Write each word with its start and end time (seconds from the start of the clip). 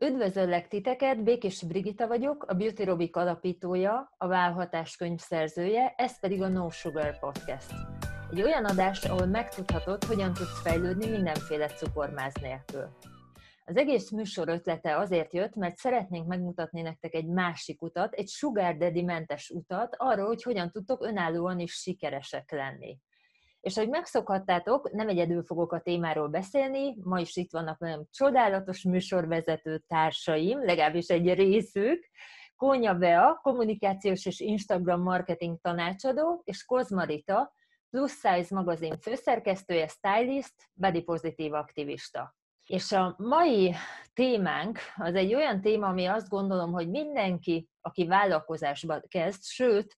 Üdvözöllek 0.00 0.68
titeket, 0.68 1.22
Békés 1.22 1.62
Brigita 1.62 2.06
vagyok, 2.06 2.44
a 2.44 2.54
Beauty 2.54 2.84
Robic 2.84 3.16
alapítója, 3.16 4.14
a 4.16 4.26
Válhatás 4.26 4.96
könyv 4.96 5.18
szerzője, 5.18 5.94
ez 5.96 6.20
pedig 6.20 6.42
a 6.42 6.48
No 6.48 6.70
Sugar 6.70 7.18
Podcast. 7.18 7.72
Egy 8.30 8.42
olyan 8.42 8.64
adás, 8.64 9.04
ahol 9.04 9.26
megtudhatod, 9.26 10.04
hogyan 10.04 10.32
tudsz 10.32 10.60
fejlődni 10.60 11.10
mindenféle 11.10 11.66
cukormáz 11.66 12.34
nélkül. 12.40 12.88
Az 13.64 13.76
egész 13.76 14.10
műsor 14.10 14.48
ötlete 14.48 14.98
azért 14.98 15.32
jött, 15.32 15.54
mert 15.54 15.76
szeretnénk 15.76 16.26
megmutatni 16.26 16.80
nektek 16.80 17.14
egy 17.14 17.26
másik 17.26 17.82
utat, 17.82 18.12
egy 18.12 18.28
sugar 18.28 18.76
daddy 18.76 19.02
mentes 19.02 19.50
utat 19.50 19.94
arra, 19.96 20.26
hogy 20.26 20.42
hogyan 20.42 20.70
tudtok 20.70 21.04
önállóan 21.04 21.58
is 21.58 21.72
sikeresek 21.72 22.50
lenni. 22.50 22.98
És 23.60 23.76
ahogy 23.76 23.88
megszokhattátok, 23.88 24.90
nem 24.92 25.08
egyedül 25.08 25.42
fogok 25.42 25.72
a 25.72 25.80
témáról 25.80 26.28
beszélni, 26.28 26.96
ma 27.02 27.20
is 27.20 27.36
itt 27.36 27.52
vannak 27.52 27.78
nagyon 27.78 28.08
csodálatos 28.10 28.82
műsorvezető 28.82 29.82
társaim, 29.86 30.64
legalábbis 30.64 31.08
egy 31.08 31.34
részük, 31.34 32.08
Kónya 32.56 32.94
Bea, 32.94 33.38
kommunikációs 33.42 34.26
és 34.26 34.40
Instagram 34.40 35.02
marketing 35.02 35.58
tanácsadó, 35.60 36.42
és 36.44 36.64
Kozmarita, 36.64 37.52
Plus 37.90 38.12
Size 38.12 38.54
magazin 38.54 38.98
főszerkesztője, 38.98 39.86
stylist, 39.86 40.54
body 40.72 41.02
pozitív 41.02 41.52
aktivista. 41.52 42.36
És 42.66 42.92
a 42.92 43.14
mai 43.18 43.74
témánk 44.12 44.78
az 44.96 45.14
egy 45.14 45.34
olyan 45.34 45.60
téma, 45.60 45.86
ami 45.86 46.06
azt 46.06 46.28
gondolom, 46.28 46.72
hogy 46.72 46.88
mindenki, 46.88 47.68
aki 47.80 48.06
vállalkozásba 48.06 49.00
kezd, 49.08 49.42
sőt, 49.42 49.96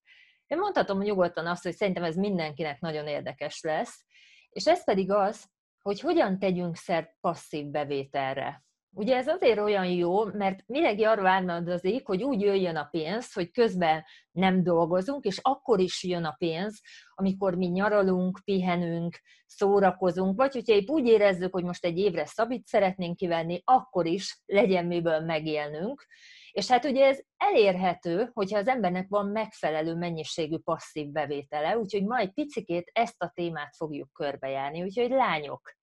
én 0.50 0.58
mondhatom 0.58 0.98
nyugodtan 0.98 1.46
azt, 1.46 1.62
hogy 1.62 1.74
szerintem 1.74 2.04
ez 2.04 2.16
mindenkinek 2.16 2.80
nagyon 2.80 3.06
érdekes 3.06 3.60
lesz, 3.60 4.04
és 4.50 4.66
ez 4.66 4.84
pedig 4.84 5.10
az, 5.10 5.44
hogy 5.82 6.00
hogyan 6.00 6.38
tegyünk 6.38 6.76
szert 6.76 7.16
passzív 7.20 7.66
bevételre. 7.66 8.64
Ugye 8.92 9.16
ez 9.16 9.26
azért 9.26 9.58
olyan 9.58 9.86
jó, 9.86 10.24
mert 10.24 10.62
mindenki 10.66 11.04
arra 11.04 11.22
várnadozik, 11.22 12.06
hogy 12.06 12.22
úgy 12.22 12.40
jöjjön 12.40 12.76
a 12.76 12.88
pénz, 12.90 13.32
hogy 13.32 13.50
közben 13.50 14.04
nem 14.30 14.62
dolgozunk, 14.62 15.24
és 15.24 15.38
akkor 15.42 15.80
is 15.80 16.04
jön 16.04 16.24
a 16.24 16.34
pénz, 16.38 16.80
amikor 17.14 17.54
mi 17.54 17.66
nyaralunk, 17.66 18.40
pihenünk, 18.44 19.20
szórakozunk, 19.46 20.36
vagy 20.36 20.52
hogyha 20.52 20.74
épp 20.74 20.88
úgy 20.88 21.06
érezzük, 21.06 21.52
hogy 21.52 21.64
most 21.64 21.84
egy 21.84 21.98
évre 21.98 22.26
szabít 22.26 22.66
szeretnénk 22.66 23.16
kivenni, 23.16 23.62
akkor 23.64 24.06
is 24.06 24.40
legyen 24.46 24.86
miből 24.86 25.20
megélnünk. 25.20 26.06
És 26.52 26.68
hát 26.68 26.84
ugye 26.84 27.06
ez 27.06 27.18
elérhető, 27.36 28.30
hogyha 28.32 28.58
az 28.58 28.68
embernek 28.68 29.06
van 29.08 29.26
megfelelő 29.26 29.94
mennyiségű 29.94 30.56
passzív 30.56 31.06
bevétele, 31.06 31.78
úgyhogy 31.78 32.04
ma 32.04 32.18
egy 32.18 32.32
picikét 32.32 32.90
ezt 32.92 33.22
a 33.22 33.32
témát 33.34 33.76
fogjuk 33.76 34.12
körbejárni. 34.12 34.82
Úgyhogy 34.82 35.10
lányok, 35.10 35.74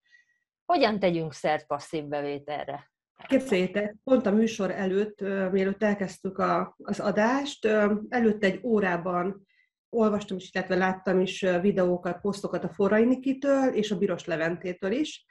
hogyan 0.65 0.99
tegyünk 0.99 1.33
szert 1.33 1.67
passzív 1.67 2.05
bevételre? 2.05 2.91
Képzeljétek, 3.27 3.95
pont 4.03 4.25
a 4.25 4.31
műsor 4.31 4.71
előtt, 4.71 5.19
mielőtt 5.51 5.83
elkezdtük 5.83 6.37
a, 6.37 6.75
az 6.83 6.99
adást, 6.99 7.65
előtt 8.09 8.43
egy 8.43 8.59
órában 8.63 9.47
olvastam 9.89 10.37
is, 10.37 10.49
illetve 10.53 10.75
láttam 10.75 11.19
is 11.19 11.41
videókat, 11.61 12.21
posztokat 12.21 12.63
a 12.63 12.69
Forrai 12.69 13.05
Nikitől 13.05 13.73
és 13.73 13.91
a 13.91 13.97
Biros 13.97 14.25
Leventétől 14.25 14.91
is, 14.91 15.25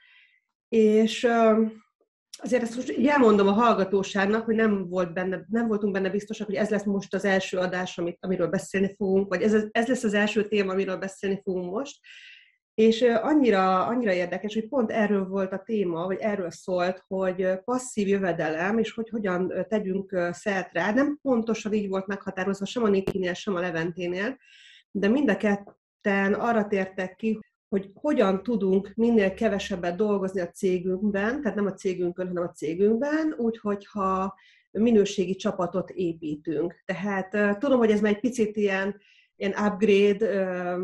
és 0.67 1.27
azért 2.43 2.63
ezt 2.63 2.75
most 2.75 3.07
elmondom 3.07 3.47
a 3.47 3.51
hallgatóságnak, 3.51 4.45
hogy 4.45 4.55
nem, 4.55 4.87
volt 4.89 5.13
benne, 5.13 5.45
nem 5.49 5.67
voltunk 5.67 5.93
benne 5.93 6.09
biztosak, 6.09 6.47
hogy 6.47 6.55
ez 6.55 6.69
lesz 6.69 6.83
most 6.83 7.13
az 7.13 7.25
első 7.25 7.57
adás, 7.57 7.97
amit, 7.97 8.17
amiről 8.19 8.47
beszélni 8.47 8.93
fogunk, 8.97 9.27
vagy 9.27 9.41
ez, 9.41 9.53
ez 9.71 9.87
lesz 9.87 10.03
az 10.03 10.13
első 10.13 10.47
téma, 10.47 10.71
amiről 10.71 10.97
beszélni 10.97 11.41
fogunk 11.43 11.71
most. 11.71 11.99
És 12.73 13.01
annyira, 13.01 13.85
annyira 13.85 14.13
érdekes, 14.13 14.53
hogy 14.53 14.67
pont 14.67 14.91
erről 14.91 15.27
volt 15.27 15.53
a 15.53 15.61
téma, 15.65 16.05
vagy 16.05 16.19
erről 16.19 16.51
szólt, 16.51 17.03
hogy 17.07 17.59
passzív 17.63 18.07
jövedelem, 18.07 18.77
és 18.77 18.91
hogy 18.91 19.09
hogyan 19.09 19.53
tegyünk 19.67 20.19
szert 20.31 20.73
rá. 20.73 20.93
Nem 20.93 21.19
pontosan 21.21 21.73
így 21.73 21.87
volt 21.87 22.07
meghatározva 22.07 22.65
sem 22.65 22.83
a 22.83 22.87
Nikinél, 22.87 23.33
sem 23.33 23.55
a 23.55 23.59
Leventénél, 23.59 24.37
de 24.91 25.07
mind 25.07 25.29
a 25.29 25.37
ketten 25.37 26.33
arra 26.33 26.67
tértek 26.67 27.15
ki, 27.15 27.39
hogy 27.69 27.91
hogyan 27.93 28.43
tudunk 28.43 28.91
minél 28.95 29.33
kevesebbet 29.33 29.95
dolgozni 29.95 30.41
a 30.41 30.49
cégünkben, 30.49 31.41
tehát 31.41 31.57
nem 31.57 31.65
a 31.65 31.73
cégünkön, 31.73 32.27
hanem 32.27 32.43
a 32.43 32.51
cégünkben, 32.51 33.35
úgy, 33.37 33.57
hogyha 33.57 34.35
minőségi 34.71 35.35
csapatot 35.35 35.89
építünk. 35.89 36.83
Tehát 36.85 37.59
tudom, 37.59 37.77
hogy 37.77 37.91
ez 37.91 38.01
már 38.01 38.11
egy 38.11 38.19
picit 38.19 38.57
ilyen 38.57 38.95
ilyen 39.37 39.53
upgrade, 39.65 40.27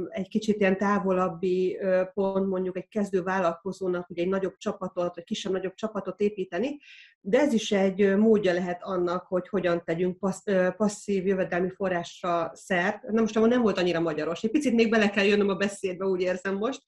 egy 0.09 0.27
kicsit 0.27 0.59
ilyen 0.59 0.77
távolabbi 0.77 1.77
pont 2.13 2.47
mondjuk 2.47 2.77
egy 2.77 2.87
kezdő 2.87 3.21
vállalkozónak, 3.21 4.09
ugye 4.09 4.21
egy 4.21 4.29
nagyobb 4.29 4.57
csapatot, 4.57 5.15
vagy 5.15 5.23
kisebb-nagyobb 5.23 5.73
csapatot 5.73 6.19
építeni, 6.19 6.79
de 7.21 7.39
ez 7.39 7.53
is 7.53 7.71
egy 7.71 8.15
módja 8.17 8.53
lehet 8.53 8.79
annak, 8.83 9.25
hogy 9.27 9.47
hogyan 9.47 9.83
tegyünk 9.85 10.17
passz, 10.17 10.43
passzív 10.77 11.25
jövedelmi 11.25 11.69
forrásra 11.69 12.51
szert. 12.53 13.03
Na 13.03 13.21
most 13.21 13.39
nem 13.39 13.61
volt 13.61 13.77
annyira 13.77 13.99
magyaros. 13.99 14.43
Egy 14.43 14.51
picit 14.51 14.73
még 14.73 14.89
bele 14.89 15.09
kell 15.09 15.25
jönnöm 15.25 15.49
a 15.49 15.55
beszédbe, 15.55 16.05
úgy 16.05 16.21
érzem 16.21 16.55
most. 16.55 16.81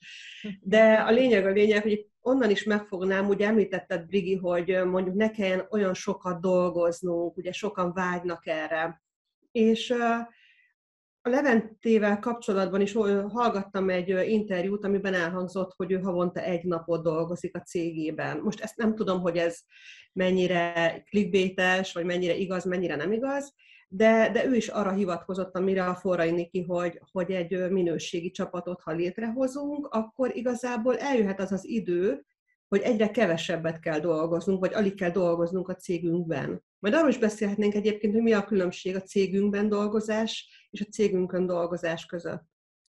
De 0.62 0.94
a 0.94 1.12
lényeg 1.12 1.46
a 1.46 1.52
lényeg, 1.52 1.82
hogy 1.82 2.08
onnan 2.22 2.50
is 2.50 2.64
megfognám, 2.64 3.28
ugye 3.28 3.48
említetted, 3.48 4.06
Brigi, 4.06 4.36
hogy 4.36 4.82
mondjuk 4.86 5.16
ne 5.16 5.32
kelljen 5.32 5.68
olyan 5.70 5.94
sokat 5.94 6.42
dolgoznunk, 6.42 7.38
ugye 7.38 7.52
sokan 7.52 7.94
vágynak 7.94 8.48
erre. 8.48 9.04
És 9.52 9.90
uh, 9.90 10.28
a 11.26 11.30
Leventével 11.30 12.20
kapcsolatban 12.20 12.82
is 12.82 12.94
hallgattam 13.28 13.90
egy 13.90 14.10
interjút, 14.10 14.86
amiben 14.86 15.14
elhangzott, 15.14 15.74
hogy 15.76 15.92
ő 15.92 16.00
havonta 16.00 16.42
egy 16.42 16.64
napot 16.64 17.04
dolgozik 17.04 17.56
a 17.56 17.62
cégében. 17.62 18.38
Most 18.38 18.62
ezt 18.62 18.78
nem 18.78 18.96
tudom, 18.96 19.22
hogy 19.22 19.38
ez 19.38 19.60
mennyire 20.14 21.02
clickbaites, 21.10 21.94
vagy 21.94 22.06
mennyire 22.06 22.36
igaz, 22.36 22.66
mennyire 22.66 22.96
nem 22.96 23.12
igaz, 23.12 23.54
de, 23.88 24.30
de 24.34 24.46
ő 24.46 24.56
is 24.56 24.68
arra 24.68 24.92
hivatkozott, 24.94 25.56
amire 25.56 25.86
a 25.86 25.96
Forrai 25.96 26.32
Niki, 26.32 26.62
hogy, 26.62 27.02
hogy 27.12 27.32
egy 27.32 27.70
minőségi 27.70 28.32
csapatot, 28.32 28.82
ha 28.82 28.92
létrehozunk, 28.92 29.88
akkor 29.88 30.36
igazából 30.36 30.98
eljöhet 30.98 31.40
az 31.40 31.52
az 31.52 31.68
idő, 31.68 32.26
hogy 32.76 32.84
egyre 32.84 33.12
kevesebbet 33.12 33.80
kell 33.80 34.00
dolgoznunk, 34.00 34.60
vagy 34.60 34.74
alig 34.74 34.96
kell 34.96 35.10
dolgoznunk 35.10 35.70
a 35.70 35.76
cégünkben. 35.76 36.64
Majd 36.80 36.94
arról 36.94 37.10
is 37.10 37.18
beszélhetnénk 37.18 37.74
egyébként, 37.74 38.14
hogy 38.14 38.22
mi 38.22 38.34
a 38.34 38.44
különbség 38.44 38.96
a 38.96 39.02
cégünkben 39.02 39.70
dolgozás 39.70 40.68
és 40.70 40.82
a 40.82 40.92
cégünkön 40.92 41.46
dolgozás 41.46 42.06
között. 42.06 42.44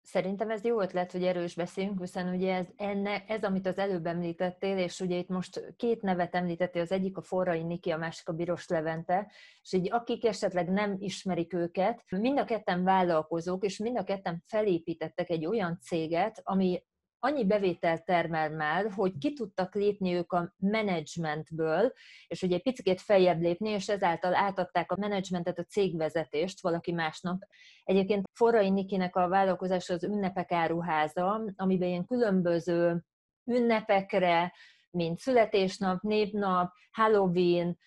Szerintem 0.04 0.50
ez 0.50 0.64
jó 0.64 0.82
ötlet, 0.82 1.12
hogy 1.12 1.24
erős 1.24 1.56
beszélünk, 1.56 2.00
hiszen 2.00 2.36
ugye 2.36 2.56
ez, 2.56 2.68
enne, 2.76 3.24
ez, 3.28 3.44
amit 3.44 3.68
az 3.68 3.78
előbb 3.78 4.06
említettél, 4.06 4.78
és 4.78 5.00
ugye 5.00 5.18
itt 5.18 5.28
most 5.28 5.74
két 5.78 6.02
nevet 6.02 6.36
említettél, 6.36 6.82
az 6.82 6.92
egyik 6.92 7.18
a 7.18 7.22
Forrai 7.22 7.64
Niki, 7.64 7.90
a 7.90 7.98
másik 7.98 8.30
a 8.30 8.34
Biros 8.34 8.68
Levente, 8.68 9.32
és 9.62 9.74
így 9.74 9.92
akik 9.92 10.26
esetleg 10.26 10.70
nem 10.70 10.96
ismerik 11.00 11.54
őket, 11.54 12.04
mind 12.10 12.40
a 12.40 12.46
ketten 12.46 12.84
vállalkozók, 12.84 13.66
és 13.66 13.78
mind 13.78 13.98
a 13.98 14.04
ketten 14.04 14.44
felépítettek 14.48 15.30
egy 15.30 15.46
olyan 15.46 15.80
céget, 15.82 16.42
ami 16.44 16.84
annyi 17.24 17.46
bevételt 17.46 18.06
termel 18.06 18.50
már, 18.50 18.92
hogy 18.92 19.18
ki 19.18 19.34
tudtak 19.34 19.76
lépni 19.76 20.14
ők 20.14 20.34
a 20.34 20.54
menedzsmentből, 20.58 21.94
és 22.28 22.42
ugye 22.42 22.56
egy 22.56 22.62
picit 22.62 23.02
feljebb 23.02 23.42
lépni, 23.42 23.70
és 23.70 23.90
ezáltal 23.90 24.36
átadták 24.36 24.92
a 24.92 24.98
menedzsmentet, 25.00 25.60
a 25.60 25.64
cégvezetést 25.64 26.62
valaki 26.62 26.92
másnak. 26.92 27.48
Egyébként 27.84 28.30
Forrai 28.34 28.70
Nikinek 28.70 29.16
a 29.16 29.28
vállalkozás 29.28 29.90
az 29.90 30.04
ünnepek 30.04 30.52
áruháza, 30.52 31.42
amiben 31.56 31.88
ilyen 31.88 32.06
különböző 32.06 33.06
ünnepekre, 33.46 34.54
mint 34.92 35.20
születésnap, 35.20 36.02
névnap, 36.02 36.72
Halloween, 36.92 37.78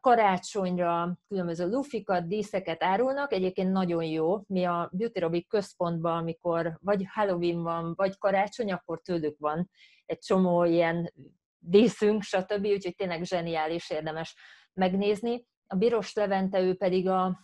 karácsonyra 0.00 1.18
különböző 1.28 1.68
lufikat, 1.68 2.28
díszeket 2.28 2.82
árulnak, 2.82 3.32
egyébként 3.32 3.72
nagyon 3.72 4.04
jó. 4.04 4.40
Mi 4.46 4.64
a 4.64 4.88
Beauty 4.92 5.18
Robic 5.18 5.48
központban, 5.48 6.16
amikor 6.16 6.78
vagy 6.80 7.04
Halloween 7.12 7.62
van, 7.62 7.92
vagy 7.96 8.18
karácsony, 8.18 8.72
akkor 8.72 9.00
tőlük 9.00 9.38
van 9.38 9.70
egy 10.06 10.18
csomó 10.18 10.64
ilyen 10.64 11.12
díszünk, 11.58 12.22
stb. 12.22 12.66
Úgyhogy 12.66 12.94
tényleg 12.94 13.24
zseniális, 13.24 13.90
érdemes 13.90 14.36
megnézni. 14.72 15.46
A 15.66 15.76
Biros 15.76 16.14
Levente, 16.14 16.60
ő 16.60 16.76
pedig 16.76 17.08
a 17.08 17.38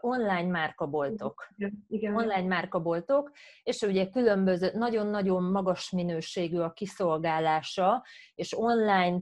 online 0.00 0.50
márkaboltok. 0.50 1.48
Igen. 1.88 2.14
Online 2.14 2.46
márkaboltok, 2.46 3.30
és 3.62 3.80
ugye 3.80 4.08
különböző, 4.08 4.70
nagyon-nagyon 4.74 5.42
magas 5.42 5.90
minőségű 5.90 6.58
a 6.58 6.72
kiszolgálása, 6.72 8.04
és 8.34 8.58
online 8.58 9.20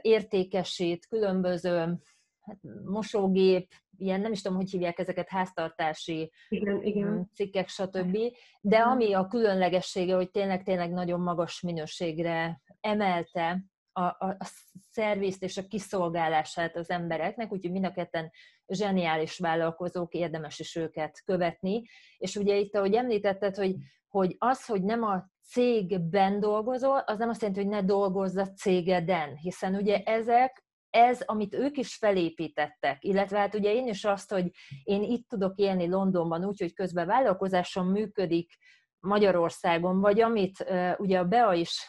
értékesít, 0.00 1.06
különböző 1.06 1.98
hát, 2.40 2.58
mosógép, 2.84 3.72
ilyen 3.98 4.20
nem 4.20 4.32
is 4.32 4.42
tudom, 4.42 4.56
hogy 4.56 4.70
hívják 4.70 4.98
ezeket, 4.98 5.28
háztartási 5.28 6.32
igen, 6.48 6.82
igen. 6.82 7.08
Mm, 7.08 7.20
cikkek, 7.34 7.68
stb. 7.68 8.18
De 8.60 8.78
ami 8.78 9.12
a 9.12 9.26
különlegessége, 9.26 10.14
hogy 10.14 10.30
tényleg-tényleg 10.30 10.90
nagyon 10.90 11.20
magas 11.20 11.60
minőségre 11.60 12.60
emelte 12.80 13.64
a, 13.92 14.02
a, 14.02 14.36
a 14.38 14.46
szervizt 14.90 15.42
és 15.42 15.56
a 15.56 15.66
kiszolgálását 15.66 16.76
az 16.76 16.90
embereknek, 16.90 17.52
úgyhogy 17.52 17.72
mind 17.72 17.84
a 17.84 17.92
ketten 17.92 18.30
zseniális 18.66 19.38
vállalkozók, 19.38 20.14
érdemes 20.14 20.58
is 20.58 20.76
őket 20.76 21.22
követni. 21.24 21.82
És 22.18 22.36
ugye 22.36 22.56
itt, 22.56 22.74
ahogy 22.74 22.94
említetted, 22.94 23.56
hogy, 23.56 23.74
hogy 24.08 24.34
az, 24.38 24.66
hogy 24.66 24.82
nem 24.82 25.02
a 25.02 25.30
cégben 25.46 26.40
dolgozol, 26.40 26.98
az 26.98 27.18
nem 27.18 27.28
azt 27.28 27.40
jelenti, 27.42 27.62
hogy 27.62 27.72
ne 27.72 27.82
dolgozz 27.82 28.36
a 28.36 28.52
cégeden, 28.52 29.36
hiszen 29.36 29.74
ugye 29.74 30.02
ezek 30.02 30.64
ez, 30.90 31.20
amit 31.24 31.54
ők 31.54 31.76
is 31.76 31.94
felépítettek, 31.94 33.04
illetve 33.04 33.38
hát 33.38 33.54
ugye 33.54 33.72
én 33.72 33.86
is 33.86 34.04
azt, 34.04 34.30
hogy 34.30 34.50
én 34.82 35.02
itt 35.02 35.28
tudok 35.28 35.56
élni 35.56 35.88
Londonban 35.88 36.44
úgy, 36.44 36.60
hogy 36.60 36.74
közben 36.74 37.06
vállalkozásom 37.06 37.90
működik 37.90 38.52
Magyarországon, 39.00 40.00
vagy 40.00 40.20
amit 40.20 40.64
ugye 40.96 41.18
a 41.18 41.24
Bea 41.24 41.52
is 41.52 41.86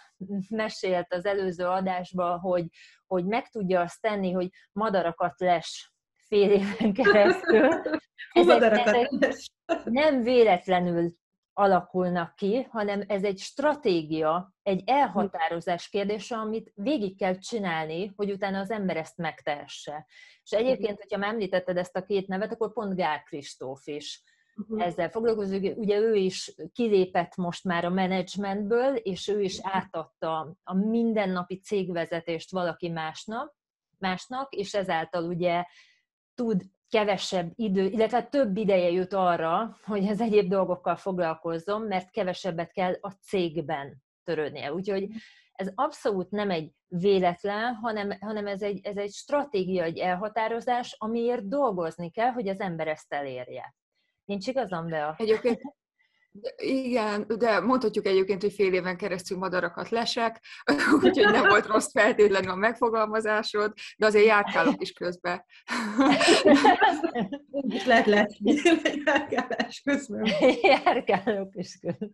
mesélt 0.49 1.13
az 1.13 1.25
előző 1.25 1.65
adásban, 1.65 2.39
hogy, 2.39 2.65
hogy 3.05 3.25
meg 3.25 3.47
tudja 3.47 3.81
azt 3.81 4.01
tenni, 4.01 4.31
hogy 4.31 4.49
madarakat 4.71 5.39
les 5.39 5.93
fél 6.27 6.51
éven 6.51 6.93
keresztül. 7.03 7.67
Ezek, 8.31 8.61
ezek 8.61 9.09
nem 9.83 10.21
véletlenül 10.21 11.11
alakulnak 11.57 12.35
ki, 12.35 12.67
hanem 12.69 13.03
ez 13.07 13.23
egy 13.23 13.37
stratégia, 13.37 14.53
egy 14.63 14.83
elhatározás 14.85 15.89
kérdése, 15.89 16.35
amit 16.35 16.71
végig 16.75 17.17
kell 17.17 17.37
csinálni, 17.37 18.13
hogy 18.15 18.31
utána 18.31 18.59
az 18.59 18.71
ember 18.71 18.97
ezt 18.97 19.17
megtehesse. 19.17 20.05
És 20.43 20.51
egyébként, 20.51 20.97
hogyha 20.97 21.17
már 21.17 21.29
említetted 21.29 21.77
ezt 21.77 21.95
a 21.95 22.03
két 22.03 22.27
nevet, 22.27 22.51
akkor 22.51 22.73
pont 22.73 22.95
Gál 22.95 23.23
Kristóf 23.23 23.87
is 23.87 24.23
uh-huh. 24.55 24.85
ezzel 24.85 25.09
foglalkozik. 25.09 25.77
Ugye 25.77 25.97
ő 25.97 26.15
is 26.15 26.55
kilépett 26.73 27.35
most 27.35 27.63
már 27.63 27.85
a 27.85 27.89
menedzsmentből, 27.89 28.95
és 28.95 29.27
ő 29.27 29.41
is 29.41 29.59
átadta 29.61 30.55
a 30.63 30.73
mindennapi 30.73 31.59
cégvezetést 31.59 32.51
valaki 32.51 32.89
másnak, 32.89 33.55
másnak, 33.97 34.53
és 34.53 34.73
ezáltal 34.73 35.23
ugye 35.23 35.63
tud 36.35 36.61
kevesebb 36.89 37.51
idő, 37.55 37.85
illetve 37.85 38.23
több 38.23 38.57
ideje 38.57 38.89
jut 38.89 39.13
arra, 39.13 39.77
hogy 39.83 40.07
az 40.07 40.21
egyéb 40.21 40.49
dolgokkal 40.49 40.95
foglalkozzon, 40.95 41.81
mert 41.81 42.11
kevesebbet 42.11 42.71
kell 42.71 42.97
a 43.01 43.11
cégben 43.11 44.03
törődnie. 44.23 44.73
Úgyhogy 44.73 45.07
ez 45.51 45.71
abszolút 45.75 46.29
nem 46.29 46.49
egy 46.49 46.71
véletlen, 46.87 47.73
hanem, 47.73 48.17
hanem 48.19 48.47
ez, 48.47 48.61
egy, 48.61 48.79
ez 48.85 48.97
egy 48.97 49.11
stratégia, 49.11 49.83
egy 49.83 49.97
elhatározás, 49.97 50.95
amiért 50.97 51.47
dolgozni 51.47 52.11
kell, 52.11 52.31
hogy 52.31 52.47
az 52.47 52.59
ember 52.59 52.87
ezt 52.87 53.13
elérje. 53.13 53.75
Nincs 54.25 54.47
igazam, 54.47 54.87
Bea? 54.87 55.15
Egyébként 55.17 55.61
igen, 56.57 57.25
de 57.37 57.59
mondhatjuk 57.59 58.05
egyébként, 58.05 58.41
hogy 58.41 58.53
fél 58.53 58.73
éven 58.73 58.97
keresztül 58.97 59.37
madarakat 59.37 59.89
lesek, 59.89 60.41
úgyhogy 61.03 61.31
nem 61.31 61.47
volt 61.47 61.65
rossz 61.65 61.91
feltétlenül 61.91 62.49
a 62.49 62.55
megfogalmazásod, 62.55 63.73
de 63.97 64.05
azért 64.05 64.25
járkálok 64.25 64.81
is 64.81 64.91
közben. 64.91 65.45
Lehet 67.85 68.05
lesni 68.05 68.53
járkálás 69.05 69.81
közben. 69.83 70.27
Járkálok 70.61 71.55
is 71.55 71.77
közben. 71.81 72.11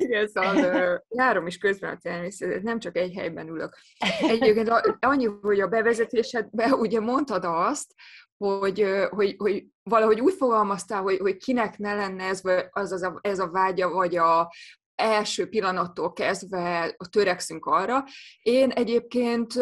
Igen, 0.00 0.28
szóval 0.28 1.04
járom 1.08 1.46
is 1.46 1.58
közben 1.58 1.94
a 1.94 1.98
természetet, 2.02 2.62
nem 2.62 2.78
csak 2.78 2.96
egy 2.96 3.14
helyben 3.14 3.48
ülök. 3.48 3.76
Egyébként 4.20 4.72
annyi, 5.00 5.24
hogy 5.42 5.60
a 5.60 5.68
bevezetésedben 5.68 6.72
ugye 6.72 7.00
mondtad 7.00 7.44
azt, 7.44 7.94
hogy, 8.36 8.86
hogy, 9.10 9.34
hogy 9.38 9.66
valahogy 9.82 10.20
úgy 10.20 10.34
fogalmaztál, 10.34 11.02
hogy, 11.02 11.18
hogy 11.18 11.36
kinek 11.36 11.78
ne 11.78 11.94
lenne 11.94 12.24
ez, 12.24 12.40
az, 12.70 12.92
az 12.92 13.02
a, 13.02 13.18
ez 13.20 13.38
a 13.38 13.50
vágya, 13.50 13.90
vagy 13.90 14.16
a 14.16 14.52
első 14.94 15.48
pillanattól 15.48 16.12
kezdve 16.12 16.96
törekszünk 17.10 17.66
arra. 17.66 18.04
Én 18.42 18.70
egyébként 18.70 19.54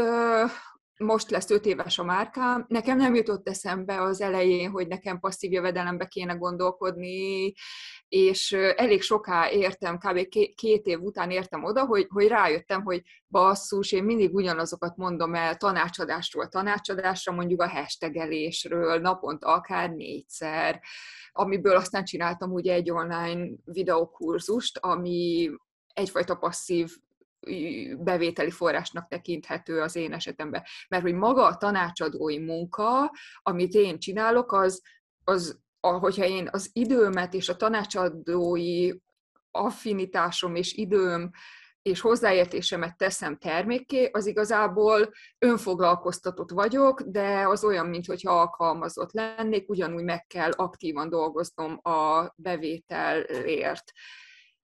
most 0.99 1.31
lesz 1.31 1.51
öt 1.51 1.67
éves 1.67 1.99
a 1.99 2.05
márkám, 2.05 2.65
nekem 2.69 2.97
nem 2.97 3.15
jutott 3.15 3.49
eszembe 3.49 4.03
az 4.03 4.21
elején, 4.21 4.71
hogy 4.71 4.89
nekem 4.89 5.19
passzív 5.19 5.53
jövedelembe 5.53 6.07
kéne 6.07 6.35
gondolkodni, 6.35 7.53
és 8.09 8.53
elég 8.53 9.03
soká 9.03 9.51
értem, 9.51 9.99
kb. 9.99 10.29
két 10.55 10.87
év 10.87 11.01
után 11.01 11.31
értem 11.31 11.65
oda, 11.65 11.85
hogy, 11.85 12.07
hogy 12.09 12.27
rájöttem, 12.27 12.83
hogy 12.83 13.03
basszus, 13.29 13.93
én 13.93 14.05
mindig 14.05 14.35
ugyanazokat 14.35 14.97
mondom 14.97 15.35
el 15.35 15.57
tanácsadásról 15.57 16.49
tanácsadásra, 16.49 17.33
mondjuk 17.33 17.63
a 17.63 17.69
hashtagelésről, 17.69 19.01
naponta 19.01 19.47
akár 19.47 19.91
négyszer, 19.91 20.81
amiből 21.33 21.77
aztán 21.77 22.05
csináltam 22.05 22.53
ugye 22.53 22.73
egy 22.73 22.91
online 22.91 23.49
videókurzust, 23.65 24.79
ami 24.79 25.51
egyfajta 25.95 26.35
passzív 26.35 26.97
bevételi 27.99 28.51
forrásnak 28.51 29.09
tekinthető 29.09 29.81
az 29.81 29.97
én 29.97 30.13
esetemben. 30.13 30.63
Mert 30.89 31.03
hogy 31.03 31.15
maga 31.15 31.45
a 31.45 31.57
tanácsadói 31.57 32.39
munka, 32.39 33.13
amit 33.43 33.75
én 33.75 33.99
csinálok, 33.99 34.53
az, 34.53 34.83
az 35.25 35.61
hogyha 35.81 36.25
én 36.25 36.49
az 36.51 36.71
időmet 36.73 37.35
és 37.35 37.49
a 37.49 37.57
tanácsadói 37.57 38.93
affinitásom 39.51 40.55
és 40.55 40.73
időm 40.73 41.31
és 41.83 42.01
hozzáértésemet 42.01 42.97
teszem 42.97 43.37
termékké, 43.37 44.09
az 44.13 44.27
igazából 44.27 45.11
önfoglalkoztatott 45.39 46.51
vagyok, 46.51 47.01
de 47.03 47.49
az 47.49 47.65
olyan, 47.65 47.87
mintha 47.87 48.31
alkalmazott 48.31 49.13
lennék, 49.13 49.69
ugyanúgy 49.69 50.05
meg 50.05 50.27
kell 50.27 50.51
aktívan 50.51 51.09
dolgoznom 51.09 51.81
a 51.83 52.33
bevételért. 52.37 53.93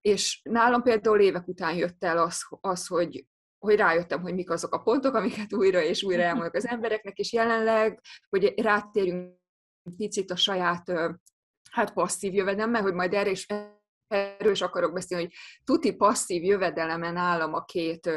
És 0.00 0.40
nálam 0.42 0.82
például 0.82 1.20
évek 1.20 1.48
után 1.48 1.74
jött 1.74 2.04
el 2.04 2.18
az, 2.18 2.46
az 2.60 2.86
hogy, 2.86 3.24
hogy 3.58 3.76
rájöttem, 3.76 4.20
hogy 4.20 4.34
mik 4.34 4.50
azok 4.50 4.74
a 4.74 4.82
pontok, 4.82 5.14
amiket 5.14 5.52
újra 5.52 5.82
és 5.82 6.02
újra 6.02 6.22
elmondok 6.22 6.54
az 6.54 6.66
embereknek, 6.66 7.18
és 7.18 7.32
jelenleg, 7.32 8.00
hogy 8.28 8.60
rátérjünk 8.60 9.42
picit 9.96 10.30
a 10.30 10.36
saját 10.36 10.92
hát 11.70 11.92
passzív 11.92 12.34
jövedelemmel, 12.34 12.82
hogy 12.82 12.94
majd 12.94 13.14
erre 13.14 13.30
is 13.30 13.46
erről 14.08 14.52
is 14.52 14.60
akarok 14.60 14.92
beszélni, 14.92 15.24
hogy 15.24 15.34
tuti 15.64 15.94
passzív 15.94 16.42
jövedelemen 16.42 17.16
állam 17.16 17.54
a 17.54 17.64
két 17.64 18.10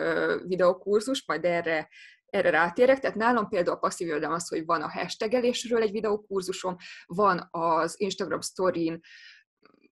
videokurzus, 0.48 1.24
majd 1.26 1.46
erre 1.46 1.88
erre 2.30 2.50
rátérek, 2.50 3.00
tehát 3.00 3.18
nálam 3.18 3.48
például 3.48 3.76
a 3.76 3.80
passzív 3.80 4.08
jövedelem 4.08 4.36
az, 4.36 4.48
hogy 4.48 4.66
van 4.66 4.82
a 4.82 4.92
hashtagelésről 4.92 5.82
egy 5.82 5.92
videókurzusom, 5.92 6.76
van 7.06 7.48
az 7.52 8.00
Instagram 8.00 8.42
Story-n 8.42 9.00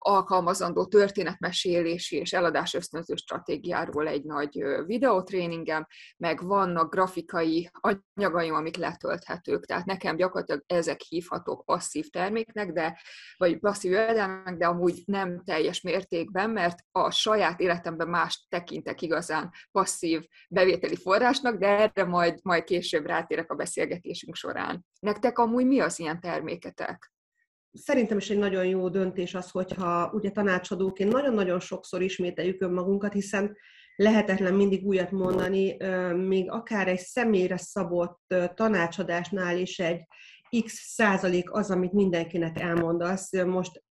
alkalmazandó 0.06 0.86
történetmesélési 0.86 2.16
és 2.16 2.32
eladás 2.32 2.74
ösztönző 2.74 3.14
stratégiáról 3.14 4.08
egy 4.08 4.24
nagy 4.24 4.64
videótréningem, 4.86 5.86
meg 6.16 6.46
vannak 6.46 6.92
grafikai 6.94 7.70
anyagaim, 7.80 8.54
amik 8.54 8.76
letölthetők. 8.76 9.66
Tehát 9.66 9.84
nekem 9.84 10.16
gyakorlatilag 10.16 10.62
ezek 10.66 11.00
hívhatók 11.00 11.64
passzív 11.64 12.08
terméknek, 12.08 12.72
de, 12.72 13.00
vagy 13.36 13.58
passzív 13.58 13.90
jövedelmek, 13.90 14.56
de 14.56 14.66
amúgy 14.66 15.02
nem 15.06 15.42
teljes 15.44 15.80
mértékben, 15.80 16.50
mert 16.50 16.78
a 16.92 17.10
saját 17.10 17.60
életemben 17.60 18.08
más 18.08 18.46
tekintek 18.48 19.02
igazán 19.02 19.50
passzív 19.70 20.26
bevételi 20.48 20.96
forrásnak, 20.96 21.56
de 21.56 21.66
erre 21.66 22.04
majd, 22.04 22.38
majd 22.42 22.64
később 22.64 23.06
rátérek 23.06 23.50
a 23.50 23.54
beszélgetésünk 23.54 24.34
során. 24.34 24.86
Nektek 25.00 25.38
amúgy 25.38 25.66
mi 25.66 25.80
az 25.80 25.98
ilyen 25.98 26.20
terméketek? 26.20 27.13
Szerintem 27.74 28.18
is 28.18 28.30
egy 28.30 28.38
nagyon 28.38 28.66
jó 28.66 28.88
döntés 28.88 29.34
az, 29.34 29.50
hogyha 29.50 30.10
ugye 30.12 30.30
tanácsadóként 30.30 31.12
nagyon-nagyon 31.12 31.60
sokszor 31.60 32.02
ismételjük 32.02 32.62
önmagunkat, 32.62 33.12
hiszen 33.12 33.56
lehetetlen 33.96 34.54
mindig 34.54 34.86
újat 34.86 35.10
mondani, 35.10 35.76
még 36.14 36.50
akár 36.50 36.88
egy 36.88 36.98
személyre 36.98 37.56
szabott 37.56 38.34
tanácsadásnál 38.54 39.58
is 39.58 39.78
egy 39.78 40.06
x 40.64 40.72
százalék 40.94 41.52
az, 41.52 41.70
amit 41.70 41.92
mindenkinek 41.92 42.60
elmondasz, 42.60 43.44
most 43.44 43.84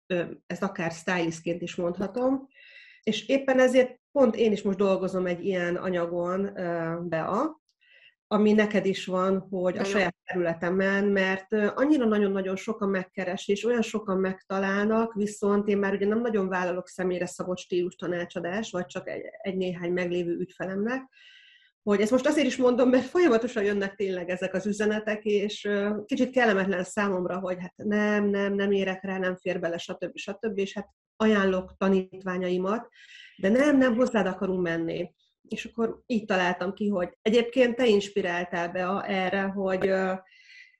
ezt 0.46 0.62
akár 0.62 0.90
stylistként 0.90 1.62
is 1.62 1.74
mondhatom, 1.76 2.48
és 3.02 3.28
éppen 3.28 3.60
ezért 3.60 4.00
pont 4.12 4.36
én 4.36 4.52
is 4.52 4.62
most 4.62 4.78
dolgozom 4.78 5.26
egy 5.26 5.44
ilyen 5.44 5.76
anyagon, 5.76 6.52
Bea, 7.08 7.62
ami 8.26 8.52
neked 8.52 8.86
is 8.86 9.06
van, 9.06 9.46
hogy 9.50 9.78
a 9.78 9.84
saját 9.84 10.16
területemen, 10.24 11.04
mert 11.04 11.52
annyira 11.52 12.04
nagyon-nagyon 12.04 12.56
sokan 12.56 12.88
megkeres, 12.88 13.48
és 13.48 13.64
olyan 13.64 13.82
sokan 13.82 14.18
megtalálnak, 14.18 15.14
viszont 15.14 15.68
én 15.68 15.78
már 15.78 15.92
ugye 15.92 16.06
nem 16.06 16.20
nagyon 16.20 16.48
vállalok 16.48 16.88
személyre 16.88 17.26
szabott 17.26 17.58
stílus 17.58 17.94
tanácsadás, 17.94 18.70
vagy 18.70 18.86
csak 18.86 19.08
egy, 19.08 19.22
egy 19.42 19.56
néhány 19.56 19.92
meglévő 19.92 20.36
ügyfelemnek, 20.36 21.02
hogy 21.82 22.00
ezt 22.00 22.10
most 22.10 22.26
azért 22.26 22.46
is 22.46 22.56
mondom, 22.56 22.88
mert 22.88 23.04
folyamatosan 23.04 23.62
jönnek 23.62 23.94
tényleg 23.94 24.28
ezek 24.28 24.54
az 24.54 24.66
üzenetek, 24.66 25.24
és 25.24 25.68
kicsit 26.04 26.30
kellemetlen 26.30 26.84
számomra, 26.84 27.38
hogy 27.38 27.56
hát 27.60 27.72
nem, 27.76 28.24
nem, 28.24 28.54
nem 28.54 28.72
érek 28.72 29.02
rá, 29.02 29.18
nem 29.18 29.36
fér 29.36 29.60
bele, 29.60 29.78
stb. 29.78 30.16
stb. 30.16 30.58
És 30.58 30.74
hát 30.74 30.88
ajánlok 31.16 31.74
tanítványaimat, 31.76 32.88
de 33.36 33.48
nem, 33.48 33.76
nem, 33.76 33.94
hozzád 33.94 34.26
akarunk 34.26 34.62
menni 34.62 35.14
és 35.48 35.64
akkor 35.64 36.02
így 36.06 36.24
találtam 36.24 36.72
ki, 36.72 36.88
hogy 36.88 37.08
egyébként 37.22 37.76
te 37.76 37.86
inspiráltál 37.86 38.68
be 38.68 39.04
erre, 39.06 39.42
hogy 39.42 39.92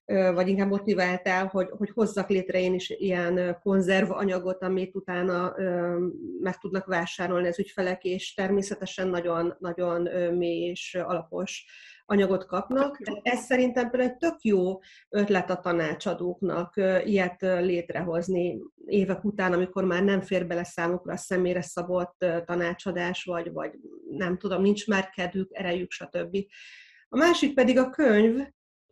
vagy 0.06 0.48
inkább 0.48 0.68
motiváltál, 0.68 1.46
hogy, 1.46 1.68
hogy 1.70 1.90
hozzak 1.90 2.28
létre 2.28 2.60
én 2.60 2.74
is 2.74 2.90
ilyen 2.90 3.58
konzervanyagot, 3.62 4.62
amit 4.62 4.94
utána 4.94 5.54
meg 6.40 6.58
tudnak 6.58 6.86
vásárolni 6.86 7.48
az 7.48 7.58
ügyfelek, 7.58 8.04
és 8.04 8.34
természetesen 8.34 9.08
nagyon, 9.08 9.56
nagyon 9.58 10.02
mély 10.34 10.68
és 10.70 10.98
alapos 11.02 11.66
anyagot 12.06 12.46
kapnak. 12.46 12.98
Ez 13.22 13.38
szerintem 13.38 13.90
például 13.90 14.10
egy 14.10 14.16
tök 14.16 14.42
jó 14.42 14.78
ötlet 15.08 15.50
a 15.50 15.60
tanácsadóknak 15.60 16.74
ilyet 17.04 17.40
létrehozni 17.40 18.60
évek 18.86 19.24
után, 19.24 19.52
amikor 19.52 19.84
már 19.84 20.04
nem 20.04 20.20
fér 20.20 20.46
bele 20.46 20.64
számukra 20.64 21.12
a 21.12 21.16
személyre 21.16 21.62
szabott 21.62 22.24
tanácsadás, 22.44 23.24
vagy, 23.24 23.52
vagy 23.52 23.70
nem 24.16 24.38
tudom, 24.38 24.62
nincs 24.62 24.86
már 24.86 25.10
kedvük, 25.10 25.48
erejük, 25.52 25.90
stb. 25.90 26.36
A 27.08 27.16
másik 27.16 27.54
pedig 27.54 27.78
a 27.78 27.90
könyv, 27.90 28.40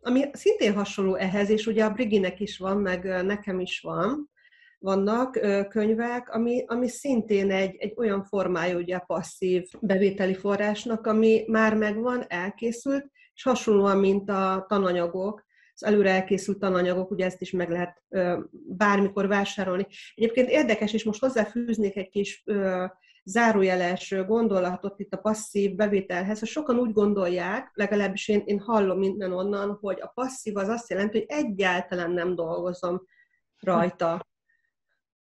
ami 0.01 0.23
szintén 0.31 0.73
hasonló 0.73 1.15
ehhez, 1.15 1.49
és 1.49 1.67
ugye 1.67 1.83
a 1.85 1.91
Briginek 1.91 2.39
is 2.39 2.57
van, 2.57 2.77
meg 2.77 3.03
nekem 3.25 3.59
is 3.59 3.79
van, 3.79 4.31
vannak 4.79 5.39
könyvek, 5.69 6.29
ami, 6.29 6.63
ami 6.67 6.87
szintén 6.87 7.51
egy, 7.51 7.75
egy 7.75 7.93
olyan 7.95 8.23
formája 8.23 8.77
ugye 8.77 8.95
a 8.95 9.03
passzív 9.07 9.67
bevételi 9.79 10.33
forrásnak, 10.33 11.07
ami 11.07 11.43
már 11.47 11.75
megvan, 11.75 12.25
elkészült, 12.27 13.05
és 13.33 13.43
hasonlóan, 13.43 13.97
mint 13.97 14.29
a 14.29 14.65
tananyagok, 14.67 15.45
az 15.73 15.83
előre 15.83 16.09
elkészült 16.09 16.59
tananyagok, 16.59 17.11
ugye 17.11 17.25
ezt 17.25 17.41
is 17.41 17.51
meg 17.51 17.69
lehet 17.69 18.03
bármikor 18.67 19.27
vásárolni. 19.27 19.87
Egyébként 20.15 20.49
érdekes, 20.49 20.93
és 20.93 21.03
most 21.03 21.19
hozzáfűznék 21.19 21.95
egy 21.95 22.09
kis 22.09 22.43
zárójeles 23.23 24.15
gondolatot 24.27 24.99
itt 24.99 25.13
a 25.13 25.17
passzív 25.17 25.75
bevételhez, 25.75 26.39
hogy 26.39 26.47
sokan 26.47 26.77
úgy 26.77 26.91
gondolják, 26.91 27.71
legalábbis 27.73 28.27
én, 28.27 28.41
én 28.45 28.59
hallom 28.59 28.97
minden 28.97 29.33
onnan, 29.33 29.77
hogy 29.81 29.97
a 30.01 30.11
passzív 30.13 30.57
az 30.57 30.67
azt 30.67 30.89
jelenti, 30.89 31.17
hogy 31.17 31.27
egyáltalán 31.27 32.11
nem 32.11 32.35
dolgozom 32.35 33.05
rajta. 33.59 34.13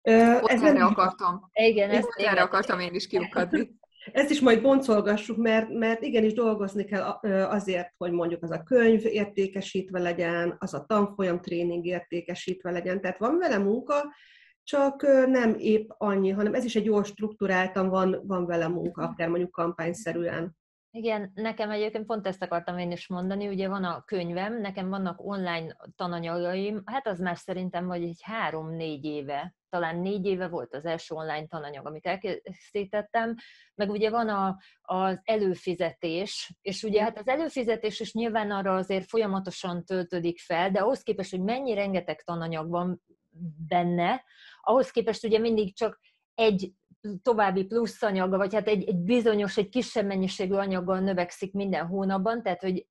Ott 0.03 0.49
ez 0.49 0.63
erre 0.63 0.73
nem... 0.73 0.87
akartam. 0.87 1.51
Igen, 1.53 1.91
ezt 1.91 2.09
erre 2.17 2.31
igen. 2.31 2.45
akartam 2.45 2.81
én 2.81 2.95
is 2.95 3.07
kiukadni. 3.07 3.71
Ezt 4.13 4.31
is 4.31 4.41
majd 4.41 4.63
boncolgassuk, 4.63 5.37
mert, 5.37 5.69
mert 5.69 6.03
igenis 6.03 6.33
dolgozni 6.33 6.85
kell 6.85 7.03
azért, 7.43 7.93
hogy 7.97 8.13
mondjuk 8.13 8.43
az 8.43 8.51
a 8.51 8.63
könyv 8.63 9.07
értékesítve 9.07 9.99
legyen, 9.99 10.57
az 10.59 10.75
a 10.75 10.85
tanfolyam 10.85 11.41
tréning 11.41 11.87
értékesítve 11.87 12.71
legyen. 12.71 13.01
Tehát 13.01 13.19
van 13.19 13.39
vele 13.39 13.59
munka, 13.59 14.15
csak 14.65 15.03
nem 15.27 15.55
épp 15.59 15.91
annyi, 15.97 16.31
hanem 16.31 16.55
ez 16.55 16.65
is 16.65 16.77
egy 16.77 16.85
jól 16.85 17.05
struktúráltan 17.05 17.89
van, 17.89 18.21
van 18.27 18.47
vele 18.47 18.69
munka, 18.69 19.03
akár 19.03 19.29
mondjuk 19.29 19.51
kampányszerűen. 19.51 20.61
Igen, 20.95 21.33
nekem 21.35 21.71
egyébként 21.71 22.07
pont 22.07 22.27
ezt 22.27 22.43
akartam 22.43 22.79
én 22.79 22.91
is 22.91 23.09
mondani, 23.09 23.49
ugye 23.49 23.69
van 23.69 23.85
a 23.85 24.03
könyvem, 24.05 24.61
nekem 24.61 24.89
vannak 24.89 25.25
online 25.27 25.77
tananyagaim, 25.97 26.83
hát 26.85 27.07
az 27.07 27.19
már 27.19 27.37
szerintem 27.37 27.87
vagy 27.87 28.03
egy 28.03 28.21
három-négy 28.23 29.05
éve, 29.05 29.55
talán 29.69 29.99
négy 29.99 30.27
éve 30.27 30.49
volt 30.49 30.75
az 30.75 30.85
első 30.85 31.15
online 31.15 31.47
tananyag, 31.47 31.87
amit 31.87 32.07
elkészítettem, 32.07 33.35
meg 33.75 33.91
ugye 33.91 34.11
van 34.11 34.29
a, 34.29 34.59
az 34.83 35.21
előfizetés, 35.25 36.55
és 36.63 36.83
ugye 36.83 37.03
hát 37.03 37.19
az 37.19 37.29
előfizetés 37.29 38.01
is 38.01 38.13
nyilván 38.13 38.51
arra 38.51 38.75
azért 38.75 39.09
folyamatosan 39.09 39.85
töltődik 39.85 40.39
fel, 40.39 40.71
de 40.71 40.81
ahhoz 40.81 41.03
képest, 41.03 41.31
hogy 41.31 41.43
mennyi 41.43 41.75
rengeteg 41.75 42.23
tananyag 42.23 42.71
van 42.71 43.03
benne, 43.69 44.25
ahhoz 44.63 44.91
képest 44.91 45.25
ugye 45.25 45.39
mindig 45.39 45.77
csak 45.77 46.01
egy 46.35 46.73
további 47.23 47.65
plusz 47.65 48.03
anyaga, 48.03 48.37
vagy 48.37 48.55
hát 48.55 48.69
egy, 48.69 48.89
egy 48.89 48.99
bizonyos, 48.99 49.57
egy 49.57 49.69
kisebb 49.69 50.07
mennyiségű 50.07 50.55
anyaggal 50.55 51.01
növekszik 51.01 51.53
minden 51.53 51.87
hónapban, 51.87 52.43
tehát 52.43 52.63
hogy 52.63 52.87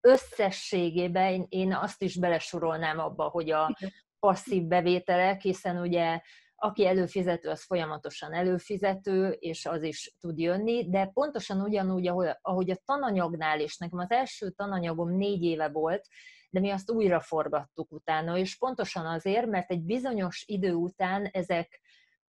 összességében 0.00 1.32
én, 1.32 1.46
én 1.48 1.74
azt 1.74 2.02
is 2.02 2.18
belesorolnám 2.18 2.98
abba, 2.98 3.24
hogy 3.24 3.50
a 3.50 3.76
passzív 4.18 4.62
bevételek, 4.62 5.40
hiszen 5.40 5.80
ugye 5.80 6.20
aki 6.60 6.86
előfizető, 6.86 7.48
az 7.48 7.64
folyamatosan 7.64 8.34
előfizető, 8.34 9.30
és 9.30 9.66
az 9.66 9.82
is 9.82 10.14
tud 10.20 10.38
jönni, 10.38 10.88
de 10.90 11.06
pontosan 11.06 11.60
ugyanúgy, 11.60 12.06
ahogy 12.40 12.70
a 12.70 12.80
tananyagnál 12.84 13.60
is, 13.60 13.76
nekem 13.76 13.98
az 13.98 14.10
első 14.10 14.50
tananyagom 14.50 15.16
négy 15.16 15.42
éve 15.42 15.68
volt, 15.68 16.06
de 16.50 16.60
mi 16.60 16.70
azt 16.70 16.90
újra 16.90 17.20
forgattuk 17.20 17.92
utána, 17.92 18.36
és 18.36 18.56
pontosan 18.56 19.06
azért, 19.06 19.46
mert 19.46 19.70
egy 19.70 19.82
bizonyos 19.82 20.44
idő 20.46 20.72
után 20.72 21.28
ezek 21.32 21.80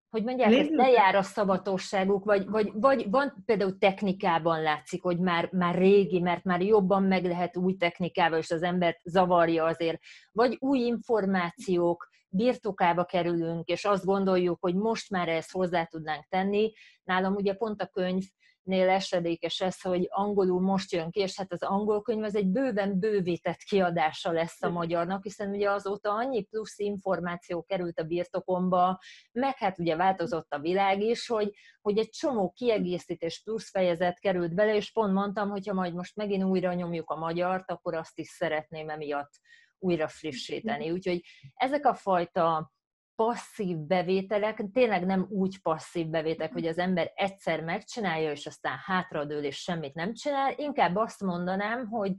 hogy 0.10 0.24
mondják, 0.24 0.54
ez 0.54 0.70
lejár 0.70 1.16
a 1.16 1.22
szabatosságuk, 1.22 2.26
vagy, 2.26 2.50
vagy, 2.50 2.72
vagy 2.74 3.10
van 3.10 3.44
például 3.46 3.78
technikában 3.78 4.62
látszik, 4.62 5.02
hogy 5.02 5.20
már, 5.20 5.50
már 5.52 5.76
régi, 5.76 6.20
mert 6.20 6.44
már 6.44 6.62
jobban 6.62 7.04
meg 7.04 7.26
lehet 7.26 7.58
új 7.58 7.76
technikával, 7.76 8.40
és 8.40 8.52
az 8.52 8.64
embert 8.64 9.00
zavarja 9.04 9.64
azért, 9.64 10.00
vagy 10.32 10.58
új 10.60 10.80
információk, 10.80 12.10
birtokába 12.30 13.06
kerülünk, 13.06 13.68
és 13.68 13.86
azt 13.86 14.06
gondoljuk, 14.06 14.58
hogy 14.62 14.76
most 14.76 15.10
már 15.10 15.28
ezt 15.28 15.52
hozzá 15.52 15.84
tudnánk 15.84 16.26
tenni. 16.28 16.72
Nálam 17.04 17.36
ugye 17.36 17.54
pont 17.54 17.82
a 17.82 17.88
könyv 17.88 18.24
nél 18.70 18.90
esedékes 18.90 19.62
ez, 19.62 19.82
hogy 19.82 20.08
angolul 20.10 20.62
most 20.62 20.92
jön 20.92 21.12
ki, 21.12 21.20
és 21.20 21.38
hát 21.38 21.52
az 21.52 21.64
angol 21.64 22.02
könyv 22.02 22.24
az 22.24 22.36
egy 22.36 22.48
bőven 22.48 23.00
bővített 23.00 23.58
kiadása 23.58 24.32
lesz 24.32 24.64
a 24.64 24.70
magyarnak, 24.70 25.24
hiszen 25.24 25.50
ugye 25.50 25.70
azóta 25.70 26.14
annyi 26.14 26.44
plusz 26.44 26.80
információ 26.80 27.64
került 27.64 28.00
a 28.00 28.04
birtokomba, 28.04 29.00
meg 29.32 29.58
hát 29.58 29.80
ugye 29.80 29.96
változott 29.96 30.54
a 30.54 30.60
világ 30.60 31.02
is, 31.02 31.28
hogy, 31.28 31.54
hogy 31.82 31.98
egy 31.98 32.10
csomó 32.10 32.52
kiegészítés 32.52 33.42
plusz 33.44 33.70
fejezet 33.70 34.20
került 34.20 34.56
bele, 34.56 34.76
és 34.76 34.92
pont 34.92 35.14
mondtam, 35.14 35.50
hogy 35.50 35.68
ha 35.68 35.74
majd 35.74 35.94
most 35.94 36.16
megint 36.16 36.44
újra 36.44 36.74
nyomjuk 36.74 37.10
a 37.10 37.16
magyart, 37.16 37.72
akkor 37.72 37.94
azt 37.96 38.20
is 38.20 38.28
szeretném 38.28 38.90
emiatt 38.90 39.32
újra 39.80 40.08
frissíteni. 40.08 40.92
Úgyhogy 40.92 41.22
ezek 41.54 41.86
a 41.86 41.94
fajta 41.94 42.72
passzív 43.20 43.78
bevételek, 43.78 44.64
tényleg 44.74 45.06
nem 45.06 45.28
úgy 45.30 45.62
passzív 45.62 46.08
bevételek, 46.08 46.54
hogy 46.54 46.68
az 46.68 46.78
ember 46.78 47.12
egyszer 47.16 47.64
megcsinálja, 47.64 48.32
és 48.32 48.46
aztán 48.46 48.78
hátradől, 48.86 49.44
és 49.44 49.58
semmit 49.58 49.94
nem 49.94 50.14
csinál. 50.14 50.54
Inkább 50.58 50.96
azt 50.96 51.22
mondanám, 51.22 51.88
hogy 51.88 52.12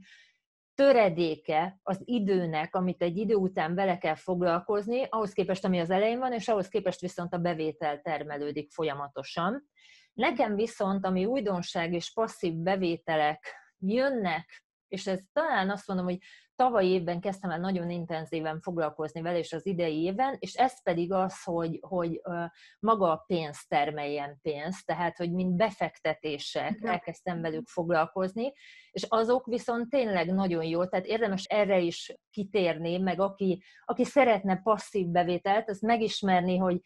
töredéke 0.75 1.79
az 1.83 2.01
időnek, 2.03 2.75
amit 2.75 3.01
egy 3.01 3.17
idő 3.17 3.35
után 3.35 3.75
vele 3.75 3.97
kell 3.97 4.15
foglalkozni, 4.15 5.05
ahhoz 5.09 5.33
képest, 5.33 5.65
ami 5.65 5.79
az 5.79 5.89
elején 5.89 6.19
van, 6.19 6.33
és 6.33 6.47
ahhoz 6.47 6.67
képest 6.67 6.99
viszont 6.99 7.33
a 7.33 7.37
bevétel 7.37 8.01
termelődik 8.01 8.71
folyamatosan. 8.71 9.69
Nekem 10.13 10.55
viszont, 10.55 11.05
ami 11.05 11.25
újdonság 11.25 11.93
és 11.93 12.13
passzív 12.13 12.53
bevételek 12.53 13.55
jönnek, 13.77 14.63
és 14.87 15.07
ez 15.07 15.19
talán 15.33 15.69
azt 15.69 15.87
mondom, 15.87 16.05
hogy 16.05 16.17
tavaly 16.61 16.85
évben 16.85 17.19
kezdtem 17.19 17.49
el 17.49 17.59
nagyon 17.59 17.89
intenzíven 17.89 18.59
foglalkozni 18.59 19.21
vele, 19.21 19.37
és 19.37 19.53
az 19.53 19.65
idei 19.65 20.01
éven, 20.01 20.35
és 20.39 20.53
ez 20.53 20.83
pedig 20.83 21.13
az, 21.13 21.43
hogy, 21.43 21.79
hogy 21.81 22.21
maga 22.79 23.11
a 23.11 23.23
pénz 23.27 23.65
termeljen 23.67 24.39
pénzt, 24.41 24.85
tehát, 24.85 25.17
hogy 25.17 25.31
mind 25.31 25.55
befektetések 25.55 26.79
elkezdtem 26.83 27.41
velük 27.41 27.67
foglalkozni, 27.67 28.53
és 28.91 29.05
azok 29.07 29.45
viszont 29.45 29.89
tényleg 29.89 30.33
nagyon 30.33 30.63
jó, 30.63 30.85
tehát 30.85 31.05
érdemes 31.05 31.43
erre 31.43 31.79
is 31.79 32.15
kitérni, 32.29 32.97
meg 32.97 33.19
aki, 33.19 33.63
aki 33.85 34.03
szeretne 34.03 34.61
passzív 34.61 35.07
bevételt, 35.07 35.69
az 35.69 35.79
megismerni, 35.79 36.57
hogy 36.57 36.81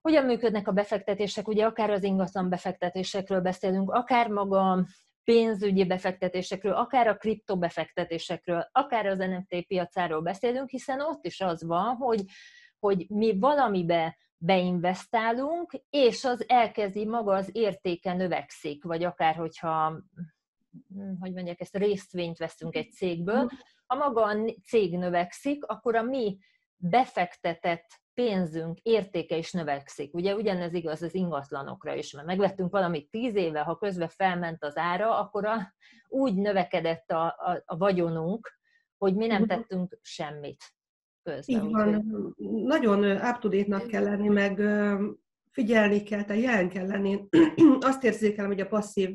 hogyan 0.00 0.24
működnek 0.24 0.68
a 0.68 0.72
befektetések, 0.72 1.48
ugye 1.48 1.64
akár 1.64 1.90
az 1.90 2.02
ingatlan 2.02 2.48
befektetésekről 2.48 3.40
beszélünk, 3.40 3.90
akár 3.90 4.28
maga 4.28 4.86
pénzügyi 5.24 5.84
befektetésekről, 5.86 6.72
akár 6.72 7.06
a 7.06 7.16
kriptobefektetésekről, 7.16 8.68
akár 8.72 9.06
az 9.06 9.18
NFT 9.18 9.66
piacáról 9.66 10.20
beszélünk, 10.20 10.68
hiszen 10.68 11.00
ott 11.00 11.24
is 11.24 11.40
az 11.40 11.64
van, 11.64 11.96
hogy, 11.96 12.24
hogy 12.78 13.06
mi 13.08 13.38
valamibe 13.38 14.16
beinvestálunk, 14.36 15.72
és 15.90 16.24
az 16.24 16.44
elkezdi 16.48 17.06
maga 17.06 17.34
az 17.34 17.50
értéke 17.52 18.12
növekszik, 18.12 18.84
vagy 18.84 19.04
akár 19.04 19.34
hogyha 19.34 20.02
hogy 21.20 21.32
mondják, 21.32 21.60
ezt 21.60 21.76
részvényt 21.76 22.38
veszünk 22.38 22.76
egy 22.76 22.92
cégből, 22.92 23.48
ha 23.86 23.96
maga 23.96 24.22
a 24.22 24.36
cég 24.66 24.98
növekszik, 24.98 25.64
akkor 25.64 25.96
a 25.96 26.02
mi 26.02 26.38
befektetett 26.76 27.86
pénzünk 28.14 28.78
értéke 28.82 29.36
is 29.36 29.52
növekszik. 29.52 30.14
Ugye 30.14 30.34
ugyanez 30.34 30.72
igaz 30.72 31.02
az 31.02 31.14
ingatlanokra 31.14 31.94
is, 31.94 32.12
mert 32.12 32.26
megvettünk 32.26 32.70
valamit 32.70 33.10
tíz 33.10 33.34
éve, 33.34 33.60
ha 33.60 33.76
közben 33.76 34.08
felment 34.08 34.64
az 34.64 34.76
ára, 34.76 35.18
akkor 35.18 35.46
a, 35.46 35.74
úgy 36.08 36.34
növekedett 36.34 37.10
a, 37.10 37.24
a, 37.24 37.62
a 37.64 37.76
vagyonunk, 37.76 38.58
hogy 38.98 39.14
mi 39.14 39.26
nem 39.26 39.42
mhm. 39.42 39.48
tettünk 39.48 39.98
semmit 40.02 40.64
közben. 41.22 41.64
Így 41.64 41.70
van. 41.70 41.94
Úgy, 42.36 42.62
Nagyon 42.62 43.04
up 43.04 43.86
kell 43.88 44.02
lenni, 44.02 44.28
meg 44.28 44.60
figyelni 45.50 46.02
kell, 46.02 46.24
tehát 46.24 46.42
jelen 46.42 46.68
kell 46.68 46.86
lenni. 46.86 47.28
Azt 47.80 48.04
érzékelem, 48.04 48.50
hogy 48.50 48.60
a 48.60 48.66
passzív 48.66 49.14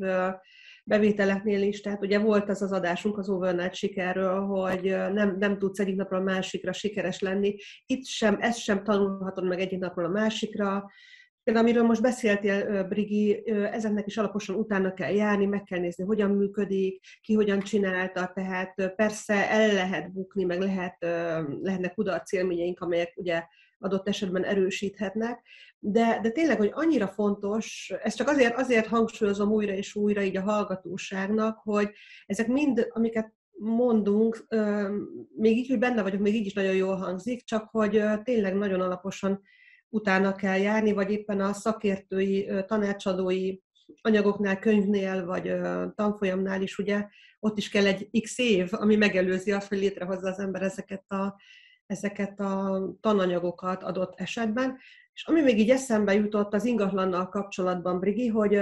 bevételeknél 0.89 1.62
is, 1.62 1.81
tehát 1.81 2.03
ugye 2.03 2.19
volt 2.19 2.50
az 2.50 2.62
az 2.62 2.72
adásunk 2.72 3.17
az 3.17 3.29
Overnight 3.29 3.74
sikerről, 3.74 4.39
hogy 4.39 4.84
nem, 5.13 5.36
nem 5.39 5.58
tudsz 5.58 5.79
egyik 5.79 5.96
napról 5.96 6.19
a 6.19 6.24
másikra 6.24 6.74
sikeres 6.74 7.19
lenni. 7.19 7.55
Itt 7.86 8.05
sem, 8.05 8.38
ezt 8.39 8.60
sem 8.60 8.84
tanulhatod 8.84 9.48
meg 9.48 9.60
egyik 9.60 9.79
napról 9.79 10.05
a 10.05 10.10
másikra. 10.10 10.91
Például 11.43 11.65
amiről 11.65 11.84
most 11.84 12.01
beszéltél, 12.01 12.84
Brigi, 12.84 13.43
ezeknek 13.51 14.08
is 14.08 14.17
alaposan 14.17 14.55
utána 14.55 14.93
kell 14.93 15.13
járni, 15.13 15.46
meg 15.46 15.63
kell 15.63 15.79
nézni, 15.79 16.03
hogyan 16.03 16.31
működik, 16.31 17.00
ki 17.22 17.34
hogyan 17.34 17.60
csinálta, 17.60 18.31
tehát 18.34 18.93
persze 18.96 19.50
el 19.50 19.74
lehet 19.74 20.12
bukni, 20.13 20.43
meg 20.43 20.60
lehet, 20.60 20.98
lehetnek 21.62 21.93
kudarc 21.93 22.31
élményeink, 22.31 22.79
amelyek 22.79 23.13
ugye 23.15 23.43
adott 23.79 24.07
esetben 24.07 24.43
erősíthetnek, 24.43 25.41
de, 25.79 26.19
de 26.21 26.29
tényleg, 26.29 26.57
hogy 26.57 26.71
annyira 26.74 27.07
fontos, 27.07 27.93
ezt 28.03 28.17
csak 28.17 28.27
azért, 28.27 28.57
azért 28.57 28.88
hangsúlyozom 28.88 29.51
újra 29.51 29.74
és 29.74 29.95
újra 29.95 30.21
így 30.21 30.38
a 30.38 30.41
hallgatóságnak, 30.41 31.59
hogy 31.63 31.91
ezek 32.25 32.48
mind, 32.48 32.88
amiket 32.89 33.33
mondunk, 33.51 34.48
még 35.36 35.57
így, 35.57 35.69
hogy 35.69 35.79
benne 35.79 36.01
vagyok, 36.01 36.21
még 36.21 36.36
így 36.36 36.45
is 36.45 36.53
nagyon 36.53 36.75
jól 36.75 36.95
hangzik, 36.95 37.43
csak 37.43 37.69
hogy 37.69 38.03
tényleg 38.24 38.55
nagyon 38.55 38.81
alaposan 38.81 39.41
utána 39.89 40.36
kell 40.36 40.57
járni, 40.57 40.91
vagy 40.91 41.12
éppen 41.12 41.39
a 41.39 41.53
szakértői, 41.53 42.50
tanácsadói 42.65 43.57
anyagoknál, 44.01 44.59
könyvnél, 44.59 45.25
vagy 45.25 45.53
tanfolyamnál 45.95 46.62
is, 46.62 46.77
ugye, 46.77 47.07
ott 47.39 47.57
is 47.57 47.69
kell 47.69 47.86
egy 47.86 48.21
x 48.21 48.38
év, 48.38 48.67
ami 48.71 48.95
megelőzi 48.95 49.51
azt, 49.51 49.67
hogy 49.67 49.77
létrehozza 49.77 50.29
az 50.29 50.39
ember 50.39 50.62
ezeket 50.62 51.12
a, 51.12 51.36
ezeket 51.89 52.39
a 52.39 52.84
tananyagokat 53.01 53.84
adott 53.84 54.19
esetben. 54.19 54.77
És 55.13 55.25
ami 55.27 55.41
még 55.41 55.60
így 55.60 55.69
eszembe 55.69 56.13
jutott 56.13 56.53
az 56.53 56.65
ingatlannal 56.65 57.29
kapcsolatban, 57.29 58.00
Brigi, 58.00 58.27
hogy 58.27 58.62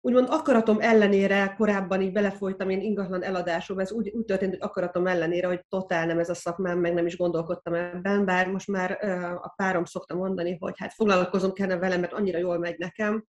úgymond 0.00 0.26
akaratom 0.30 0.80
ellenére 0.80 1.54
korábban 1.56 2.00
így 2.00 2.12
belefolytam 2.12 2.70
én 2.70 2.80
ingatlan 2.80 3.22
eladásokba, 3.22 3.82
ez 3.82 3.92
úgy, 3.92 4.10
úgy 4.14 4.24
történt, 4.24 4.50
hogy 4.50 4.62
akaratom 4.62 5.06
ellenére, 5.06 5.46
hogy 5.46 5.64
totál 5.68 6.06
nem 6.06 6.18
ez 6.18 6.28
a 6.28 6.34
szakmám, 6.34 6.78
meg 6.78 6.94
nem 6.94 7.06
is 7.06 7.16
gondolkodtam 7.16 7.74
ebben, 7.74 8.24
bár 8.24 8.50
most 8.50 8.68
már 8.68 9.04
a 9.42 9.52
párom 9.56 9.84
szokta 9.84 10.14
mondani, 10.14 10.56
hogy 10.60 10.74
hát 10.76 10.92
foglalkozom 10.92 11.52
kellene 11.52 11.80
velem, 11.80 12.00
mert 12.00 12.12
annyira 12.12 12.38
jól 12.38 12.58
megy 12.58 12.78
nekem, 12.78 13.24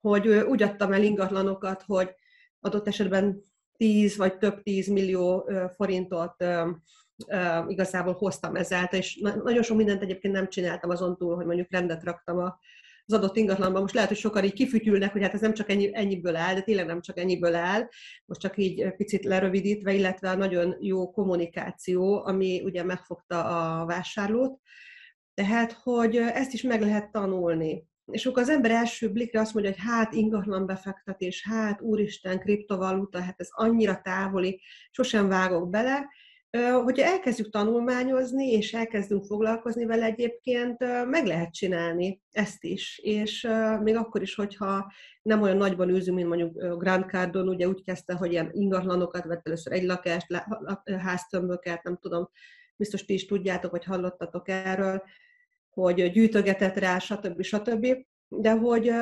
hogy 0.00 0.28
úgy 0.28 0.62
adtam 0.62 0.92
el 0.92 1.02
ingatlanokat, 1.02 1.82
hogy 1.86 2.14
adott 2.60 2.86
esetben 2.86 3.42
10 3.76 4.16
vagy 4.16 4.38
több 4.38 4.62
10 4.62 4.88
millió 4.88 5.50
forintot 5.76 6.44
igazából 7.68 8.12
hoztam 8.12 8.56
ezáltal, 8.56 8.98
és 8.98 9.20
nagyon 9.44 9.62
sok 9.62 9.76
mindent 9.76 10.02
egyébként 10.02 10.34
nem 10.34 10.48
csináltam 10.48 10.90
azon 10.90 11.16
túl, 11.16 11.34
hogy 11.34 11.46
mondjuk 11.46 11.70
rendet 11.70 12.04
raktam 12.04 12.38
a 12.38 12.58
az 13.12 13.16
adott 13.16 13.36
ingatlanban. 13.36 13.80
Most 13.80 13.94
lehet, 13.94 14.08
hogy 14.08 14.18
sokan 14.18 14.44
így 14.44 14.52
kifütyülnek, 14.52 15.12
hogy 15.12 15.22
hát 15.22 15.34
ez 15.34 15.40
nem 15.40 15.54
csak 15.54 15.70
ennyi, 15.70 15.90
ennyiből 15.92 16.36
áll, 16.36 16.54
de 16.54 16.60
tényleg 16.60 16.86
nem 16.86 17.00
csak 17.00 17.18
ennyiből 17.18 17.54
áll, 17.54 17.88
most 18.24 18.40
csak 18.40 18.56
így 18.56 18.94
picit 18.96 19.24
lerövidítve, 19.24 19.92
illetve 19.92 20.30
a 20.30 20.36
nagyon 20.36 20.76
jó 20.80 21.10
kommunikáció, 21.10 22.24
ami 22.24 22.62
ugye 22.64 22.82
megfogta 22.82 23.44
a 23.44 23.86
vásárlót. 23.86 24.58
Tehát, 25.34 25.72
hogy 25.72 26.16
ezt 26.16 26.52
is 26.52 26.62
meg 26.62 26.80
lehet 26.80 27.10
tanulni. 27.10 27.88
És 28.04 28.26
akkor 28.26 28.42
az 28.42 28.48
ember 28.48 28.70
első 28.70 29.12
blikre 29.12 29.40
azt 29.40 29.54
mondja, 29.54 29.72
hogy 29.72 29.82
hát 29.86 30.14
ingatlan 30.14 30.66
befektetés, 30.66 31.46
hát 31.48 31.80
úristen, 31.80 32.40
kriptovaluta, 32.40 33.20
hát 33.20 33.40
ez 33.40 33.48
annyira 33.50 34.00
távoli, 34.02 34.60
sosem 34.90 35.28
vágok 35.28 35.70
bele, 35.70 36.08
Hogyha 36.58 37.04
elkezdjük 37.06 37.50
tanulmányozni, 37.50 38.50
és 38.50 38.72
elkezdünk 38.72 39.24
foglalkozni 39.24 39.84
vele 39.84 40.04
egyébként, 40.04 40.78
meg 41.06 41.26
lehet 41.26 41.52
csinálni 41.52 42.20
ezt 42.30 42.64
is. 42.64 42.98
És 43.02 43.48
még 43.82 43.96
akkor 43.96 44.22
is, 44.22 44.34
hogyha 44.34 44.92
nem 45.22 45.42
olyan 45.42 45.56
nagyban 45.56 45.88
űzünk, 45.88 46.16
mint 46.16 46.28
mondjuk 46.28 46.78
Grand 46.78 47.04
Cardon, 47.04 47.48
ugye 47.48 47.68
úgy 47.68 47.82
kezdte, 47.84 48.14
hogy 48.14 48.32
ilyen 48.32 48.50
ingatlanokat 48.52 49.24
vett 49.24 49.46
először 49.46 49.72
egy 49.72 49.84
lakást, 49.84 50.26
háztömböket, 50.98 51.82
nem 51.82 51.96
tudom, 51.96 52.30
biztos 52.76 53.04
ti 53.04 53.12
is 53.12 53.26
tudjátok, 53.26 53.70
vagy 53.70 53.84
hallottatok 53.84 54.48
erről, 54.48 55.02
hogy 55.70 56.10
gyűjtögetett 56.10 56.76
rá, 56.76 56.98
stb. 56.98 57.42
stb. 57.42 57.86
De 58.28 58.50
hogy 58.50 58.92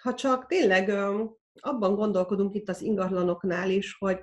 ha 0.00 0.14
csak 0.14 0.46
tényleg 0.46 0.88
abban 1.60 1.94
gondolkodunk 1.94 2.54
itt 2.54 2.68
az 2.68 2.82
ingatlanoknál 2.82 3.70
is, 3.70 3.96
hogy 3.98 4.20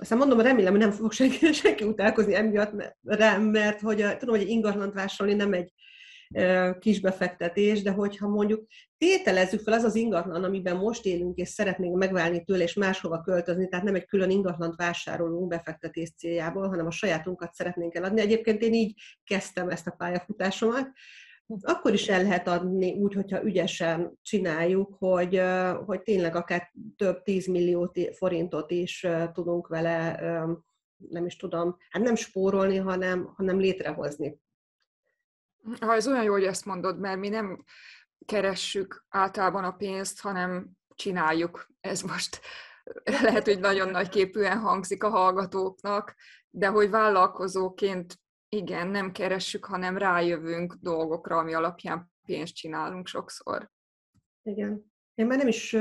aztán 0.00 0.18
mondom, 0.18 0.40
remélem, 0.40 0.70
hogy 0.70 0.80
nem 0.80 0.90
fog 0.90 1.12
senki, 1.12 1.52
senki 1.62 1.84
utálkozni 1.84 2.34
emiatt 2.34 2.94
rám, 3.02 3.42
mert 3.42 3.80
hogy 3.80 4.02
a, 4.02 4.16
tudom, 4.16 4.34
hogy 4.34 4.44
egy 4.44 4.50
ingatlant 4.50 4.94
vásárolni 4.94 5.38
nem 5.38 5.52
egy 5.52 5.72
kis 6.78 7.00
befektetés, 7.00 7.82
de 7.82 7.90
hogyha 7.90 8.28
mondjuk 8.28 8.66
tételezzük 8.98 9.60
fel 9.60 9.74
az 9.74 9.82
az 9.82 9.94
ingatlan, 9.94 10.44
amiben 10.44 10.76
most 10.76 11.06
élünk, 11.06 11.36
és 11.36 11.48
szeretnénk 11.48 11.96
megválni 11.96 12.44
tőle, 12.44 12.62
és 12.62 12.74
máshova 12.74 13.20
költözni, 13.20 13.68
tehát 13.68 13.84
nem 13.84 13.94
egy 13.94 14.06
külön 14.06 14.30
ingatlant 14.30 14.76
vásárolunk 14.76 15.48
befektetés 15.48 16.12
céljából, 16.16 16.68
hanem 16.68 16.86
a 16.86 16.90
sajátunkat 16.90 17.54
szeretnénk 17.54 17.94
eladni. 17.94 18.20
Egyébként 18.20 18.62
én 18.62 18.72
így 18.72 19.00
kezdtem 19.24 19.68
ezt 19.68 19.86
a 19.86 19.94
pályafutásomat, 19.98 20.88
akkor 21.60 21.92
is 21.92 22.08
el 22.08 22.22
lehet 22.22 22.48
adni 22.48 22.92
úgy, 22.92 23.14
hogyha 23.14 23.44
ügyesen 23.44 24.18
csináljuk, 24.22 24.94
hogy, 24.98 25.42
hogy 25.86 26.02
tényleg 26.02 26.36
akár 26.36 26.72
több 26.96 27.22
tízmillió 27.22 27.94
forintot 28.16 28.70
is 28.70 29.06
tudunk 29.32 29.66
vele, 29.66 30.20
nem 30.96 31.26
is 31.26 31.36
tudom, 31.36 31.76
hát 31.90 32.02
nem 32.02 32.14
spórolni, 32.14 32.76
hanem, 32.76 33.32
hanem 33.36 33.58
létrehozni. 33.58 34.40
Ha 35.80 35.94
ez 35.94 36.08
olyan 36.08 36.24
jó, 36.24 36.32
hogy 36.32 36.44
ezt 36.44 36.64
mondod, 36.64 36.98
mert 36.98 37.18
mi 37.18 37.28
nem 37.28 37.64
keressük 38.24 39.04
általában 39.08 39.64
a 39.64 39.70
pénzt, 39.70 40.20
hanem 40.20 40.70
csináljuk. 40.94 41.66
Ez 41.80 42.02
most 42.02 42.40
lehet, 43.22 43.44
hogy 43.44 43.60
nagyon 43.60 43.88
nagy 43.88 44.08
képűen 44.08 44.58
hangzik 44.58 45.04
a 45.04 45.08
hallgatóknak, 45.08 46.14
de 46.50 46.66
hogy 46.66 46.90
vállalkozóként 46.90 48.21
igen, 48.56 48.88
nem 48.88 49.12
keressük, 49.12 49.64
hanem 49.64 49.98
rájövünk 49.98 50.74
dolgokra, 50.80 51.36
ami 51.36 51.54
alapján 51.54 52.12
pénzt 52.26 52.54
csinálunk 52.54 53.06
sokszor. 53.06 53.70
Igen. 54.42 54.92
Én 55.14 55.26
már 55.26 55.38
nem 55.38 55.48
is, 55.48 55.72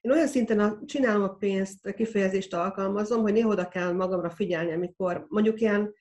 én 0.00 0.10
olyan 0.10 0.26
szinten 0.26 0.60
a, 0.60 0.78
csinálom 0.84 1.22
a 1.22 1.34
pénzt, 1.34 1.86
a 1.86 1.92
kifejezést 1.92 2.54
alkalmazom, 2.54 3.22
hogy 3.22 3.32
néha 3.32 3.48
oda 3.48 3.68
kell 3.68 3.92
magamra 3.92 4.30
figyelni, 4.30 4.72
amikor 4.72 5.26
mondjuk 5.28 5.60
ilyen 5.60 5.94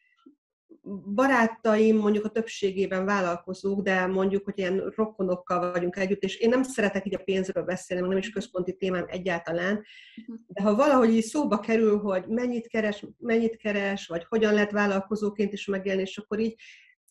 barátaim 1.13 1.98
mondjuk 1.98 2.26
a 2.26 2.30
többségében 2.30 3.06
vállalkozók, 3.06 3.82
de 3.82 4.06
mondjuk, 4.06 4.44
hogy 4.44 4.58
ilyen 4.58 4.94
rokonokkal 4.96 5.72
vagyunk 5.72 5.96
együtt, 5.96 6.22
és 6.22 6.36
én 6.36 6.50
nem 6.50 6.63
szeretek 6.63 7.06
így 7.06 7.15
a 7.15 7.24
pénzről 7.24 7.63
beszélni, 7.63 8.08
nem 8.08 8.17
is 8.17 8.30
központi 8.30 8.76
témám 8.76 9.06
egyáltalán, 9.08 9.74
mhm. 9.74 10.38
de 10.48 10.62
ha 10.62 10.76
valahogy 10.76 11.13
így 11.13 11.24
szóba 11.24 11.60
kerül, 11.60 12.00
hogy 12.00 12.26
mennyit 12.28 12.67
keres, 12.67 13.06
mennyit 13.17 13.58
keres, 13.58 14.08
vagy 14.08 14.26
hogyan 14.30 14.54
lehet 14.54 14.72
vállalkozóként 14.72 15.54
is 15.54 15.65
megélni, 15.65 16.02
és 16.02 16.17
akkor 16.17 16.39
így 16.39 16.56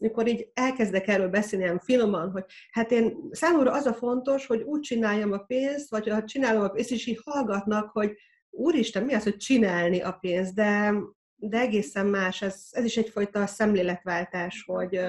amikor 0.02 0.28
így 0.28 0.50
elkezdek 0.54 1.08
erről 1.08 1.28
beszélni 1.28 1.64
ilyen 1.64 1.78
finoman, 1.78 2.30
hogy 2.30 2.44
hát 2.70 2.90
én 2.90 3.16
számomra 3.30 3.72
az 3.72 3.86
a 3.86 3.94
fontos, 3.94 4.46
hogy 4.46 4.62
úgy 4.62 4.80
csináljam 4.80 5.32
a 5.32 5.38
pénzt, 5.38 5.90
vagy 5.90 6.08
ha 6.08 6.24
csinálom 6.24 6.62
a 6.62 6.68
pénzt, 6.68 6.90
és 6.90 7.06
így 7.06 7.20
hallgatnak, 7.24 7.90
hogy 7.90 8.16
úristen, 8.50 9.04
mi 9.04 9.14
az, 9.14 9.22
hogy 9.22 9.36
csinálni 9.36 10.00
a 10.00 10.12
pénzt, 10.12 10.54
de 10.54 10.94
de 11.40 11.58
egészen 11.58 12.06
más, 12.06 12.42
ez, 12.42 12.68
ez 12.70 12.84
is 12.84 12.96
egyfajta 12.96 13.46
szemléletváltás, 13.46 14.62
hogy 14.66 15.00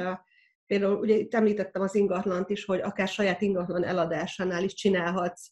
például 0.65 0.99
ugye 0.99 1.15
itt 1.15 1.33
említettem 1.33 1.81
az 1.81 1.95
ingatlant 1.95 2.49
is, 2.49 2.65
hogy 2.65 2.79
akár 2.79 3.07
saját 3.07 3.41
ingatlan 3.41 3.83
eladásánál 3.83 4.63
is 4.63 4.73
csinálhatsz 4.73 5.51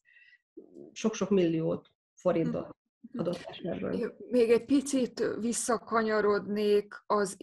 sok-sok 0.91 1.29
milliót 1.29 1.91
forintot 2.15 2.75
hm. 3.11 3.19
adott 3.19 3.43
esetben. 3.45 4.13
Még 4.29 4.49
egy 4.49 4.65
picit 4.65 5.23
visszakanyarodnék, 5.39 7.03
az, 7.05 7.37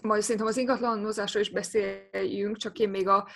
majd 0.00 0.22
szerintem 0.22 0.46
az 0.46 0.56
ingatlanozásról 0.56 1.42
is 1.42 1.50
beszéljünk, 1.50 2.56
csak 2.56 2.78
én 2.78 2.88
még 2.88 3.08
a, 3.08 3.28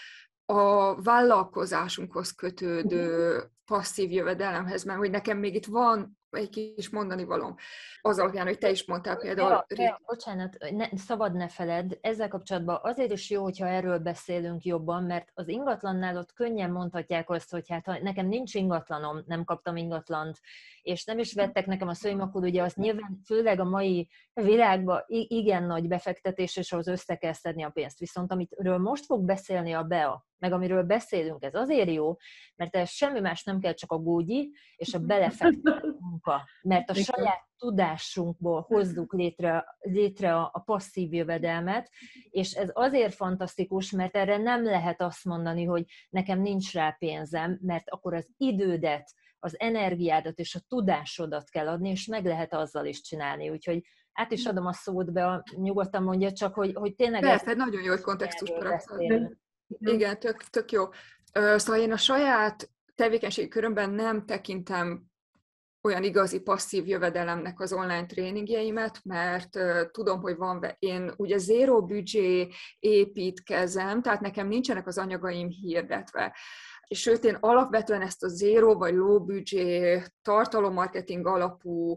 a 0.45 0.95
vállalkozásunkhoz 1.03 2.31
kötődő 2.31 3.41
passzív 3.67 4.11
jövedelemhez, 4.11 4.85
mert 4.85 4.99
hogy 4.99 5.11
nekem 5.11 5.39
még 5.39 5.55
itt 5.55 5.67
van 5.67 6.21
egy 6.37 6.49
kis 6.49 6.91
mondani 6.91 7.25
valóm. 7.25 7.55
Az 8.01 8.19
alapján, 8.19 8.47
hogy 8.47 8.59
te 8.59 8.71
is 8.71 8.87
mondtál 8.87 9.17
például... 9.17 9.51
Ja, 9.51 9.65
ja, 9.83 10.01
bocsánat, 10.07 10.57
ne, 10.71 10.87
szabad 10.97 11.35
ne 11.35 11.49
feled, 11.49 11.99
ezzel 12.01 12.29
kapcsolatban 12.29 12.79
azért 12.83 13.13
is 13.13 13.31
jó, 13.31 13.43
hogyha 13.43 13.67
erről 13.67 13.99
beszélünk 13.99 14.63
jobban, 14.65 15.05
mert 15.05 15.31
az 15.35 15.49
ingatlannál 15.49 16.17
ott 16.17 16.33
könnyen 16.33 16.71
mondhatják 16.71 17.31
azt, 17.31 17.51
hogy 17.51 17.69
hát 17.69 17.87
ha 17.87 17.99
nekem 18.03 18.27
nincs 18.27 18.55
ingatlanom, 18.55 19.23
nem 19.27 19.45
kaptam 19.45 19.77
ingatlant, 19.77 20.39
és 20.83 21.05
nem 21.05 21.19
is 21.19 21.35
vettek 21.35 21.67
nekem 21.67 21.89
a 21.89 21.95
szőim, 21.95 22.21
akkor 22.21 22.43
ugye 22.43 22.63
az 22.63 22.75
nyilván 22.75 23.21
főleg 23.25 23.61
a 23.61 23.65
mai 23.65 24.09
világban 24.33 25.05
igen 25.07 25.65
nagy 25.65 25.89
befektetés, 25.89 26.57
és 26.57 26.73
ahhoz 26.73 26.87
össze 26.87 27.17
kell 27.17 27.33
szedni 27.33 27.63
a 27.63 27.71
pénzt. 27.71 27.99
Viszont 27.99 28.33
amitről 28.33 28.79
most 28.79 29.05
fog 29.05 29.25
beszélni 29.25 29.73
a 29.73 29.83
BEA, 29.83 30.27
meg 30.39 30.53
amiről 30.53 30.83
beszélünk, 30.83 31.45
ez 31.45 31.55
azért 31.55 31.91
jó, 31.91 32.17
mert 32.57 32.77
ez 32.77 32.91
semmi 32.91 33.21
más 33.21 33.45
nem 33.45 33.52
kell, 33.61 33.75
csak 33.75 33.93
a 33.93 33.99
gógyi 33.99 34.53
és 34.77 34.95
a 34.95 34.99
belefektetett 35.13 36.01
munka. 36.01 36.49
Mert 36.63 36.91
a 36.91 36.95
saját 36.95 37.47
tudásunkból 37.57 38.61
hozzuk 38.61 39.13
létre, 39.13 39.65
létre 39.81 40.37
a, 40.37 40.51
a 40.53 40.61
passzív 40.61 41.13
jövedelmet, 41.13 41.91
és 42.31 42.53
ez 42.53 42.71
azért 42.73 43.15
fantasztikus, 43.15 43.91
mert 43.91 44.17
erre 44.17 44.37
nem 44.37 44.65
lehet 44.65 45.03
azt 45.03 45.25
mondani, 45.25 45.65
hogy 45.65 45.85
nekem 46.11 46.41
nincs 46.41 46.73
rá 46.73 46.97
pénzem, 46.99 47.59
mert 47.61 47.91
akkor 47.91 48.15
az 48.15 48.29
idődet, 48.37 49.13
az 49.45 49.61
energiádat 49.61 50.39
és 50.39 50.55
a 50.55 50.61
tudásodat 50.69 51.51
kell 51.51 51.69
adni, 51.69 51.91
és 51.91 52.07
meg 52.07 52.25
lehet 52.25 52.55
azzal 52.55 52.87
is 52.87 53.01
csinálni. 53.01 53.51
Úgyhogy 53.51 53.83
át 54.13 54.33
is 54.33 54.45
adom 54.45 54.67
a 54.67 54.73
szót 54.73 55.13
be, 55.13 55.43
nyugodtan 55.57 56.03
mondja 56.03 56.33
csak, 56.33 56.55
hogy, 56.55 56.75
hogy 56.75 56.95
tényleg... 56.95 57.21
Persze, 57.21 57.55
nagyon 57.55 57.83
jó, 57.83 57.91
hogy 57.91 58.01
kontextust 58.01 58.55
Igen, 59.79 60.19
tök, 60.19 60.43
tök 60.43 60.73
jó. 60.73 60.85
Szóval 61.33 61.81
én 61.81 61.93
a 61.93 61.97
saját 61.97 62.71
tevékenységi 62.95 63.49
körömben 63.49 63.91
nem 63.91 64.27
tekintem 64.27 65.11
olyan 65.83 66.03
igazi 66.03 66.41
passzív 66.41 66.87
jövedelemnek 66.87 67.61
az 67.61 67.73
online 67.73 68.07
tréningjeimet, 68.07 69.01
mert 69.05 69.59
tudom, 69.91 70.21
hogy 70.21 70.37
van, 70.37 70.77
én 70.79 71.13
ugye 71.17 71.39
zero 71.39 71.83
büdzsé 71.83 72.49
építkezem, 72.79 74.03
tehát 74.03 74.21
nekem 74.21 74.49
nincsenek 74.49 74.87
az 74.87 74.99
anyagaim 74.99 75.49
hirdetve 75.49 76.37
sőt, 76.89 77.25
én 77.25 77.37
alapvetően 77.41 78.01
ezt 78.01 78.23
a 78.23 78.29
zero 78.29 78.75
vagy 78.75 78.95
low 78.95 79.25
budget 79.25 80.15
tartalommarketing 80.23 81.27
alapú 81.27 81.97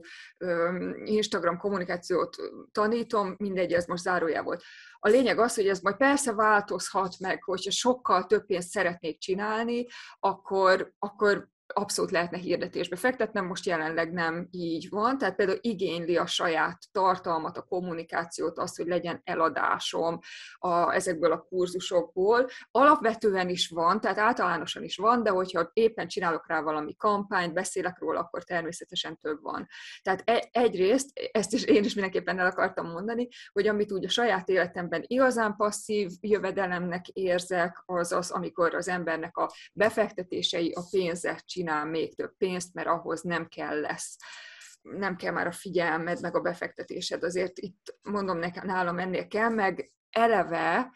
Instagram 1.03 1.57
kommunikációt 1.57 2.35
tanítom, 2.71 3.35
mindegy, 3.37 3.73
ez 3.73 3.85
most 3.85 4.03
zárójá 4.03 4.41
volt. 4.41 4.63
A 4.99 5.09
lényeg 5.09 5.39
az, 5.39 5.55
hogy 5.55 5.67
ez 5.67 5.79
majd 5.79 5.95
persze 5.95 6.33
változhat 6.33 7.19
meg, 7.19 7.43
hogyha 7.43 7.71
sokkal 7.71 8.25
több 8.25 8.45
pénzt 8.45 8.69
szeretnék 8.69 9.19
csinálni, 9.19 9.85
akkor, 10.19 10.93
akkor 10.99 11.49
abszolút 11.73 12.11
lehetne 12.11 12.37
hirdetésbe 12.37 12.95
fektetnem, 12.95 13.45
most 13.45 13.65
jelenleg 13.65 14.11
nem 14.13 14.47
így 14.51 14.89
van, 14.89 15.17
tehát 15.17 15.35
például 15.35 15.57
igényli 15.61 16.17
a 16.17 16.25
saját 16.25 16.77
tartalmat, 16.91 17.57
a 17.57 17.61
kommunikációt, 17.61 18.57
azt, 18.57 18.77
hogy 18.77 18.87
legyen 18.87 19.21
eladásom 19.23 20.19
a, 20.57 20.93
ezekből 20.93 21.31
a 21.31 21.41
kurzusokból. 21.41 22.47
Alapvetően 22.71 23.49
is 23.49 23.67
van, 23.67 24.01
tehát 24.01 24.17
általánosan 24.17 24.83
is 24.83 24.97
van, 24.97 25.23
de 25.23 25.29
hogyha 25.29 25.69
éppen 25.73 26.07
csinálok 26.07 26.47
rá 26.47 26.61
valami 26.61 26.95
kampányt, 26.95 27.53
beszélek 27.53 27.99
róla, 27.99 28.19
akkor 28.19 28.43
természetesen 28.43 29.17
több 29.17 29.41
van. 29.41 29.67
Tehát 30.01 30.21
e, 30.25 30.49
egyrészt, 30.51 31.29
ezt 31.31 31.53
is 31.53 31.63
én 31.63 31.83
is 31.83 31.93
mindenképpen 31.93 32.39
el 32.39 32.45
akartam 32.45 32.87
mondani, 32.87 33.27
hogy 33.51 33.67
amit 33.67 33.91
úgy 33.91 34.05
a 34.05 34.09
saját 34.09 34.49
életemben 34.49 35.03
igazán 35.07 35.55
passzív 35.55 36.11
jövedelemnek 36.19 37.07
érzek, 37.07 37.83
az 37.85 38.11
az, 38.11 38.31
amikor 38.31 38.75
az 38.75 38.87
embernek 38.87 39.37
a 39.37 39.51
befektetései, 39.73 40.71
a 40.71 40.81
pénzet 40.91 41.45
csinál 41.55 41.85
még 41.85 42.15
több 42.15 42.37
pénzt, 42.37 42.73
mert 42.73 42.87
ahhoz 42.87 43.21
nem 43.21 43.47
kell 43.47 43.79
lesz 43.79 44.17
nem 44.81 45.15
kell 45.15 45.31
már 45.31 45.47
a 45.47 45.51
figyelmed, 45.51 46.21
meg 46.21 46.35
a 46.35 46.41
befektetésed. 46.41 47.23
Azért 47.23 47.57
itt 47.59 47.97
mondom 48.01 48.37
nekem, 48.37 48.65
nálam 48.65 48.99
ennél 48.99 49.27
kell, 49.27 49.49
meg 49.49 49.91
eleve 50.09 50.91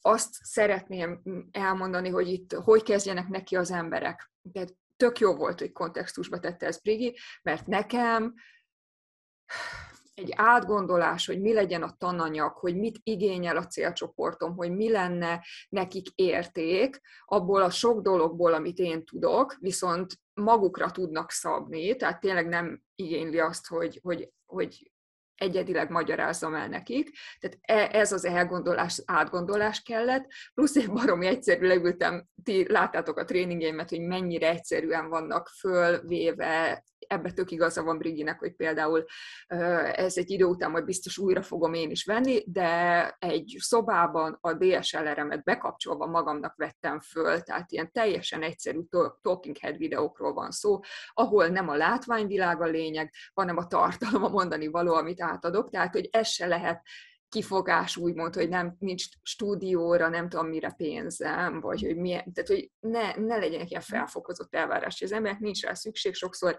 azt 0.00 0.30
szeretném 0.32 1.22
elmondani, 1.50 2.08
hogy 2.08 2.28
itt 2.28 2.52
hogy 2.52 2.82
kezdjenek 2.82 3.28
neki 3.28 3.56
az 3.56 3.70
emberek. 3.70 4.30
De 4.42 4.64
tök 4.96 5.18
jó 5.18 5.34
volt, 5.34 5.58
hogy 5.58 5.72
kontextusba 5.72 6.38
tette 6.38 6.66
ez 6.66 6.80
Brigi, 6.80 7.18
mert 7.42 7.66
nekem 7.66 8.34
egy 10.18 10.32
átgondolás, 10.36 11.26
hogy 11.26 11.40
mi 11.40 11.52
legyen 11.52 11.82
a 11.82 11.94
tananyag, 11.98 12.52
hogy 12.52 12.76
mit 12.76 13.00
igényel 13.02 13.56
a 13.56 13.66
célcsoportom, 13.66 14.56
hogy 14.56 14.74
mi 14.74 14.90
lenne 14.90 15.44
nekik 15.68 16.08
érték, 16.14 17.00
abból 17.24 17.62
a 17.62 17.70
sok 17.70 18.00
dologból, 18.00 18.52
amit 18.54 18.78
én 18.78 19.04
tudok, 19.04 19.56
viszont 19.60 20.12
magukra 20.34 20.90
tudnak 20.90 21.30
szabni, 21.30 21.96
tehát 21.96 22.20
tényleg 22.20 22.48
nem 22.48 22.82
igényli 22.94 23.38
azt, 23.38 23.66
hogy, 23.66 24.00
hogy, 24.02 24.30
hogy 24.46 24.90
egyedileg 25.34 25.90
magyarázzam 25.90 26.54
el 26.54 26.68
nekik. 26.68 27.10
Tehát 27.38 27.58
e, 27.60 27.98
ez 27.98 28.12
az 28.12 28.24
elgondolás, 28.24 29.02
átgondolás 29.06 29.82
kellett, 29.82 30.26
plusz 30.54 30.76
én 30.76 30.92
baromi 30.94 31.26
egyszerű 31.26 31.66
leültem, 31.66 32.26
ti 32.42 32.72
láttátok 32.72 33.18
a 33.18 33.24
tréningémet, 33.24 33.88
hogy 33.88 34.00
mennyire 34.00 34.48
egyszerűen 34.48 35.08
vannak 35.08 35.48
fölvéve 35.48 36.84
ebbe 37.08 37.32
tök 37.32 37.50
igaza 37.50 37.82
van 37.82 37.98
Briginek, 37.98 38.38
hogy 38.38 38.54
például 38.54 39.04
ez 39.92 40.16
egy 40.16 40.30
idő 40.30 40.44
után 40.44 40.70
majd 40.70 40.84
biztos 40.84 41.18
újra 41.18 41.42
fogom 41.42 41.74
én 41.74 41.90
is 41.90 42.04
venni, 42.04 42.42
de 42.46 43.08
egy 43.18 43.56
szobában 43.58 44.38
a 44.40 44.52
DSLR-emet 44.52 45.44
bekapcsolva 45.44 46.06
magamnak 46.06 46.54
vettem 46.56 47.00
föl, 47.00 47.40
tehát 47.40 47.72
ilyen 47.72 47.92
teljesen 47.92 48.42
egyszerű 48.42 48.80
talking 49.22 49.56
head 49.58 49.76
videókról 49.76 50.32
van 50.32 50.50
szó, 50.50 50.80
ahol 51.12 51.46
nem 51.46 51.68
a 51.68 51.76
látványvilág 51.76 52.60
a 52.60 52.66
lényeg, 52.66 53.12
hanem 53.34 53.56
a 53.56 53.66
tartalom, 53.66 54.24
a 54.24 54.28
mondani 54.28 54.66
való, 54.66 54.94
amit 54.94 55.22
átadok, 55.22 55.70
tehát 55.70 55.92
hogy 55.92 56.08
ez 56.12 56.28
se 56.28 56.46
lehet 56.46 56.82
kifogás 57.28 57.96
úgymond, 57.96 58.34
hogy 58.34 58.48
nem, 58.48 58.76
nincs 58.78 59.04
stúdióra, 59.22 60.08
nem 60.08 60.28
tudom 60.28 60.46
mire 60.46 60.70
pénzem, 60.70 61.60
vagy 61.60 61.82
hogy 61.82 61.96
milyen, 61.96 62.32
tehát 62.32 62.48
hogy 62.48 62.70
ne, 62.80 63.14
ne 63.14 63.36
legyenek 63.36 63.70
ilyen 63.70 63.82
felfokozott 63.82 64.54
elvárás, 64.54 65.02
az 65.02 65.12
emberek 65.12 65.38
nincs 65.38 65.62
rá 65.62 65.74
szükség, 65.74 66.14
sokszor 66.14 66.58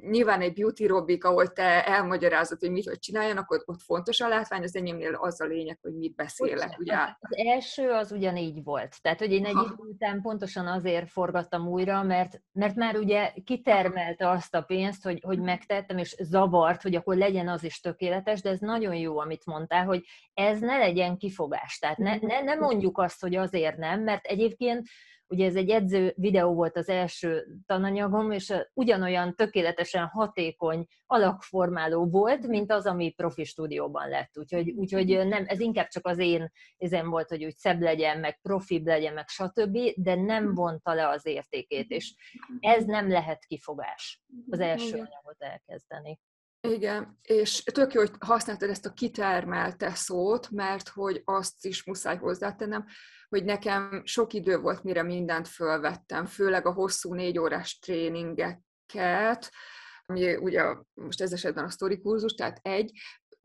nyilván 0.00 0.40
egy 0.40 0.52
beauty 0.52 0.86
robbik, 0.86 1.24
ahol 1.24 1.52
te 1.52 1.86
elmagyarázod, 1.86 2.58
hogy 2.58 2.70
mit 2.70 2.88
hogy 2.88 2.98
csináljanak, 2.98 3.50
ott, 3.50 3.62
ott 3.66 3.80
fontos 3.80 4.20
a 4.20 4.28
látvány, 4.28 4.62
az 4.62 4.76
enyémnél 4.76 5.14
az 5.14 5.40
a 5.40 5.44
lényeg, 5.44 5.78
hogy 5.82 5.94
mit 5.94 6.14
beszélek. 6.14 6.78
Ugye? 6.78 6.96
Az 7.20 7.36
első 7.46 7.90
az 7.90 8.12
ugyanígy 8.12 8.64
volt. 8.64 9.02
Tehát, 9.02 9.18
hogy 9.18 9.32
én 9.32 9.44
egy 9.44 9.56
idő 9.64 9.74
után 9.76 10.22
pontosan 10.22 10.66
azért 10.66 11.10
forgattam 11.10 11.68
újra, 11.68 12.02
mert, 12.02 12.40
mert 12.52 12.74
már 12.74 12.96
ugye 12.96 13.32
kitermelte 13.44 14.30
azt 14.30 14.54
a 14.54 14.62
pénzt, 14.62 15.02
hogy, 15.02 15.20
hogy 15.22 15.40
megtettem, 15.40 15.98
és 15.98 16.16
zavart, 16.18 16.82
hogy 16.82 16.94
akkor 16.94 17.16
legyen 17.16 17.48
az 17.48 17.64
is 17.64 17.80
tökéletes, 17.80 18.42
de 18.42 18.50
ez 18.50 18.60
nagyon 18.60 18.94
jó, 18.94 19.18
amit 19.18 19.46
mondtál, 19.46 19.84
hogy 19.84 20.04
ez 20.34 20.60
ne 20.60 20.78
legyen 20.78 21.16
kifogás. 21.16 21.78
Tehát 21.78 21.98
ne, 21.98 22.16
ne, 22.16 22.40
ne 22.40 22.54
mondjuk 22.54 22.98
azt, 22.98 23.20
hogy 23.20 23.34
azért 23.34 23.76
nem, 23.76 24.02
mert 24.02 24.26
egyébként 24.26 24.88
Ugye 25.30 25.46
ez 25.46 25.56
egy 25.56 25.70
edző 25.70 26.12
videó 26.16 26.54
volt 26.54 26.76
az 26.76 26.88
első 26.88 27.46
tananyagom, 27.66 28.30
és 28.30 28.54
ugyanolyan 28.72 29.34
tökéletesen 29.34 30.06
hatékony 30.06 30.86
alakformáló 31.06 32.06
volt, 32.06 32.46
mint 32.46 32.72
az, 32.72 32.86
ami 32.86 33.10
profi 33.10 33.44
stúdióban 33.44 34.08
lett. 34.08 34.38
Úgyhogy, 34.38 34.70
úgyhogy 34.70 35.26
nem, 35.26 35.44
ez 35.46 35.60
inkább 35.60 35.88
csak 35.88 36.06
az 36.06 36.18
én 36.18 36.52
ezen 36.76 37.10
volt, 37.10 37.28
hogy 37.28 37.44
úgy 37.44 37.54
szebb 37.54 37.80
legyen, 37.80 38.18
meg 38.18 38.40
profibb 38.40 38.86
legyen, 38.86 39.14
meg 39.14 39.28
stb., 39.28 39.78
de 39.96 40.14
nem 40.14 40.54
vonta 40.54 40.94
le 40.94 41.08
az 41.08 41.26
értékét, 41.26 41.90
és 41.90 42.14
ez 42.60 42.84
nem 42.84 43.08
lehet 43.08 43.44
kifogás 43.44 44.22
az 44.50 44.60
első 44.60 44.92
anyagot 44.92 45.36
elkezdeni. 45.38 46.20
Igen, 46.60 47.18
és 47.22 47.62
tök 47.62 47.92
jó, 47.92 48.00
hogy 48.00 48.12
használtad 48.18 48.70
ezt 48.70 48.86
a 48.86 48.92
kitermelte 48.92 49.94
szót, 49.94 50.50
mert 50.50 50.88
hogy 50.88 51.22
azt 51.24 51.64
is 51.64 51.84
muszáj 51.84 52.16
hozzátennem, 52.16 52.84
hogy 53.28 53.44
nekem 53.44 54.02
sok 54.04 54.32
idő 54.32 54.58
volt, 54.58 54.82
mire 54.82 55.02
mindent 55.02 55.48
fölvettem, 55.48 56.26
főleg 56.26 56.66
a 56.66 56.72
hosszú 56.72 57.14
négy 57.14 57.38
órás 57.38 57.78
tréningeket, 57.78 59.50
ami 60.06 60.36
ugye 60.36 60.74
most 60.94 61.20
ez 61.20 61.32
esetben 61.32 61.64
a 61.64 61.70
sztori 61.70 62.00
kurzus, 62.00 62.34
tehát 62.34 62.58
egy, 62.62 62.92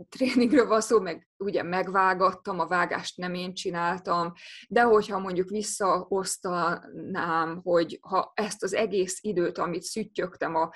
tréningről 0.09 0.67
van 0.67 0.81
szó, 0.81 0.99
meg 0.99 1.27
ugye 1.37 1.63
megvágattam, 1.63 2.59
a 2.59 2.67
vágást 2.67 3.17
nem 3.17 3.33
én 3.33 3.53
csináltam, 3.53 4.33
de 4.67 4.81
hogyha 4.81 5.19
mondjuk 5.19 5.49
visszaosztanám, 5.49 7.61
hogy 7.63 7.99
ha 8.01 8.31
ezt 8.35 8.63
az 8.63 8.73
egész 8.73 9.19
időt, 9.21 9.57
amit 9.57 9.83
szüttyögtem 9.83 10.55
a 10.55 10.71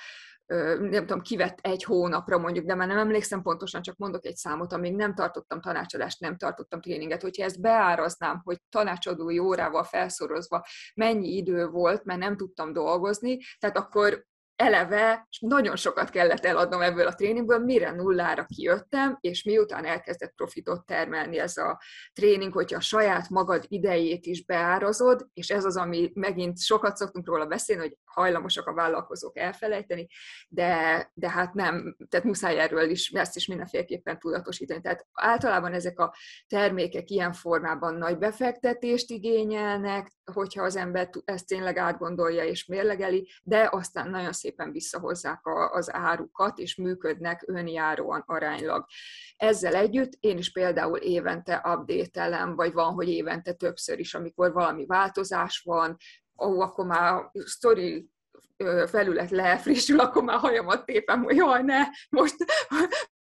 nem 0.80 1.06
tudom, 1.06 1.22
kivett 1.22 1.60
egy 1.62 1.84
hónapra 1.84 2.38
mondjuk, 2.38 2.66
de 2.66 2.76
már 2.76 2.88
nem 2.88 2.98
emlékszem 2.98 3.42
pontosan, 3.42 3.82
csak 3.82 3.98
mondok 3.98 4.26
egy 4.26 4.36
számot, 4.36 4.74
amíg 4.74 4.96
nem 4.96 5.16
tartottam 5.16 5.62
tanácsadást, 5.62 6.20
nem 6.20 6.38
tartottam 6.38 6.82
tréninget. 6.82 7.22
Hogyha 7.22 7.44
ezt 7.44 7.62
beáraznám, 7.62 8.42
hogy 8.44 8.58
tanácsadói 8.70 9.40
órával 9.40 9.84
felszorozva 9.84 10.66
mennyi 10.96 11.36
idő 11.36 11.68
volt, 11.68 12.04
mert 12.04 12.20
nem 12.20 12.38
tudtam 12.38 12.74
dolgozni, 12.74 13.38
tehát 13.60 13.78
akkor 13.78 14.26
eleve 14.58 15.28
nagyon 15.40 15.76
sokat 15.76 16.10
kellett 16.10 16.46
eladnom 16.46 16.82
ebből 16.82 17.08
a 17.08 17.16
tréningből, 17.16 17.60
mire 17.60 17.92
nullára 17.92 18.46
kijöttem, 18.46 19.18
és 19.22 19.44
miután 19.44 19.86
elkezdett 19.86 20.34
profitot 20.36 20.86
termelni 20.86 21.40
ez 21.40 21.58
a 21.58 21.82
tréning, 22.14 22.54
hogyha 22.54 22.78
a 22.78 22.82
saját 22.82 23.30
magad 23.30 23.66
idejét 23.68 24.26
is 24.26 24.46
beárazod, 24.46 25.28
és 25.34 25.50
ez 25.50 25.66
az, 25.66 25.78
ami 25.78 26.12
megint 26.14 26.60
sokat 26.60 26.96
szoktunk 26.96 27.28
róla 27.28 27.46
beszélni, 27.46 27.82
hogy 27.82 27.98
hajlamosak 28.04 28.68
a 28.68 28.74
vállalkozók 28.74 29.38
elfelejteni, 29.38 30.08
de, 30.48 31.12
de 31.14 31.30
hát 31.30 31.54
nem, 31.54 31.96
tehát 32.10 32.26
muszáj 32.26 32.60
erről 32.60 32.90
is, 32.90 33.10
ezt 33.10 33.36
is 33.36 33.48
mindenféleképpen 33.48 34.20
tudatosítani. 34.20 34.82
Tehát 34.82 35.06
általában 35.14 35.74
ezek 35.74 36.00
a 36.00 36.16
termékek 36.48 37.10
ilyen 37.10 37.34
formában 37.34 37.96
nagy 37.96 38.18
befektetést 38.18 39.10
igényelnek, 39.10 40.12
hogyha 40.34 40.64
az 40.64 40.76
ember 40.76 41.10
ezt 41.26 41.48
tényleg 41.48 41.78
átgondolja 41.78 42.44
és 42.44 42.66
mérlegeli, 42.66 43.30
de 43.44 43.68
aztán 43.72 44.10
nagyon 44.10 44.34
szépen 44.48 44.72
visszahozzák 44.72 45.46
a, 45.46 45.72
az 45.72 45.94
árukat, 45.94 46.58
és 46.58 46.76
működnek 46.76 47.44
önjáróan 47.46 48.24
aránylag. 48.26 48.86
Ezzel 49.36 49.76
együtt 49.76 50.12
én 50.20 50.38
is 50.38 50.52
például 50.52 50.98
évente 50.98 51.62
update 51.66 52.54
vagy 52.56 52.74
van, 52.74 52.94
hogy 52.94 53.10
évente 53.10 53.54
többször 53.54 54.00
is, 54.00 54.14
amikor 54.14 54.54
valami 54.54 54.86
változás 54.86 55.62
van, 55.66 55.98
ó, 56.44 56.60
akkor 56.60 56.86
már 56.86 57.30
sztori 57.34 58.10
felület 58.88 59.30
lefrissül, 59.30 60.00
akkor 60.00 60.24
már 60.24 60.40
hajamat 60.40 60.86
tépem, 60.86 61.24
hogy 61.24 61.36
jaj, 61.36 61.64
ne, 61.64 61.84
most 62.10 62.36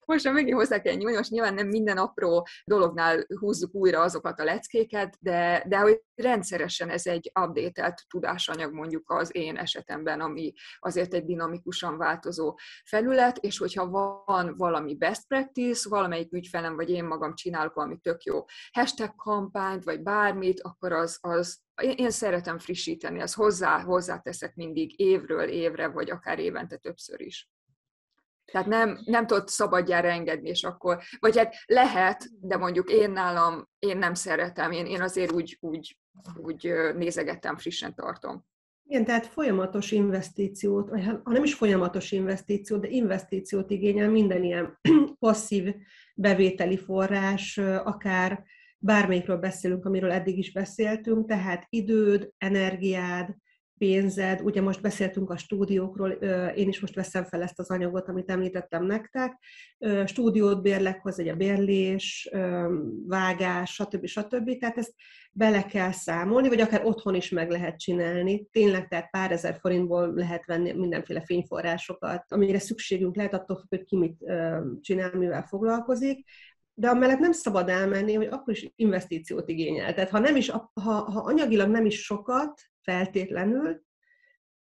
most 0.06 0.24
már 0.26 0.34
megint 0.34 0.58
hozzá 0.58 0.82
kell 0.82 0.94
nyúlni, 0.94 1.16
most 1.16 1.30
nyilván 1.30 1.54
nem 1.54 1.68
minden 1.68 1.98
apró 1.98 2.48
dolognál 2.66 3.26
húzzuk 3.39 3.74
újra 3.74 4.02
azokat 4.02 4.39
a 4.39 4.44
leckéket, 4.44 5.18
de, 5.20 5.63
de 5.68 5.78
hogy 5.78 6.02
rendszeresen 6.16 6.89
ez 6.89 7.06
egy 7.06 7.32
updatelt 7.39 8.02
tudásanyag 8.10 8.74
mondjuk 8.74 9.12
az 9.12 9.36
én 9.36 9.58
esetemben, 9.58 10.22
ami 10.22 10.54
azért 10.80 11.13
egy 11.13 11.26
dinamikusan 11.26 11.98
változó 11.98 12.58
felület, 12.84 13.38
és 13.38 13.58
hogyha 13.58 13.89
van 14.26 14.56
valami 14.58 14.96
best 14.96 15.28
practice, 15.28 15.89
valamelyik 15.89 16.34
ügyfelem 16.34 16.76
vagy 16.76 16.89
én 16.89 17.06
magam 17.06 17.36
csinálok 17.36 17.74
valami 17.74 17.98
tök 17.98 18.24
jó 18.24 18.46
hashtag 18.72 19.16
kampányt, 19.16 19.84
vagy 19.84 20.02
bármit, 20.02 20.62
akkor 20.62 20.92
az, 20.92 21.18
az 21.22 21.62
én 21.82 22.10
szeretem 22.10 22.60
frissíteni, 22.60 23.22
az 23.22 23.34
hozzá, 23.34 23.82
hozzáteszek 23.82 24.56
mindig 24.56 25.00
évről 25.00 25.48
évre, 25.48 25.88
vagy 25.88 26.10
akár 26.10 26.39
évente 26.39 26.78
többször 26.78 27.22
is. 27.22 27.53
Tehát 28.51 28.67
nem, 28.67 28.99
nem 29.06 29.27
tudod 29.27 29.47
szabadjára 29.47 30.08
engedni, 30.08 30.49
és 30.49 30.63
akkor, 30.63 30.99
vagy 31.19 31.38
hát 31.38 31.56
lehet, 31.65 32.25
de 32.39 32.58
mondjuk 32.58 32.91
én 32.91 33.12
nálam, 33.12 33.67
én 33.79 33.97
nem 33.97 34.13
szeretem, 34.13 34.71
én, 34.71 34.86
én 34.86 35.01
azért 35.01 35.32
úgy, 35.32 35.58
úgy, 35.60 35.97
úgy 36.36 36.73
nézegettem, 36.95 37.58
frissen 37.58 37.95
tartom. 37.95 38.45
Igen, 38.86 39.06
tehát 39.06 39.27
folyamatos 39.27 39.91
investíciót, 39.91 40.89
vagy 40.89 41.06
ha 41.06 41.21
nem 41.23 41.43
is 41.43 41.53
folyamatos 41.53 42.12
investíciót, 42.12 42.82
de 42.82 42.88
investíciót 42.88 43.71
igényel 43.71 44.10
minden 44.10 44.43
ilyen 44.43 44.79
passzív 45.19 45.75
bevételi 46.15 46.77
forrás, 46.77 47.58
akár 47.84 48.43
bármelyikről 48.77 49.38
beszélünk, 49.38 49.86
amiről 49.86 50.12
eddig 50.12 50.38
is 50.38 50.51
beszéltünk, 50.51 51.27
tehát 51.27 51.65
időd, 51.69 52.29
energiád, 52.38 53.36
pénzed, 53.84 54.41
ugye 54.41 54.62
most 54.62 54.82
beszéltünk 54.82 55.30
a 55.30 55.38
stúdiókról, 55.38 56.10
én 56.56 56.67
is 56.67 56.80
most 56.80 56.96
veszem 56.96 57.24
fel 57.24 57.41
ezt 57.41 57.60
az 57.60 57.69
anyagot, 57.69 58.08
amit 58.08 58.30
említettem 58.30 58.86
nektek, 58.86 59.39
stúdiót 60.06 60.62
bérlek 60.62 61.02
hozzá, 61.02 61.32
a 61.32 61.36
bérlés, 61.36 62.30
vágás, 63.08 63.74
stb. 63.74 64.06
stb. 64.06 64.58
Tehát 64.58 64.78
ezt 64.78 64.93
bele 65.32 65.65
kell 65.65 65.91
számolni, 65.91 66.48
vagy 66.48 66.62
akár 66.62 66.86
otthon 66.86 67.15
is 67.15 67.30
meg 67.30 67.50
lehet 67.50 67.80
csinálni. 67.80 68.48
Tényleg, 68.52 68.88
tehát 68.88 69.10
pár 69.10 69.32
ezer 69.32 69.58
forintból 69.60 70.13
lehet 70.13 70.46
venni 70.46 70.72
mindenféle 70.72 71.22
fényforrásokat, 71.22 72.26
amire 72.28 72.60
szükségünk 72.60 73.15
lehet, 73.15 73.34
attól 73.34 73.58
függ, 73.58 73.69
hogy 73.69 73.84
ki 73.84 73.98
mit 73.98 74.17
csinál, 74.82 75.13
mivel 75.13 75.43
foglalkozik 75.43 76.26
de 76.76 76.89
amellett 76.89 77.19
nem 77.19 77.32
szabad 77.32 77.69
elmenni, 77.69 78.13
hogy 78.13 78.28
akkor 78.32 78.54
is 78.54 78.72
investíciót 78.76 79.50
igényel. 79.50 79.93
Tehát 79.93 80.10
ha, 80.10 80.19
nem 80.19 80.36
is, 80.36 80.50
ha, 80.50 80.72
ha 80.82 81.22
anyagilag 81.26 81.69
nem 81.69 81.86
is 81.86 82.04
sokat 82.04 82.62
feltétlenül, 82.84 83.82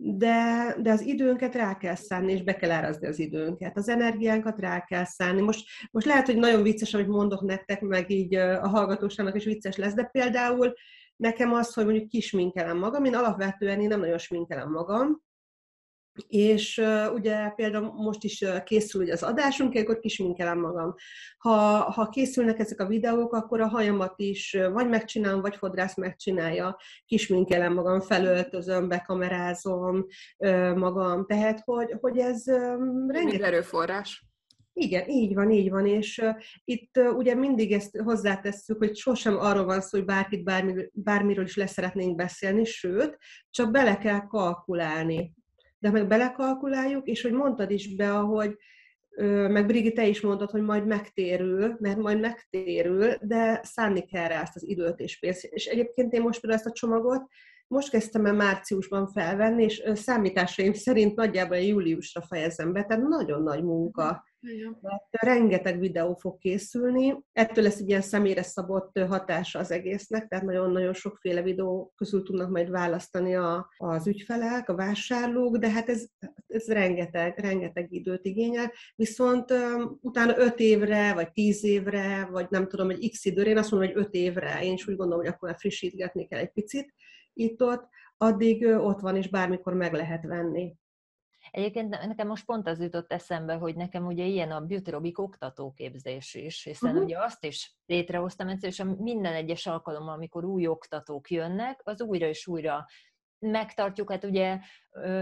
de, 0.00 0.74
de 0.80 0.90
az 0.90 1.00
időnket 1.00 1.54
rá 1.54 1.76
kell 1.76 1.94
szánni, 1.94 2.32
és 2.32 2.42
be 2.42 2.56
kell 2.56 2.70
árazni 2.70 3.06
az 3.06 3.18
időnket. 3.18 3.76
Az 3.76 3.88
energiánkat 3.88 4.60
rá 4.60 4.84
kell 4.84 5.04
szánni. 5.04 5.40
Most, 5.40 5.68
most 5.90 6.06
lehet, 6.06 6.26
hogy 6.26 6.36
nagyon 6.36 6.62
vicces, 6.62 6.94
amit 6.94 7.06
mondok 7.06 7.42
nektek, 7.42 7.80
meg 7.80 8.10
így 8.10 8.34
a 8.34 8.68
hallgatóságnak 8.68 9.36
is 9.36 9.44
vicces 9.44 9.76
lesz, 9.76 9.94
de 9.94 10.04
például 10.04 10.72
nekem 11.16 11.52
az, 11.52 11.74
hogy 11.74 11.84
mondjuk 11.84 12.08
kisminkelem 12.08 12.78
magam, 12.78 13.04
én 13.04 13.14
alapvetően 13.14 13.80
én 13.80 13.88
nem 13.88 14.00
nagyon 14.00 14.18
sminkelem 14.18 14.70
magam, 14.70 15.22
és 16.28 16.78
uh, 16.78 17.14
ugye 17.14 17.48
például 17.48 17.92
most 17.92 18.24
is 18.24 18.40
uh, 18.40 18.62
készül 18.62 19.02
ugye 19.02 19.12
az 19.12 19.22
adásunk, 19.22 19.74
akkor 19.74 19.98
kisminkelem 19.98 20.60
magam. 20.60 20.94
Ha, 21.38 21.50
ha 21.90 22.08
készülnek 22.08 22.58
ezek 22.58 22.80
a 22.80 22.86
videók, 22.86 23.32
akkor 23.32 23.60
a 23.60 23.66
hajamat 23.66 24.14
is 24.16 24.54
uh, 24.58 24.72
vagy 24.72 24.88
megcsinálom, 24.88 25.40
vagy 25.40 25.56
fodrász 25.56 25.96
megcsinálja, 25.96 26.76
kisminkelem 27.04 27.72
magam, 27.72 28.00
felöltözöm, 28.00 28.88
bekamerázom 28.88 30.06
uh, 30.38 30.74
magam. 30.76 31.26
Tehát, 31.26 31.60
hogy, 31.64 31.96
hogy 32.00 32.18
ez 32.18 32.46
um, 32.46 33.10
rengeteg... 33.10 33.42
erőforrás. 33.42 34.26
Igen, 34.72 35.08
így 35.08 35.34
van, 35.34 35.50
így 35.50 35.70
van, 35.70 35.86
és 35.86 36.18
uh, 36.18 36.34
itt 36.64 36.96
uh, 36.96 37.16
ugye 37.16 37.34
mindig 37.34 37.72
ezt 37.72 37.96
hozzátesszük, 37.96 38.78
hogy 38.78 38.96
sosem 38.96 39.38
arról 39.38 39.64
van 39.64 39.80
szó, 39.80 39.98
hogy 39.98 40.06
bárkit 40.06 40.44
bármi, 40.44 40.90
bármiről 40.92 41.44
is 41.44 41.56
leszeretnénk 41.56 42.16
beszélni, 42.16 42.64
sőt, 42.64 43.18
csak 43.50 43.70
bele 43.70 43.98
kell 43.98 44.26
kalkulálni 44.26 45.36
de 45.78 45.90
meg 45.90 46.06
belekalkuláljuk, 46.06 47.06
és 47.06 47.22
hogy 47.22 47.32
mondtad 47.32 47.70
is 47.70 47.94
be, 47.94 48.14
ahogy 48.14 48.56
meg 49.48 49.66
Brigitte 49.66 50.06
is 50.06 50.20
mondtad, 50.20 50.50
hogy 50.50 50.62
majd 50.62 50.86
megtérül, 50.86 51.76
mert 51.78 51.96
majd 51.96 52.20
megtérül, 52.20 53.14
de 53.20 53.60
szánni 53.62 54.04
kell 54.04 54.28
rá 54.28 54.42
ezt 54.42 54.56
az 54.56 54.68
időt 54.68 55.00
és 55.00 55.18
pénzt. 55.18 55.44
És 55.44 55.66
egyébként 55.66 56.12
én 56.12 56.20
most 56.20 56.40
például 56.40 56.60
ezt 56.62 56.70
a 56.70 56.78
csomagot 56.78 57.28
most 57.68 57.90
kezdtem 57.90 58.26
el 58.26 58.32
márciusban 58.32 59.08
felvenni, 59.08 59.62
és 59.62 59.82
számításaim 59.94 60.72
szerint 60.72 61.16
nagyjából 61.16 61.56
júliusra 61.56 62.22
fejezem 62.22 62.72
be, 62.72 62.84
tehát 62.84 63.08
nagyon 63.08 63.42
nagy 63.42 63.62
munka. 63.62 64.26
Mert 64.80 65.02
rengeteg 65.10 65.78
videó 65.78 66.14
fog 66.14 66.38
készülni, 66.38 67.24
ettől 67.32 67.64
lesz 67.64 67.78
egy 67.78 67.88
ilyen 67.88 68.00
személyre 68.00 68.42
szabott 68.42 68.98
hatása 68.98 69.58
az 69.58 69.70
egésznek, 69.70 70.28
tehát 70.28 70.44
nagyon-nagyon 70.44 70.92
sokféle 70.92 71.42
videó 71.42 71.92
közül 71.96 72.22
tudnak 72.22 72.50
majd 72.50 72.70
választani 72.70 73.34
a, 73.34 73.68
az 73.76 74.06
ügyfelek, 74.06 74.68
a 74.68 74.74
vásárlók, 74.74 75.56
de 75.56 75.70
hát 75.70 75.88
ez, 75.88 76.06
ez 76.46 76.66
rengeteg, 76.68 77.38
rengeteg 77.38 77.92
időt 77.92 78.24
igényel, 78.24 78.72
viszont 78.94 79.50
um, 79.50 79.98
utána 80.00 80.38
öt 80.38 80.58
évre, 80.58 81.14
vagy 81.14 81.32
tíz 81.32 81.64
évre, 81.64 82.28
vagy 82.30 82.46
nem 82.50 82.68
tudom, 82.68 82.90
egy 82.90 83.10
x 83.10 83.24
időre, 83.24 83.50
én 83.50 83.58
azt 83.58 83.70
mondom, 83.70 83.88
hogy 83.88 83.98
öt 84.04 84.14
évre, 84.14 84.62
én 84.62 84.72
is 84.72 84.88
úgy 84.88 84.96
gondolom, 84.96 85.24
hogy 85.24 85.32
akkor 85.34 85.48
már 85.48 85.58
frissítgetni 85.58 86.26
kell 86.26 86.40
egy 86.40 86.52
picit 86.52 86.94
itt-ott, 87.38 87.88
addig 88.16 88.66
ott 88.66 89.00
van, 89.00 89.16
és 89.16 89.28
bármikor 89.28 89.74
meg 89.74 89.92
lehet 89.92 90.24
venni. 90.24 90.76
Egyébként 91.50 91.88
nekem 91.88 92.26
most 92.26 92.44
pont 92.44 92.68
az 92.68 92.80
jutott 92.80 93.12
eszembe, 93.12 93.54
hogy 93.54 93.76
nekem 93.76 94.06
ugye 94.06 94.24
ilyen 94.24 94.50
a 94.50 94.60
Beauty 94.60 94.90
Robic 94.90 95.18
oktatóképzés 95.18 96.34
is, 96.34 96.64
hiszen 96.64 96.90
uh-huh. 96.90 97.04
ugye 97.04 97.18
azt 97.18 97.44
is 97.44 97.76
létrehoztam 97.86 98.48
egyszer, 98.48 98.68
és 98.68 98.82
minden 98.98 99.34
egyes 99.34 99.66
alkalommal, 99.66 100.14
amikor 100.14 100.44
új 100.44 100.66
oktatók 100.66 101.30
jönnek, 101.30 101.80
az 101.84 102.02
újra 102.02 102.26
és 102.26 102.46
újra 102.46 102.86
megtartjuk, 103.40 104.10
hát 104.10 104.24
ugye 104.24 104.58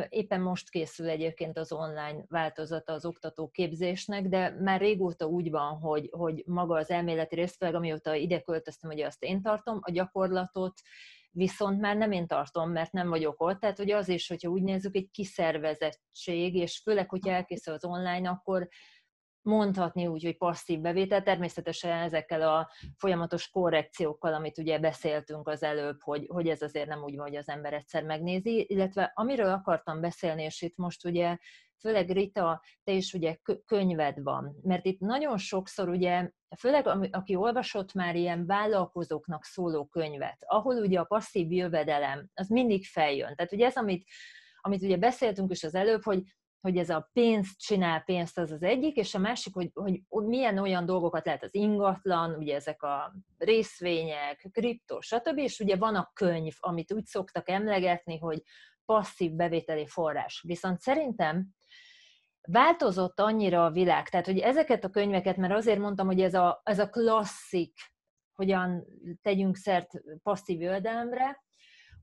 éppen 0.09 0.41
most 0.41 0.71
készül 0.71 1.09
egyébként 1.09 1.59
az 1.59 1.73
online 1.73 2.25
változata 2.29 2.93
az 2.93 3.05
oktatóképzésnek, 3.05 4.29
de 4.29 4.57
már 4.61 4.81
régóta 4.81 5.27
úgy 5.27 5.51
van, 5.51 5.79
hogy, 5.79 6.09
hogy 6.11 6.43
maga 6.47 6.77
az 6.77 6.91
elméleti 6.91 7.35
részt, 7.35 7.63
amióta 7.63 8.15
ide 8.15 8.41
költöztem, 8.41 8.91
hogy 8.91 9.01
azt 9.01 9.23
én 9.23 9.43
tartom, 9.43 9.79
a 9.81 9.91
gyakorlatot 9.91 10.81
viszont 11.37 11.81
már 11.81 11.97
nem 11.97 12.13
én 12.13 12.27
tartom, 12.27 12.71
mert 12.71 12.93
nem 12.93 13.09
vagyok 13.09 13.41
ott. 13.41 13.61
Tehát 13.61 13.77
hogy 13.77 13.91
az 13.91 14.09
is, 14.09 14.29
hogyha 14.29 14.49
úgy 14.49 14.63
nézzük, 14.63 14.97
egy 14.97 15.11
kiszervezettség, 15.11 16.55
és 16.55 16.81
főleg, 16.85 17.09
hogyha 17.09 17.31
elkészül 17.31 17.75
az 17.75 17.85
online, 17.85 18.29
akkor 18.29 18.69
mondhatni 19.43 20.07
úgy, 20.07 20.23
hogy 20.25 20.37
passzív 20.37 20.81
bevétel, 20.81 21.23
természetesen 21.23 22.03
ezekkel 22.03 22.43
a 22.43 22.71
folyamatos 22.97 23.49
korrekciókkal, 23.49 24.35
amit 24.35 24.59
ugye 24.59 24.79
beszéltünk 24.79 25.49
az 25.49 25.63
előbb, 25.63 26.03
hogy, 26.03 26.27
hogy 26.29 26.49
ez 26.49 26.63
azért 26.63 26.89
nem 26.89 27.03
úgy 27.03 27.17
van, 27.17 27.27
hogy 27.27 27.37
az 27.37 27.49
ember 27.49 27.73
egyszer 27.73 28.03
megnézi, 28.03 28.67
illetve 28.69 29.13
amiről 29.15 29.51
akartam 29.51 30.01
beszélni, 30.01 30.43
és 30.43 30.63
itt 30.63 30.77
most 30.77 31.05
ugye 31.05 31.37
főleg 31.81 32.11
Rita, 32.11 32.63
te 32.85 32.93
is 32.93 33.13
ugye 33.13 33.37
könyved 33.67 34.23
van, 34.23 34.57
mert 34.63 34.85
itt 34.85 35.01
nagyon 35.01 35.39
sokszor 35.39 35.89
ugye, 35.89 36.31
főleg 36.59 36.87
aki 37.13 37.35
olvasott 37.35 37.93
már 37.93 38.17
ilyen 38.17 38.47
vállalkozóknak 38.47 39.45
szóló 39.45 39.87
könyvet, 39.87 40.39
ahol 40.47 40.77
ugye 40.77 41.01
a 41.01 41.05
passzív 41.05 41.53
jövedelem, 41.53 42.29
az 42.35 42.49
mindig 42.49 42.85
feljön. 42.85 43.35
Tehát 43.35 43.53
ugye 43.53 43.67
ez, 43.67 43.77
amit, 43.77 44.09
amit 44.61 44.83
ugye 44.83 44.97
beszéltünk 44.97 45.51
is 45.51 45.65
az 45.65 45.75
előbb, 45.75 46.03
hogy 46.03 46.23
hogy 46.67 46.77
ez 46.77 46.91
a 46.91 47.11
pénzt 47.13 47.59
csinál 47.59 48.01
pénzt, 48.01 48.39
az 48.39 48.51
az 48.51 48.63
egyik, 48.63 48.97
és 48.97 49.15
a 49.15 49.19
másik, 49.19 49.55
hogy, 49.55 49.71
hogy 49.75 50.01
milyen 50.09 50.59
olyan 50.59 50.87
dolgokat 50.87 51.25
lehet 51.25 51.43
az 51.43 51.55
ingatlan, 51.55 52.35
ugye 52.35 52.55
ezek 52.55 52.83
a 52.83 53.15
részvények, 53.39 54.49
kriptó, 54.53 55.01
stb. 55.01 55.39
És 55.39 55.61
ugye 55.61 55.77
van 55.77 55.95
a 55.95 56.11
könyv, 56.13 56.55
amit 56.59 56.93
úgy 56.93 57.05
szoktak 57.05 57.49
emlegetni, 57.49 58.19
hogy 58.19 58.43
passzív 58.85 59.33
bevételi 59.33 59.87
forrás. 59.87 60.43
Viszont 60.47 60.81
szerintem 60.81 61.49
változott 62.47 63.21
annyira 63.21 63.65
a 63.65 63.71
világ, 63.71 64.09
tehát 64.09 64.27
hogy 64.27 64.39
ezeket 64.39 64.85
a 64.85 64.91
könyveket, 64.91 65.37
mert 65.37 65.53
azért 65.53 65.79
mondtam, 65.79 66.07
hogy 66.07 66.21
ez 66.21 66.35
a, 66.35 66.61
ez 66.65 66.79
a 66.79 66.89
klasszik, 66.89 67.73
hogyan 68.35 68.85
tegyünk 69.23 69.57
szert 69.57 69.91
passzív 70.23 70.61
jövedelemre, 70.61 71.45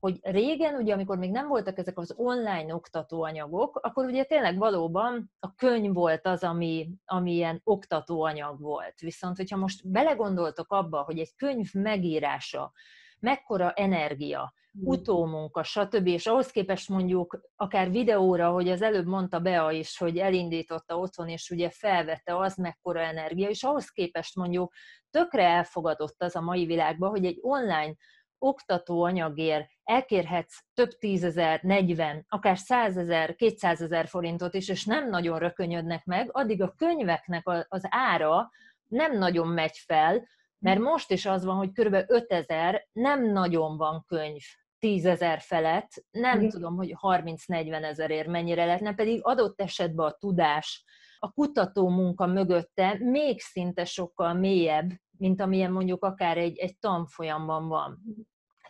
hogy 0.04 0.18
régen, 0.22 0.74
ugye, 0.74 0.92
amikor 0.92 1.18
még 1.18 1.30
nem 1.30 1.48
voltak 1.48 1.78
ezek 1.78 1.98
az 1.98 2.14
online 2.16 2.74
oktatóanyagok, 2.74 3.76
akkor 3.82 4.04
ugye 4.04 4.24
tényleg 4.24 4.58
valóban 4.58 5.32
a 5.38 5.54
könyv 5.54 5.94
volt 5.94 6.26
az, 6.26 6.42
ami, 6.42 6.90
ami 7.04 7.32
ilyen 7.32 7.60
oktatóanyag 7.64 8.60
volt. 8.60 9.00
Viszont, 9.00 9.36
hogyha 9.36 9.56
most 9.56 9.88
belegondoltok 9.88 10.72
abba, 10.72 11.02
hogy 11.02 11.18
egy 11.18 11.34
könyv 11.36 11.72
megírása, 11.72 12.72
mekkora 13.20 13.72
energia. 13.72 14.54
Utómunka, 14.80 15.62
stb. 15.62 16.06
És 16.06 16.26
ahhoz 16.26 16.50
képest 16.50 16.88
mondjuk 16.88 17.40
akár 17.56 17.90
videóra, 17.90 18.50
hogy 18.50 18.68
az 18.68 18.82
előbb 18.82 19.06
mondta 19.06 19.40
Bea 19.40 19.70
is, 19.70 19.98
hogy 19.98 20.18
elindította 20.18 20.98
otthon, 20.98 21.28
és 21.28 21.50
ugye 21.50 21.70
felvette 21.70 22.36
az 22.36 22.56
mekkora 22.56 23.00
energia, 23.00 23.48
és 23.48 23.62
ahhoz 23.62 23.88
képest 23.88 24.36
mondjuk 24.36 24.72
tökre 25.10 25.42
elfogadott 25.42 26.22
az 26.22 26.36
a 26.36 26.40
mai 26.40 26.66
világban, 26.66 27.10
hogy 27.10 27.24
egy 27.24 27.38
online 27.40 27.94
oktató 28.38 29.02
anyagért 29.02 29.68
elkérhetsz 29.84 30.58
több 30.74 30.90
tízezer, 30.90 31.60
negyven, 31.62 32.24
akár 32.28 32.58
százezer, 32.58 33.34
kétszázezer 33.34 34.06
forintot 34.06 34.54
is, 34.54 34.68
és 34.68 34.84
nem 34.84 35.08
nagyon 35.08 35.38
rökönyödnek 35.38 36.04
meg, 36.04 36.28
addig 36.32 36.62
a 36.62 36.74
könyveknek 36.76 37.48
az 37.68 37.82
ára 37.88 38.50
nem 38.88 39.18
nagyon 39.18 39.48
megy 39.48 39.76
fel, 39.76 40.28
mert 40.58 40.80
most 40.80 41.10
is 41.10 41.26
az 41.26 41.44
van, 41.44 41.56
hogy 41.56 41.72
kb. 41.72 41.96
5000 42.06 42.88
nem 42.92 43.32
nagyon 43.32 43.76
van 43.76 44.04
könyv 44.06 44.42
tízezer 44.84 45.40
felett, 45.40 45.90
nem 46.10 46.38
Igen. 46.38 46.50
tudom, 46.50 46.76
hogy 46.76 46.94
30-40 47.00 47.82
ezerért 47.82 48.28
mennyire 48.28 48.64
lehetne, 48.64 48.94
pedig 48.94 49.20
adott 49.22 49.60
esetben 49.60 50.06
a 50.06 50.16
tudás, 50.18 50.84
a 51.18 51.32
kutató 51.32 51.88
munka 51.88 52.26
mögötte 52.26 52.96
még 53.00 53.40
szinte 53.40 53.84
sokkal 53.84 54.34
mélyebb, 54.34 54.90
mint 55.18 55.40
amilyen 55.40 55.72
mondjuk 55.72 56.04
akár 56.04 56.38
egy, 56.38 56.58
egy 56.58 56.78
tanfolyamban 56.78 57.68
van. 57.68 58.00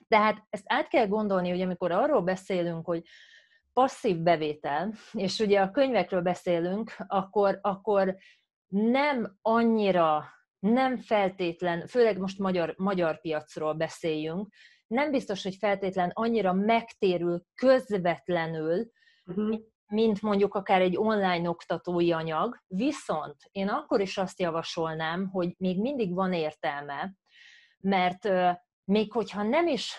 Tehát 0.09 0.47
ezt 0.51 0.65
át 0.67 0.89
kell 0.89 1.07
gondolni, 1.07 1.51
hogy 1.51 1.61
amikor 1.61 1.93
arról 1.93 2.23
beszélünk, 2.23 2.87
hogy 2.87 3.03
passzív 3.73 4.19
bevétel, 4.19 4.93
és 5.13 5.39
ugye 5.39 5.61
a 5.61 5.71
könyvekről 5.71 6.23
beszélünk, 6.23 6.95
akkor, 7.07 7.59
akkor 7.63 8.17
nem 8.69 9.39
annyira, 9.43 10.25
nem 10.59 10.97
feltétlen, 10.97 11.87
főleg 11.87 12.19
most 12.19 12.39
magyar, 12.39 12.75
magyar 12.77 13.21
piacról 13.21 13.73
beszéljünk, 13.73 14.55
nem 14.95 15.11
biztos, 15.11 15.43
hogy 15.43 15.57
feltétlen 15.57 16.11
annyira 16.13 16.53
megtérül 16.53 17.43
közvetlenül, 17.55 18.91
uh-huh. 19.27 19.61
mint 19.87 20.23
mondjuk 20.23 20.55
akár 20.55 20.81
egy 20.81 20.97
online 20.97 21.49
oktatói 21.49 22.13
anyag, 22.13 22.63
viszont 22.67 23.37
én 23.51 23.69
akkor 23.69 24.01
is 24.01 24.19
azt 24.19 24.41
javasolnám, 24.41 25.29
hogy 25.29 25.55
még 25.59 25.81
mindig 25.81 26.15
van 26.15 26.33
értelme, 26.33 27.15
mert 27.79 28.29
még 28.85 29.13
hogyha 29.13 29.43
nem 29.43 29.67
is 29.67 29.95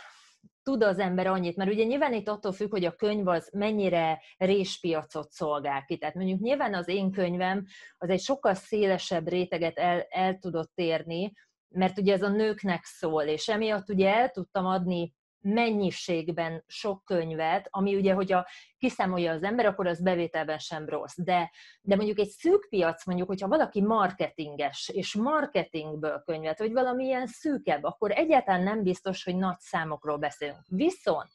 tud 0.63 0.83
az 0.83 0.99
ember 0.99 1.27
annyit, 1.27 1.55
mert 1.55 1.71
ugye 1.71 1.83
nyilván 1.83 2.13
itt 2.13 2.27
attól 2.27 2.51
függ, 2.51 2.69
hogy 2.69 2.85
a 2.85 2.95
könyv 2.95 3.27
az 3.27 3.49
mennyire 3.53 4.21
réspiacot 4.37 5.31
szolgál 5.31 5.85
ki. 5.85 5.97
Tehát 5.97 6.15
mondjuk 6.15 6.39
nyilván 6.39 6.73
az 6.73 6.87
én 6.87 7.11
könyvem 7.11 7.65
az 7.97 8.09
egy 8.09 8.19
sokkal 8.21 8.53
szélesebb 8.53 9.27
réteget 9.27 9.77
el, 9.77 10.05
el 10.09 10.37
tudott 10.37 10.71
érni, 10.75 11.33
mert 11.75 11.97
ugye 11.97 12.13
ez 12.13 12.21
a 12.21 12.29
nőknek 12.29 12.83
szól, 12.83 13.23
és 13.23 13.47
emiatt 13.47 13.89
ugye 13.89 14.13
el 14.15 14.29
tudtam 14.29 14.65
adni 14.65 15.13
mennyiségben 15.45 16.63
sok 16.67 17.03
könyvet, 17.03 17.67
ami 17.69 17.95
ugye, 17.95 18.13
hogyha 18.13 18.47
kiszámolja 18.77 19.31
az 19.31 19.43
ember, 19.43 19.65
akkor 19.65 19.87
az 19.87 20.01
bevételben 20.01 20.57
sem 20.57 20.89
rossz. 20.89 21.15
De, 21.17 21.51
de 21.81 21.95
mondjuk 21.95 22.19
egy 22.19 22.29
szűk 22.29 22.67
piac, 22.69 23.05
mondjuk, 23.05 23.27
hogyha 23.27 23.47
valaki 23.47 23.81
marketinges, 23.81 24.89
és 24.93 25.13
marketingből 25.15 26.21
könyvet, 26.25 26.59
vagy 26.59 26.71
valamilyen 26.71 27.27
szűkebb, 27.27 27.83
akkor 27.83 28.11
egyáltalán 28.11 28.63
nem 28.63 28.83
biztos, 28.83 29.23
hogy 29.23 29.35
nagy 29.35 29.59
számokról 29.59 30.17
beszélünk. 30.17 30.65
Viszont 30.67 31.27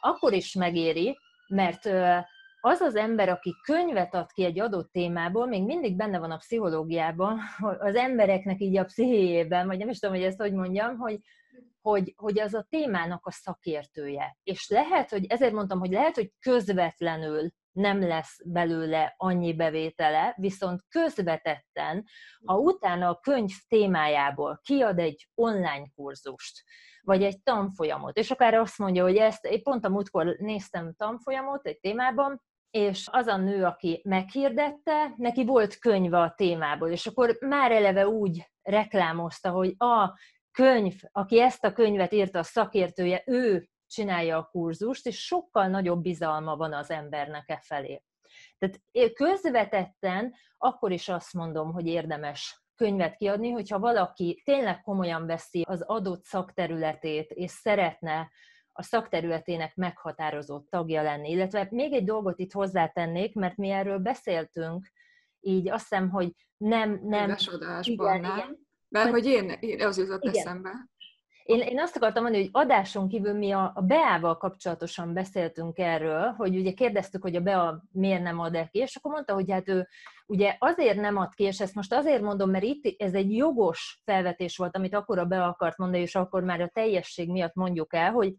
akkor 0.00 0.32
is 0.32 0.54
megéri, 0.54 1.18
mert 1.48 1.84
az 2.60 2.80
az 2.80 2.96
ember, 2.96 3.28
aki 3.28 3.54
könyvet 3.62 4.14
ad 4.14 4.32
ki 4.32 4.44
egy 4.44 4.60
adott 4.60 4.92
témából, 4.92 5.46
még 5.46 5.64
mindig 5.64 5.96
benne 5.96 6.18
van 6.18 6.30
a 6.30 6.36
pszichológiában, 6.36 7.38
az 7.78 7.94
embereknek 7.94 8.60
így 8.60 8.76
a 8.76 8.84
pszichéjében, 8.84 9.66
vagy 9.66 9.78
nem 9.78 9.88
is 9.88 9.98
tudom, 9.98 10.14
hogy 10.14 10.24
ezt 10.24 10.40
hogy 10.40 10.52
mondjam, 10.52 10.96
hogy, 10.96 11.20
hogy, 11.80 12.14
hogy 12.16 12.40
az 12.40 12.54
a 12.54 12.66
témának 12.68 13.26
a 13.26 13.30
szakértője. 13.30 14.36
És 14.42 14.68
lehet, 14.68 15.10
hogy 15.10 15.26
ezért 15.26 15.52
mondtam, 15.52 15.78
hogy 15.78 15.90
lehet, 15.90 16.14
hogy 16.14 16.32
közvetlenül 16.40 17.50
nem 17.76 18.00
lesz 18.00 18.38
belőle 18.44 19.14
annyi 19.16 19.54
bevétele, 19.54 20.34
viszont 20.36 20.80
közvetetten, 20.88 22.04
ha 22.44 22.58
utána 22.58 23.08
a 23.08 23.18
könyv 23.18 23.50
témájából 23.68 24.60
kiad 24.62 24.98
egy 24.98 25.28
online 25.34 25.86
kurzust, 25.94 26.62
vagy 27.00 27.22
egy 27.22 27.42
tanfolyamot, 27.42 28.16
és 28.16 28.30
akár 28.30 28.54
azt 28.54 28.78
mondja, 28.78 29.02
hogy 29.02 29.16
ezt, 29.16 29.44
én 29.44 29.62
pont 29.62 29.84
a 29.84 29.88
múltkor 29.88 30.36
néztem 30.38 30.94
tanfolyamot 30.96 31.66
egy 31.66 31.78
témában, 31.78 32.42
és 32.70 33.08
az 33.10 33.26
a 33.26 33.36
nő, 33.36 33.64
aki 33.64 34.00
meghirdette, 34.04 35.14
neki 35.16 35.44
volt 35.44 35.78
könyve 35.78 36.18
a 36.18 36.34
témából, 36.36 36.90
és 36.90 37.06
akkor 37.06 37.36
már 37.40 37.72
eleve 37.72 38.08
úgy 38.08 38.50
reklámozta, 38.62 39.50
hogy 39.50 39.74
a 39.78 40.18
könyv, 40.52 40.94
aki 41.12 41.40
ezt 41.40 41.64
a 41.64 41.72
könyvet 41.72 42.12
írta, 42.12 42.38
a 42.38 42.42
szakértője, 42.42 43.22
ő 43.26 43.68
csinálja 43.86 44.36
a 44.38 44.48
kurzust, 44.50 45.06
és 45.06 45.24
sokkal 45.24 45.66
nagyobb 45.66 46.02
bizalma 46.02 46.56
van 46.56 46.72
az 46.72 46.90
embernek 46.90 47.48
e 47.48 47.60
felé. 47.62 48.02
Tehát 48.58 48.80
közvetetten 49.14 50.34
akkor 50.58 50.92
is 50.92 51.08
azt 51.08 51.32
mondom, 51.32 51.72
hogy 51.72 51.86
érdemes 51.86 52.64
könyvet 52.74 53.16
kiadni, 53.16 53.50
hogyha 53.50 53.78
valaki 53.78 54.42
tényleg 54.44 54.80
komolyan 54.80 55.26
veszi 55.26 55.64
az 55.68 55.82
adott 55.82 56.24
szakterületét, 56.24 57.30
és 57.30 57.50
szeretne 57.50 58.30
a 58.72 58.82
szakterületének 58.82 59.74
meghatározott 59.74 60.70
tagja 60.70 61.02
lenni. 61.02 61.30
Illetve 61.30 61.68
még 61.70 61.92
egy 61.92 62.04
dolgot 62.04 62.38
itt 62.38 62.52
hozzátennék, 62.52 63.34
mert 63.34 63.56
mi 63.56 63.70
erről 63.70 63.98
beszéltünk, 63.98 64.90
így 65.40 65.70
azt 65.70 65.88
hiszem, 65.88 66.10
hogy 66.10 66.32
nem... 66.56 67.00
nem 67.02 67.36
igen, 67.80 68.24
igen, 68.24 68.66
mert 68.88 69.10
hogy 69.10 69.26
én, 69.26 69.50
én 69.50 69.86
az 69.86 69.98
jutott 69.98 70.24
igen. 70.24 70.36
eszembe. 70.36 70.88
Én, 71.46 71.60
én 71.60 71.80
azt 71.80 71.96
akartam 71.96 72.22
mondani, 72.22 72.44
hogy 72.44 72.62
adáson 72.62 73.08
kívül 73.08 73.32
mi 73.32 73.52
a, 73.52 73.72
a 73.74 73.80
BEA-val 73.80 74.36
kapcsolatosan 74.36 75.12
beszéltünk 75.12 75.78
erről, 75.78 76.32
hogy 76.32 76.56
ugye 76.56 76.72
kérdeztük, 76.72 77.22
hogy 77.22 77.36
a 77.36 77.40
BEA 77.40 77.82
miért 77.92 78.22
nem 78.22 78.38
ad 78.38 78.68
ki, 78.70 78.78
és 78.78 78.96
akkor 78.96 79.12
mondta, 79.12 79.34
hogy 79.34 79.50
hát 79.50 79.68
ő 79.68 79.88
ugye 80.26 80.56
azért 80.58 81.00
nem 81.00 81.16
ad 81.16 81.34
ki, 81.34 81.44
és 81.44 81.60
ezt 81.60 81.74
most 81.74 81.92
azért 81.92 82.22
mondom, 82.22 82.50
mert 82.50 82.64
itt 82.64 83.00
ez 83.00 83.14
egy 83.14 83.36
jogos 83.36 84.00
felvetés 84.04 84.56
volt, 84.56 84.76
amit 84.76 84.94
akkor 84.94 85.18
a 85.18 85.24
BEA 85.24 85.48
akart 85.48 85.76
mondani, 85.76 86.02
és 86.02 86.14
akkor 86.14 86.42
már 86.42 86.60
a 86.60 86.70
teljesség 86.72 87.30
miatt 87.30 87.54
mondjuk 87.54 87.94
el, 87.94 88.12
hogy 88.12 88.34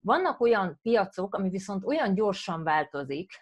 vannak 0.00 0.40
olyan 0.40 0.78
piacok, 0.82 1.34
ami 1.34 1.48
viszont 1.48 1.84
olyan 1.84 2.14
gyorsan 2.14 2.64
változik, 2.64 3.32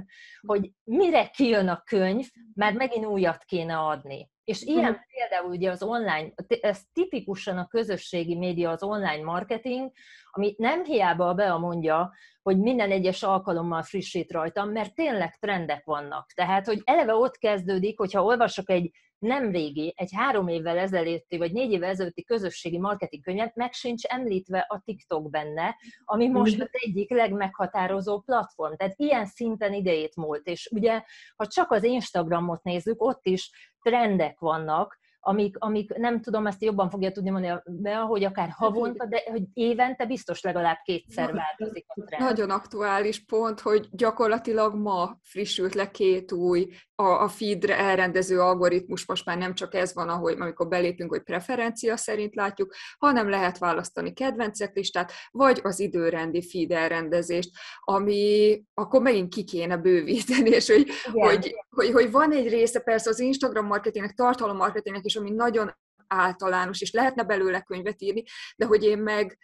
hogy 0.46 0.72
mire 0.84 1.28
kijön 1.28 1.68
a 1.68 1.82
könyv, 1.84 2.26
már 2.54 2.72
megint 2.72 3.06
újat 3.06 3.44
kéne 3.44 3.78
adni. 3.78 4.30
És 4.48 4.64
mhm. 4.64 4.78
ilyen 4.78 5.00
például 5.12 5.50
ugye 5.50 5.70
az 5.70 5.82
online, 5.82 6.32
ez 6.60 6.80
tipikusan 6.92 7.58
a 7.58 7.66
közösségi 7.66 8.36
média, 8.36 8.70
az 8.70 8.82
online 8.82 9.22
marketing, 9.22 9.90
ami 10.30 10.54
nem 10.58 10.84
hiába 10.84 11.28
a 11.28 11.34
Bea 11.34 11.58
mondja, 11.58 12.12
hogy 12.42 12.58
minden 12.58 12.90
egyes 12.90 13.22
alkalommal 13.22 13.82
frissít 13.82 14.32
rajtam, 14.32 14.70
mert 14.70 14.94
tényleg 14.94 15.38
trendek 15.38 15.84
vannak. 15.84 16.32
Tehát, 16.34 16.66
hogy 16.66 16.80
eleve 16.84 17.14
ott 17.14 17.36
kezdődik, 17.38 17.98
hogyha 17.98 18.24
olvasok 18.24 18.70
egy 18.70 18.90
nem 19.18 19.50
régi, 19.50 19.94
egy 19.96 20.10
három 20.14 20.48
évvel 20.48 20.78
ezelőtti, 20.78 21.36
vagy 21.38 21.52
négy 21.52 21.72
évvel 21.72 21.88
ezelőtti 21.88 22.24
közösségi 22.24 22.78
marketing 22.78 23.22
könyvet, 23.22 23.54
meg 23.54 23.72
sincs 23.72 24.04
említve 24.04 24.66
a 24.68 24.82
TikTok 24.84 25.30
benne, 25.30 25.76
ami 26.04 26.28
most 26.28 26.54
mhm. 26.54 26.62
az 26.62 26.68
egyik 26.72 27.10
legmeghatározó 27.10 28.20
platform. 28.20 28.74
Tehát 28.74 28.94
ilyen 28.96 29.26
szinten 29.26 29.72
idejét 29.72 30.16
múlt. 30.16 30.46
És 30.46 30.68
ugye, 30.72 31.02
ha 31.36 31.46
csak 31.46 31.70
az 31.70 31.82
Instagramot 31.82 32.62
nézzük, 32.62 33.02
ott 33.02 33.26
is 33.26 33.50
trendek 33.82 34.38
vannak, 34.38 34.98
amik, 35.20 35.56
amik 35.58 35.94
nem 35.94 36.20
tudom, 36.20 36.46
ezt 36.46 36.62
jobban 36.62 36.90
fogja 36.90 37.12
tudni 37.12 37.30
mondani 37.30 37.60
be, 37.66 37.94
hogy 37.94 38.24
akár 38.24 38.48
havonta, 38.50 39.06
de 39.06 39.22
hogy 39.30 39.42
évente 39.52 40.06
biztos 40.06 40.42
legalább 40.42 40.78
kétszer 40.84 41.32
változik 41.32 41.84
a 41.88 42.04
trend. 42.04 42.22
Nagyon 42.22 42.50
aktuális 42.50 43.24
pont, 43.24 43.60
hogy 43.60 43.88
gyakorlatilag 43.90 44.74
ma 44.74 45.18
frissült 45.22 45.74
le 45.74 45.90
két 45.90 46.32
új 46.32 46.68
a, 47.00 47.22
a 47.22 47.28
feedre 47.28 47.78
elrendező 47.78 48.40
algoritmus, 48.40 49.06
most 49.06 49.24
már 49.24 49.38
nem 49.38 49.54
csak 49.54 49.74
ez 49.74 49.94
van, 49.94 50.08
ahogy 50.08 50.36
amikor 50.40 50.68
belépünk, 50.68 51.10
hogy 51.10 51.22
preferencia 51.22 51.96
szerint 51.96 52.34
látjuk, 52.34 52.74
hanem 52.98 53.28
lehet 53.28 53.58
választani 53.58 54.12
kedvencek 54.12 54.74
listát, 54.74 55.12
vagy 55.30 55.60
az 55.62 55.80
időrendi 55.80 56.42
feed 56.42 56.70
elrendezést, 56.70 57.50
ami 57.80 58.62
akkor 58.74 59.02
megint 59.02 59.34
ki 59.34 59.44
kéne 59.44 59.76
bővíteni, 59.76 60.50
és 60.50 60.66
hogy, 60.66 60.88
hogy, 61.12 61.54
hogy, 61.68 61.90
hogy 61.90 62.10
van 62.10 62.32
egy 62.32 62.48
része 62.48 62.80
persze 62.80 63.10
az 63.10 63.20
Instagram 63.20 63.66
marketingnek, 63.66 64.14
tartalom 64.14 64.56
marketingnek 64.56 65.04
is, 65.04 65.16
ami 65.16 65.30
nagyon 65.30 65.76
általános, 66.06 66.80
és 66.80 66.92
lehetne 66.92 67.22
belőle 67.22 67.60
könyvet 67.60 68.02
írni, 68.02 68.24
de 68.56 68.66
hogy 68.66 68.84
én 68.84 68.98
meg 68.98 69.38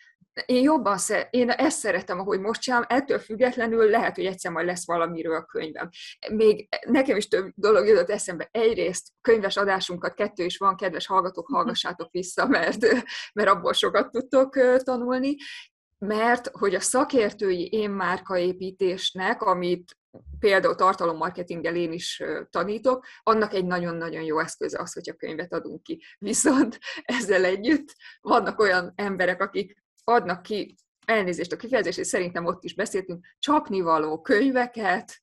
én 0.46 0.62
jobban 0.62 0.98
szer, 0.98 1.28
én 1.30 1.50
ezt 1.50 1.78
szeretem, 1.78 2.18
ahogy 2.18 2.40
most 2.40 2.60
csinálom, 2.60 2.86
ettől 2.88 3.18
függetlenül 3.18 3.90
lehet, 3.90 4.14
hogy 4.14 4.26
egyszer 4.26 4.52
majd 4.52 4.66
lesz 4.66 4.86
valamiről 4.86 5.36
a 5.36 5.44
könyvem. 5.44 5.88
Még 6.32 6.68
nekem 6.86 7.16
is 7.16 7.28
több 7.28 7.52
dolog 7.54 7.86
jutott 7.86 8.10
eszembe. 8.10 8.48
Egyrészt 8.50 9.08
könyves 9.20 9.56
adásunkat, 9.56 10.14
kettő 10.14 10.44
is 10.44 10.56
van, 10.56 10.76
kedves 10.76 11.06
hallgatók, 11.06 11.46
hallgassátok 11.46 12.10
vissza, 12.10 12.46
mert, 12.46 12.86
mert 13.32 13.48
abból 13.48 13.72
sokat 13.72 14.10
tudtok 14.10 14.82
tanulni, 14.82 15.36
mert 15.98 16.48
hogy 16.52 16.74
a 16.74 16.80
szakértői 16.80 17.66
én 17.66 17.90
márkaépítésnek, 17.90 19.42
amit 19.42 19.98
például 20.38 20.74
tartalommarketinggel 20.74 21.76
én 21.76 21.92
is 21.92 22.22
tanítok, 22.50 23.06
annak 23.22 23.54
egy 23.54 23.64
nagyon-nagyon 23.64 24.22
jó 24.22 24.38
eszköze 24.38 24.78
az, 24.80 24.92
hogyha 24.92 25.14
könyvet 25.14 25.52
adunk 25.52 25.82
ki. 25.82 26.02
Viszont 26.18 26.78
ezzel 27.02 27.44
együtt 27.44 27.94
vannak 28.20 28.60
olyan 28.60 28.92
emberek, 28.96 29.40
akik 29.40 29.83
adnak 30.04 30.42
ki, 30.42 30.74
elnézést 31.06 31.52
a 31.52 31.56
kifejezés, 31.56 31.96
és 31.96 32.06
szerintem 32.06 32.44
ott 32.44 32.64
is 32.64 32.74
beszéltünk, 32.74 33.26
csapnivaló 33.38 34.20
könyveket, 34.20 35.22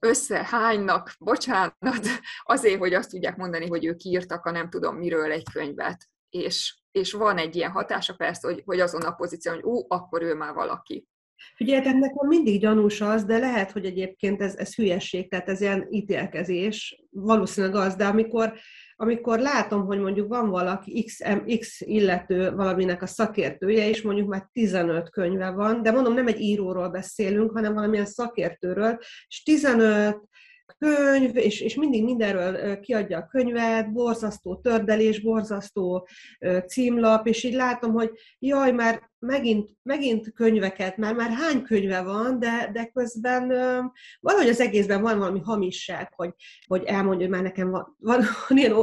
összehánynak, 0.00 1.14
bocsánat, 1.18 2.06
azért, 2.42 2.78
hogy 2.78 2.94
azt 2.94 3.10
tudják 3.10 3.36
mondani, 3.36 3.66
hogy 3.66 3.84
ők 3.84 4.04
írtak 4.04 4.44
a 4.44 4.50
nem 4.50 4.70
tudom 4.70 4.96
miről 4.96 5.32
egy 5.32 5.50
könyvet. 5.52 6.08
És, 6.30 6.78
és 6.90 7.12
van 7.12 7.38
egy 7.38 7.56
ilyen 7.56 7.70
hatása 7.70 8.14
persze, 8.14 8.48
hogy, 8.48 8.62
hogy 8.64 8.80
azon 8.80 9.02
a 9.02 9.12
pozíció, 9.12 9.52
hogy 9.52 9.62
ú, 9.62 9.84
akkor 9.88 10.22
ő 10.22 10.34
már 10.34 10.54
valaki. 10.54 11.08
Figyeljetek, 11.54 11.94
nekem 11.94 12.26
mindig 12.26 12.60
gyanús 12.60 13.00
az, 13.00 13.24
de 13.24 13.38
lehet, 13.38 13.70
hogy 13.70 13.84
egyébként 13.84 14.42
ez, 14.42 14.56
ez 14.56 14.74
hülyesség, 14.74 15.28
tehát 15.28 15.48
ez 15.48 15.60
ilyen 15.60 15.86
ítélkezés, 15.90 17.04
valószínűleg 17.10 17.76
az, 17.76 17.94
de 17.94 18.06
amikor, 18.06 18.52
amikor 18.96 19.38
látom, 19.38 19.86
hogy 19.86 19.98
mondjuk 19.98 20.28
van 20.28 20.50
valaki 20.50 21.04
X, 21.04 21.20
X 21.58 21.80
illető 21.80 22.50
valaminek 22.50 23.02
a 23.02 23.06
szakértője, 23.06 23.88
és 23.88 24.02
mondjuk 24.02 24.28
már 24.28 24.48
15 24.52 25.10
könyve 25.10 25.50
van, 25.50 25.82
de 25.82 25.90
mondom, 25.90 26.14
nem 26.14 26.26
egy 26.26 26.40
íróról 26.40 26.88
beszélünk, 26.88 27.50
hanem 27.52 27.74
valamilyen 27.74 28.06
szakértőről, 28.06 28.98
és 29.28 29.42
15 29.42 30.28
könyv, 30.78 31.36
és, 31.36 31.60
és 31.60 31.74
mindig 31.74 32.04
mindenről 32.04 32.80
kiadja 32.80 33.18
a 33.18 33.26
könyvet, 33.26 33.92
borzasztó 33.92 34.56
tördelés, 34.56 35.20
borzasztó 35.20 36.08
címlap, 36.66 37.26
és 37.26 37.44
így 37.44 37.54
látom, 37.54 37.92
hogy 37.92 38.10
jaj, 38.38 38.72
már 38.72 39.10
megint, 39.18 39.70
megint 39.82 40.32
könyveket, 40.32 40.96
már, 40.96 41.14
már 41.14 41.30
hány 41.30 41.62
könyve 41.62 42.02
van, 42.02 42.38
de, 42.38 42.70
de 42.72 42.90
közben 42.94 43.48
valahogy 44.20 44.48
az 44.48 44.60
egészben 44.60 45.02
van 45.02 45.18
valami 45.18 45.40
hamisság, 45.40 46.12
hogy, 46.14 46.30
hogy 46.66 46.82
elmondja, 46.84 47.26
hogy 47.26 47.34
már 47.34 47.42
nekem 47.42 47.70
van, 47.70 47.96
van, 47.98 48.22
ilyen 48.58 48.74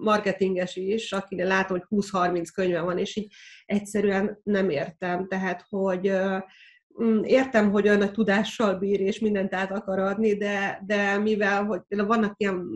marketinges 0.00 0.76
is, 0.76 1.12
akinek 1.12 1.46
látom, 1.46 1.78
hogy 1.78 2.02
20-30 2.10 2.48
könyve 2.54 2.80
van, 2.80 2.98
és 2.98 3.16
így 3.16 3.32
egyszerűen 3.66 4.40
nem 4.42 4.70
értem. 4.70 5.28
Tehát, 5.28 5.64
hogy 5.68 6.12
értem, 7.22 7.70
hogy 7.70 7.86
olyan 7.86 7.98
nagy 7.98 8.12
tudással 8.12 8.74
bír, 8.74 9.00
és 9.00 9.18
mindent 9.18 9.54
át 9.54 9.70
akar 9.70 9.98
adni, 9.98 10.36
de, 10.36 10.82
de 10.86 11.18
mivel, 11.18 11.64
hogy 11.64 11.80
vannak 11.88 12.34
ilyen 12.36 12.66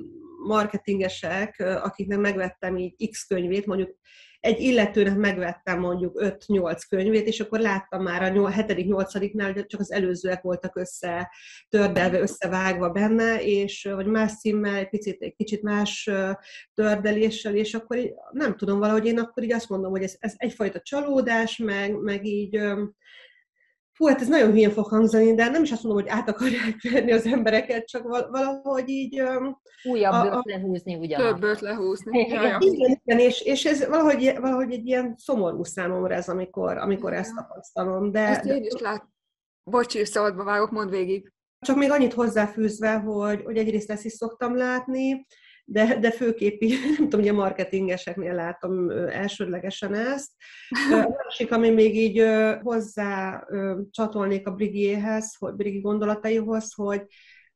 marketingesek, 0.46 1.60
akiknek 1.82 2.18
megvettem 2.18 2.76
így 2.76 3.10
X 3.10 3.26
könyvét, 3.26 3.66
mondjuk 3.66 3.96
egy 4.44 4.60
illetőnek 4.60 5.16
megvettem 5.16 5.80
mondjuk 5.80 6.20
5-8 6.46 6.80
könyvét, 6.88 7.26
és 7.26 7.40
akkor 7.40 7.58
láttam 7.60 8.02
már 8.02 8.22
a 8.22 8.50
7.-8-nál, 8.50 9.50
hogy 9.54 9.66
csak 9.66 9.80
az 9.80 9.92
előzőek 9.92 10.42
voltak 10.42 10.76
össze 10.76 11.30
tördelve, 11.68 12.20
összevágva 12.20 12.90
benne, 12.90 13.42
és 13.42 13.88
vagy 13.94 14.06
más 14.06 14.38
címmel, 14.38 14.76
egy 14.76 14.88
picit, 14.88 15.22
egy 15.22 15.34
kicsit 15.34 15.62
más 15.62 16.10
tördeléssel, 16.74 17.54
és 17.54 17.74
akkor 17.74 17.98
nem 18.30 18.56
tudom, 18.56 18.78
valahogy 18.78 19.06
én 19.06 19.18
akkor 19.18 19.42
így 19.42 19.52
azt 19.52 19.68
mondom, 19.68 19.90
hogy 19.90 20.02
ez, 20.02 20.16
ez 20.18 20.34
egyfajta 20.36 20.80
csalódás, 20.80 21.56
meg, 21.56 22.00
meg 22.00 22.26
így 22.26 22.60
Fú, 23.94 24.06
hát 24.06 24.20
ez 24.20 24.28
nagyon 24.28 24.50
hülyen 24.50 24.70
fog 24.70 24.86
hangzani, 24.86 25.34
de 25.34 25.48
nem 25.48 25.62
is 25.62 25.72
azt 25.72 25.82
mondom, 25.82 26.02
hogy 26.02 26.12
át 26.12 26.28
akarják 26.28 26.82
verni 26.92 27.12
az 27.12 27.26
embereket, 27.26 27.86
csak 27.86 28.02
valahogy 28.30 28.88
így... 28.88 29.22
Újabb 29.88 30.32
bőt 30.32 30.44
lehúzni 30.44 30.94
ugyanazt. 30.94 31.30
Több 31.30 31.40
bőt 31.40 31.60
lehúzni. 31.60 32.18
Igen, 32.18 32.60
igen, 32.60 33.18
és, 33.18 33.40
és 33.40 33.64
ez 33.64 33.86
valahogy, 33.86 34.38
valahogy 34.40 34.72
egy 34.72 34.86
ilyen 34.86 35.14
szomorú 35.16 35.64
számomra 35.64 36.14
ez, 36.14 36.28
amikor, 36.28 36.76
amikor 36.76 37.12
ezt 37.12 37.34
tapasztalom. 37.34 38.10
De, 38.10 38.20
ezt 38.20 38.44
én 38.44 38.64
is 38.64 38.80
lát. 38.80 39.08
Bocsi, 39.70 40.04
szabadba 40.04 40.44
vágok, 40.44 40.70
mondd 40.70 40.90
végig. 40.90 41.32
Csak 41.58 41.76
még 41.76 41.90
annyit 41.90 42.12
hozzáfűzve, 42.12 42.92
hogy, 42.92 43.42
hogy 43.44 43.56
egyrészt 43.56 43.90
ezt 43.90 44.04
is 44.04 44.12
szoktam 44.12 44.56
látni, 44.56 45.26
de, 45.64 45.98
de 45.98 46.10
főképp, 46.10 46.60
nem 46.98 47.08
tudom, 47.08 47.20
hogy 47.20 47.28
a 47.28 47.32
marketingeseknél 47.32 48.34
látom 48.34 48.90
elsődlegesen 48.90 49.94
ezt. 49.94 50.30
A 50.90 51.14
másik, 51.24 51.52
ami 51.52 51.70
még 51.70 51.96
így 51.96 52.24
hozzá 52.62 53.44
csatolnék 53.90 54.46
a 54.46 54.54
Brigiéhez, 54.54 55.36
hogy 55.38 55.54
Brigi 55.54 55.80
gondolataihoz, 55.80 56.72
hogy, 56.74 57.02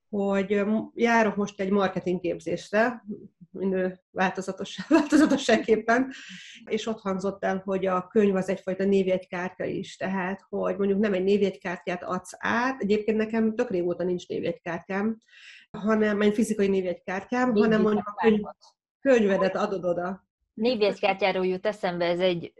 hogy 0.09 0.63
járok 0.95 1.37
most 1.37 1.61
egy 1.61 1.71
marketingképzésre, 1.71 3.05
minden 3.51 4.01
változatos, 4.11 4.79
változatosságképpen, 4.89 6.13
és 6.65 6.87
ott 6.87 7.01
hangzott 7.01 7.45
el, 7.45 7.63
hogy 7.65 7.87
a 7.87 8.07
könyv 8.07 8.35
az 8.35 8.49
egyfajta 8.49 8.85
névjegykártya 8.85 9.65
is, 9.65 9.97
tehát, 9.97 10.45
hogy 10.49 10.77
mondjuk 10.77 10.99
nem 10.99 11.13
egy 11.13 11.25
névjegykártyát 11.25 12.05
adsz 12.05 12.33
át, 12.39 12.83
egyébként 12.83 13.17
nekem 13.17 13.55
tök 13.55 13.71
régóta 13.71 14.05
nincs 14.05 14.29
névjegykártyám, 14.29 15.19
hanem 15.71 16.21
egy 16.21 16.35
fizikai 16.35 16.69
névjegykártyám, 16.69 17.53
Névjegy 17.53 17.63
hanem 17.65 17.83
mondjuk 17.83 18.07
a 18.07 18.15
könyv, 18.15 18.41
könyvedet 19.01 19.57
adod 19.57 19.85
oda. 19.85 20.27
Névjegykártyáról 20.55 21.47
jut 21.47 21.67
eszembe, 21.67 22.05
ez 22.05 22.21
egy 22.21 22.53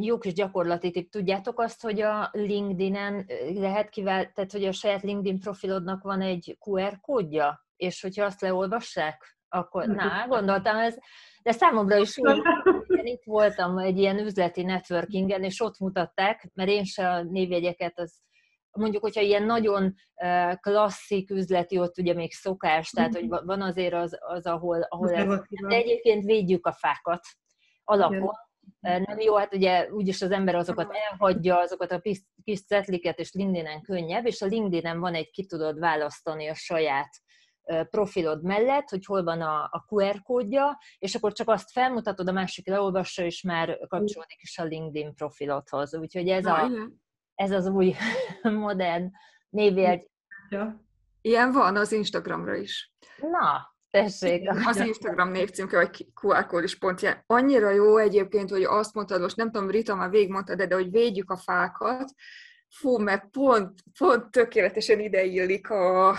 jó 0.00 0.18
kis 0.18 0.32
gyakorlati 0.32 0.90
tipp. 0.90 1.10
Tudjátok 1.10 1.60
azt, 1.60 1.82
hogy 1.82 2.00
a 2.00 2.28
LinkedIn-en 2.32 3.26
lehet 3.54 3.88
kivált, 3.88 4.34
tehát 4.34 4.52
hogy 4.52 4.64
a 4.64 4.72
saját 4.72 5.02
LinkedIn 5.02 5.40
profilodnak 5.40 6.02
van 6.02 6.20
egy 6.20 6.56
QR 6.60 7.00
kódja, 7.00 7.66
és 7.76 8.00
hogyha 8.00 8.24
azt 8.24 8.40
leolvassák, 8.40 9.38
akkor 9.48 9.86
na, 9.86 10.26
gondoltam 10.28 10.76
ez, 10.76 10.96
de 11.42 11.52
számomra 11.52 11.96
is 11.96 12.16
én 12.86 13.06
itt 13.06 13.22
voltam 13.24 13.78
egy 13.78 13.98
ilyen 13.98 14.18
üzleti 14.18 14.62
networkingen, 14.62 15.42
és 15.42 15.60
ott 15.60 15.78
mutatták, 15.78 16.50
mert 16.54 16.70
én 16.70 16.84
se 16.84 17.10
a 17.10 17.22
névjegyeket 17.22 17.98
az 17.98 18.20
mondjuk, 18.72 19.02
hogyha 19.02 19.20
ilyen 19.20 19.42
nagyon 19.42 19.94
klasszik 20.60 21.30
üzleti, 21.30 21.78
ott 21.78 21.98
ugye 21.98 22.14
még 22.14 22.32
szokás, 22.32 22.90
tehát 22.90 23.14
hogy 23.14 23.28
van 23.28 23.62
azért 23.62 23.94
az, 23.94 24.18
az 24.20 24.46
ahol, 24.46 24.86
ahol 24.88 25.12
ez, 25.12 25.26
de 25.68 25.74
egyébként 25.74 26.24
védjük 26.24 26.66
a 26.66 26.72
fákat 26.72 27.20
alapon. 27.84 28.30
Nem 28.80 29.18
jó, 29.18 29.36
hát 29.36 29.54
ugye 29.54 29.88
úgyis 29.90 30.22
az 30.22 30.30
ember 30.30 30.54
azokat 30.54 30.92
elhagyja, 30.92 31.58
azokat 31.58 31.92
a 31.92 32.00
kis 32.44 32.64
cetliket, 32.66 33.18
és 33.18 33.32
LinkedIn-en 33.32 33.82
könnyebb, 33.82 34.26
és 34.26 34.42
a 34.42 34.46
LinkedIn-en 34.46 35.00
van 35.00 35.14
egy, 35.14 35.30
ki 35.30 35.46
tudod 35.46 35.78
választani 35.78 36.48
a 36.48 36.54
saját 36.54 37.08
profilod 37.90 38.42
mellett, 38.42 38.88
hogy 38.88 39.04
hol 39.04 39.24
van 39.24 39.40
a, 39.40 39.62
a 39.62 39.84
QR 39.88 40.22
kódja, 40.22 40.78
és 40.98 41.14
akkor 41.14 41.32
csak 41.32 41.48
azt 41.48 41.70
felmutatod, 41.70 42.28
a 42.28 42.32
másik 42.32 42.66
leolvassa, 42.66 43.22
és 43.22 43.42
már 43.42 43.78
kapcsolódik 43.86 44.42
is 44.42 44.58
a 44.58 44.64
LinkedIn 44.64 45.14
profilodhoz. 45.14 45.94
Úgyhogy 45.94 46.28
ez 46.28 46.46
a, 46.46 46.70
ez 47.40 47.50
az 47.50 47.66
új 47.66 47.94
modern 48.42 49.10
névjegy. 49.50 50.10
Ja. 50.50 50.84
Ilyen 51.20 51.52
van 51.52 51.76
az 51.76 51.92
Instagramra 51.92 52.54
is. 52.54 52.92
Na, 53.20 53.74
tessék. 53.90 54.50
Az 54.66 54.76
Instagram 54.76 55.30
névcímke, 55.30 55.76
vagy 55.76 56.06
QR 56.22 56.46
kód 56.46 56.62
is 56.62 56.78
pont 56.78 57.02
ilyen. 57.02 57.22
Annyira 57.26 57.70
jó 57.70 57.96
egyébként, 57.96 58.50
hogy 58.50 58.62
azt 58.62 58.94
mondtad, 58.94 59.20
most 59.20 59.36
nem 59.36 59.50
tudom, 59.50 59.70
Rita 59.70 59.94
már 59.94 60.10
végigmondtad, 60.10 60.56
de, 60.56 60.66
de 60.66 60.74
hogy 60.74 60.90
védjük 60.90 61.30
a 61.30 61.36
fákat, 61.36 62.10
fú, 62.68 62.98
mert 62.98 63.24
pont, 63.30 63.80
pont 63.98 64.30
tökéletesen 64.30 65.00
ideillik 65.00 65.70
a, 65.70 66.16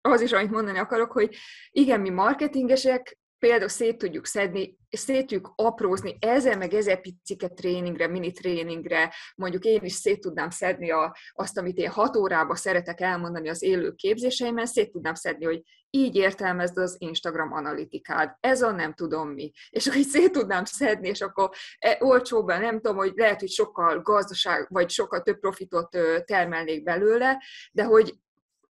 az 0.00 0.20
is, 0.20 0.32
amit 0.32 0.50
mondani 0.50 0.78
akarok, 0.78 1.12
hogy 1.12 1.36
igen, 1.70 2.00
mi 2.00 2.10
marketingesek, 2.10 3.18
például 3.44 3.68
szét 3.68 3.98
tudjuk 3.98 4.26
szedni, 4.26 4.78
szét 4.90 5.20
tudjuk 5.20 5.52
aprózni 5.56 6.16
ezer 6.20 6.58
meg 6.58 6.74
ezer 6.74 7.00
picike 7.00 7.48
tréningre, 7.48 8.08
mini 8.08 8.32
tréningre, 8.32 9.14
mondjuk 9.34 9.64
én 9.64 9.80
is 9.82 9.92
szét 9.92 10.20
tudnám 10.20 10.50
szedni 10.50 10.90
a, 10.90 11.16
azt, 11.32 11.58
amit 11.58 11.76
én 11.76 11.90
hat 11.90 12.16
órába 12.16 12.56
szeretek 12.56 13.00
elmondani 13.00 13.48
az 13.48 13.62
élő 13.62 13.92
képzéseimben, 13.92 14.66
szét 14.66 14.90
tudnám 14.90 15.14
szedni, 15.14 15.44
hogy 15.44 15.62
így 15.90 16.16
értelmezd 16.16 16.78
az 16.78 16.96
Instagram 16.98 17.52
analitikád, 17.52 18.36
ez 18.40 18.62
a 18.62 18.70
nem 18.70 18.94
tudom 18.94 19.28
mi. 19.28 19.52
És 19.70 19.86
akkor 19.86 19.98
így 19.98 20.06
szét 20.06 20.32
tudnám 20.32 20.64
szedni, 20.64 21.08
és 21.08 21.20
akkor 21.20 21.50
e, 21.78 21.96
olcsóban 22.00 22.60
nem 22.60 22.74
tudom, 22.74 22.96
hogy 22.96 23.12
lehet, 23.16 23.40
hogy 23.40 23.50
sokkal 23.50 24.00
gazdaság, 24.00 24.66
vagy 24.70 24.90
sokkal 24.90 25.22
több 25.22 25.38
profitot 25.38 25.98
termelnék 26.24 26.82
belőle, 26.82 27.42
de 27.72 27.84
hogy 27.84 28.14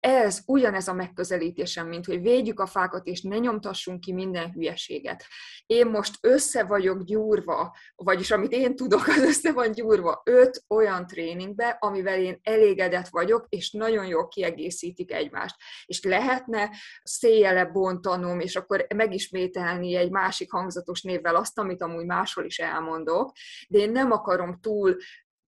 ez 0.00 0.40
ugyanez 0.46 0.88
a 0.88 0.92
megközelítésem, 0.92 1.88
mint 1.88 2.06
hogy 2.06 2.20
védjük 2.20 2.60
a 2.60 2.66
fákat, 2.66 3.06
és 3.06 3.22
ne 3.22 3.38
nyomtassunk 3.38 4.00
ki 4.00 4.12
minden 4.12 4.52
hülyeséget. 4.52 5.24
Én 5.66 5.86
most 5.86 6.14
össze 6.20 6.64
vagyok 6.64 7.02
gyúrva, 7.02 7.76
vagyis 7.94 8.30
amit 8.30 8.52
én 8.52 8.76
tudok, 8.76 9.06
az 9.06 9.22
össze 9.22 9.52
van 9.52 9.72
gyúrva 9.72 10.22
öt 10.24 10.64
olyan 10.68 11.06
tréningbe, 11.06 11.76
amivel 11.80 12.18
én 12.18 12.40
elégedett 12.42 13.08
vagyok, 13.08 13.46
és 13.48 13.70
nagyon 13.70 14.06
jól 14.06 14.28
kiegészítik 14.28 15.12
egymást. 15.12 15.56
És 15.84 16.02
lehetne 16.02 16.70
széjjele 17.02 17.64
bontanom, 17.64 18.40
és 18.40 18.56
akkor 18.56 18.86
megismételni 18.94 19.94
egy 19.96 20.10
másik 20.10 20.52
hangzatos 20.52 21.02
névvel 21.02 21.36
azt, 21.36 21.58
amit 21.58 21.82
amúgy 21.82 22.04
máshol 22.06 22.44
is 22.44 22.58
elmondok, 22.58 23.32
de 23.68 23.78
én 23.78 23.90
nem 23.90 24.10
akarom 24.10 24.60
túl 24.60 24.96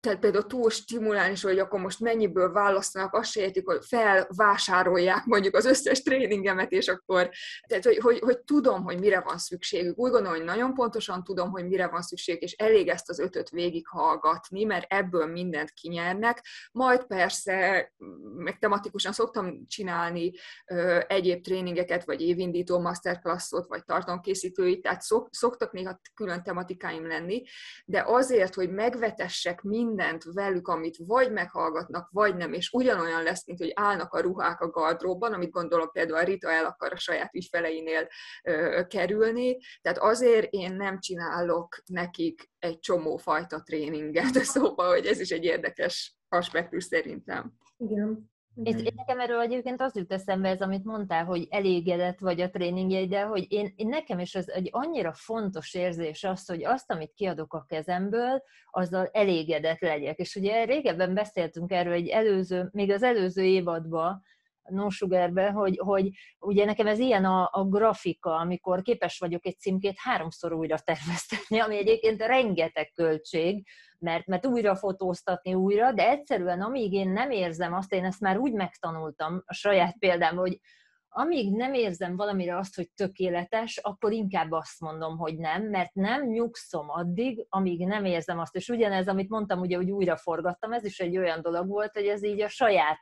tehát 0.02 0.18
például 0.18 0.46
túl 0.46 0.70
stimulálni, 0.70 1.34
hogy 1.42 1.58
akkor 1.58 1.80
most 1.80 2.00
mennyiből 2.00 2.52
választanak, 2.52 3.14
azt 3.14 3.30
se 3.30 3.40
értik, 3.40 3.66
hogy 3.66 3.84
felvásárolják 3.86 5.24
mondjuk 5.24 5.56
az 5.56 5.64
összes 5.64 6.02
tréningemet, 6.02 6.72
és 6.72 6.88
akkor, 6.88 7.30
tehát 7.66 7.84
hogy, 7.84 7.98
hogy, 7.98 8.18
hogy 8.18 8.38
tudom, 8.38 8.82
hogy 8.82 8.98
mire 8.98 9.20
van 9.20 9.38
szükségük. 9.38 9.98
Úgy 9.98 10.10
gondolom, 10.10 10.36
hogy 10.36 10.46
nagyon 10.46 10.74
pontosan 10.74 11.24
tudom, 11.24 11.50
hogy 11.50 11.68
mire 11.68 11.86
van 11.86 12.02
szükség, 12.02 12.42
és 12.42 12.52
elég 12.52 12.88
ezt 12.88 13.08
az 13.08 13.18
ötöt 13.18 13.50
végighallgatni, 13.50 14.64
mert 14.64 14.92
ebből 14.92 15.26
mindent 15.26 15.70
kinyernek. 15.70 16.46
Majd 16.72 17.06
persze, 17.06 17.92
meg 18.36 18.58
tematikusan 18.58 19.12
szoktam 19.12 19.66
csinálni 19.66 20.32
ö, 20.66 21.00
egyéb 21.06 21.42
tréningeket, 21.42 22.04
vagy 22.04 22.20
évindító 22.20 22.80
masterclassot, 22.80 23.66
vagy 23.66 23.84
tartalomkészítőit, 23.84 24.82
tehát 24.82 25.02
szok, 25.02 25.28
szoktak 25.30 25.72
néha 25.72 26.00
külön 26.14 26.42
tematikáim 26.42 27.06
lenni, 27.06 27.42
de 27.84 28.04
azért, 28.06 28.54
hogy 28.54 28.70
megvetessek 28.70 29.62
mind 29.62 29.90
mindent 29.94 30.24
velük, 30.24 30.68
amit 30.68 30.96
vagy 31.06 31.32
meghallgatnak, 31.32 32.08
vagy 32.10 32.36
nem, 32.36 32.52
és 32.52 32.70
ugyanolyan 32.72 33.22
lesz, 33.22 33.46
mint 33.46 33.58
hogy 33.58 33.72
állnak 33.74 34.12
a 34.12 34.20
ruhák 34.20 34.60
a 34.60 34.70
gardróban, 34.70 35.32
amit 35.32 35.50
gondolom 35.50 35.90
például 35.90 36.24
Rita 36.24 36.50
el 36.50 36.64
akar 36.64 36.92
a 36.92 36.96
saját 36.96 37.34
ügyfeleinél 37.34 38.08
ö, 38.42 38.82
kerülni. 38.88 39.58
Tehát 39.80 39.98
azért 39.98 40.52
én 40.52 40.74
nem 40.74 41.00
csinálok 41.00 41.82
nekik 41.86 42.50
egy 42.58 42.78
csomó 42.78 43.16
fajta 43.16 43.62
tréninget, 43.62 44.44
szóval, 44.54 44.90
hogy 44.90 45.06
ez 45.06 45.20
is 45.20 45.30
egy 45.30 45.44
érdekes 45.44 46.16
aspektus 46.28 46.84
szerintem. 46.84 47.52
Igen. 47.76 48.31
És 48.62 48.74
én 48.74 48.92
nekem 48.96 49.20
erről 49.20 49.40
egyébként 49.40 49.80
az 49.80 49.96
jut 49.96 50.12
eszembe 50.12 50.48
ez, 50.48 50.60
amit 50.60 50.84
mondtál, 50.84 51.24
hogy 51.24 51.46
elégedett 51.50 52.18
vagy 52.18 52.40
a 52.40 52.50
tréningjeiddel, 52.50 53.26
hogy 53.26 53.46
én, 53.48 53.72
én 53.76 53.88
nekem 53.88 54.18
is 54.18 54.34
az 54.34 54.50
egy 54.50 54.68
annyira 54.72 55.12
fontos 55.12 55.74
érzés 55.74 56.24
az, 56.24 56.46
hogy 56.46 56.64
azt, 56.64 56.90
amit 56.90 57.12
kiadok 57.14 57.54
a 57.54 57.64
kezemből, 57.68 58.42
azzal 58.70 59.08
elégedett 59.12 59.80
legyek. 59.80 60.18
És 60.18 60.36
ugye 60.36 60.64
régebben 60.64 61.14
beszéltünk 61.14 61.72
erről 61.72 61.92
egy 61.92 62.08
előző, 62.08 62.68
még 62.72 62.90
az 62.90 63.02
előző 63.02 63.42
évadban, 63.42 64.22
No 64.68 64.90
Sugarbe, 64.90 65.50
hogy, 65.50 65.78
hogy 65.78 66.10
ugye 66.38 66.64
nekem 66.64 66.86
ez 66.86 66.98
ilyen 66.98 67.24
a, 67.24 67.48
a 67.52 67.64
grafika, 67.64 68.36
amikor 68.36 68.82
képes 68.82 69.18
vagyok 69.18 69.46
egy 69.46 69.58
címkét 69.58 69.96
háromszor 69.96 70.52
újra 70.52 70.78
terveztetni, 70.78 71.58
ami 71.58 71.76
egyébként 71.76 72.22
rengeteg 72.22 72.92
költség, 72.94 73.66
mert, 74.02 74.26
mert 74.26 74.46
újra 74.46 74.76
fotóztatni 74.76 75.54
újra, 75.54 75.92
de 75.92 76.08
egyszerűen 76.08 76.60
amíg 76.60 76.92
én 76.92 77.10
nem 77.10 77.30
érzem 77.30 77.74
azt, 77.74 77.92
én 77.92 78.04
ezt 78.04 78.20
már 78.20 78.38
úgy 78.38 78.52
megtanultam 78.52 79.42
a 79.46 79.52
saját 79.54 79.98
példám, 79.98 80.36
hogy 80.36 80.60
amíg 81.08 81.56
nem 81.56 81.74
érzem 81.74 82.16
valamire 82.16 82.56
azt, 82.56 82.76
hogy 82.76 82.90
tökéletes, 82.94 83.76
akkor 83.76 84.12
inkább 84.12 84.50
azt 84.50 84.80
mondom, 84.80 85.18
hogy 85.18 85.36
nem, 85.36 85.62
mert 85.62 85.94
nem 85.94 86.26
nyugszom 86.26 86.88
addig, 86.88 87.46
amíg 87.48 87.86
nem 87.86 88.04
érzem 88.04 88.38
azt. 88.38 88.56
És 88.56 88.68
ugyanez, 88.68 89.08
amit 89.08 89.28
mondtam, 89.28 89.60
ugye, 89.60 89.76
hogy 89.76 89.90
újra 89.90 90.16
forgattam, 90.16 90.72
ez 90.72 90.84
is 90.84 90.98
egy 90.98 91.18
olyan 91.18 91.42
dolog 91.42 91.68
volt, 91.68 91.92
hogy 91.92 92.06
ez 92.06 92.24
így 92.24 92.40
a 92.40 92.48
saját 92.48 92.98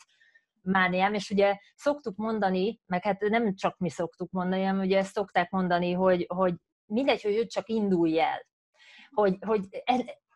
mániám, 0.62 1.14
és 1.14 1.30
ugye 1.30 1.56
szoktuk 1.74 2.16
mondani, 2.16 2.80
meg 2.86 3.04
hát 3.04 3.20
nem 3.20 3.54
csak 3.54 3.78
mi 3.78 3.90
szoktuk 3.90 4.30
mondani, 4.30 4.62
hanem 4.62 4.80
ugye 4.80 4.98
ezt 4.98 5.12
szokták 5.12 5.50
mondani, 5.50 5.92
hogy, 5.92 6.26
hogy 6.28 6.54
mindegy, 6.86 7.22
hogy 7.22 7.36
ő 7.36 7.46
csak 7.46 7.68
indulj 7.68 8.20
el 8.20 8.48
hogy, 9.10 9.36
hogy 9.40 9.64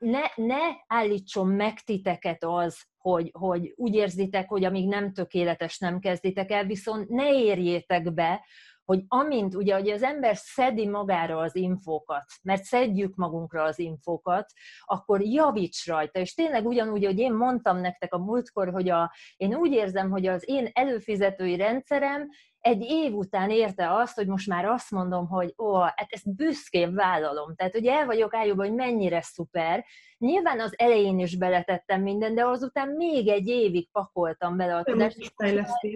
ne, 0.05 0.45
ne 0.45 0.59
állítson 0.87 1.49
meg 1.49 1.81
titeket 1.81 2.45
az, 2.45 2.83
hogy, 2.99 3.31
hogy 3.33 3.73
úgy 3.77 3.95
érzitek, 3.95 4.49
hogy 4.49 4.65
amíg 4.65 4.89
nem 4.89 5.13
tökéletes, 5.13 5.79
nem 5.79 5.99
kezditek 5.99 6.51
el, 6.51 6.65
viszont 6.65 7.09
ne 7.09 7.33
érjétek 7.33 8.15
be, 8.15 8.45
hogy 8.85 9.05
amint 9.09 9.55
ugye 9.55 9.75
hogy 9.75 9.91
az 9.91 10.03
ember 10.03 10.37
szedi 10.37 10.89
magára 10.89 11.39
az 11.39 11.57
infókat, 11.57 12.25
mert 12.43 12.63
szedjük 12.63 13.15
magunkra 13.15 13.63
az 13.63 13.79
infókat, 13.79 14.53
akkor 14.85 15.23
javíts 15.23 15.87
rajta. 15.87 16.21
És 16.21 16.35
tényleg 16.35 16.67
ugyanúgy, 16.67 17.05
hogy 17.05 17.19
én 17.19 17.33
mondtam 17.33 17.81
nektek 17.81 18.15
a 18.15 18.19
múltkor, 18.19 18.71
hogy 18.71 18.89
a, 18.89 19.13
én 19.37 19.55
úgy 19.55 19.73
érzem, 19.73 20.11
hogy 20.11 20.27
az 20.27 20.49
én 20.49 20.71
előfizetői 20.73 21.57
rendszerem 21.57 22.29
egy 22.65 22.83
év 22.83 23.15
után 23.15 23.51
érte 23.51 23.93
azt, 23.93 24.15
hogy 24.15 24.27
most 24.27 24.47
már 24.47 24.65
azt 24.65 24.91
mondom, 24.91 25.27
hogy 25.29 25.55
ó, 25.59 25.81
hát 25.81 26.07
ezt 26.09 26.35
büszkén 26.35 26.95
vállalom. 26.95 27.55
Tehát, 27.55 27.73
hogy 27.73 27.87
el 27.87 28.07
vagyok 28.07 28.35
állóban, 28.35 28.67
hogy 28.67 28.75
mennyire 28.75 29.21
szuper. 29.23 29.85
Nyilván 30.19 30.61
az 30.61 30.75
elején 30.77 31.19
is 31.19 31.37
beletettem 31.37 32.03
minden, 32.03 32.35
de 32.35 32.47
azután 32.47 32.89
még 32.89 33.29
egy 33.29 33.47
évig 33.47 33.91
pakoltam 33.91 34.57
bele 34.57 34.77
a 34.77 34.83
tudást. 34.83 35.33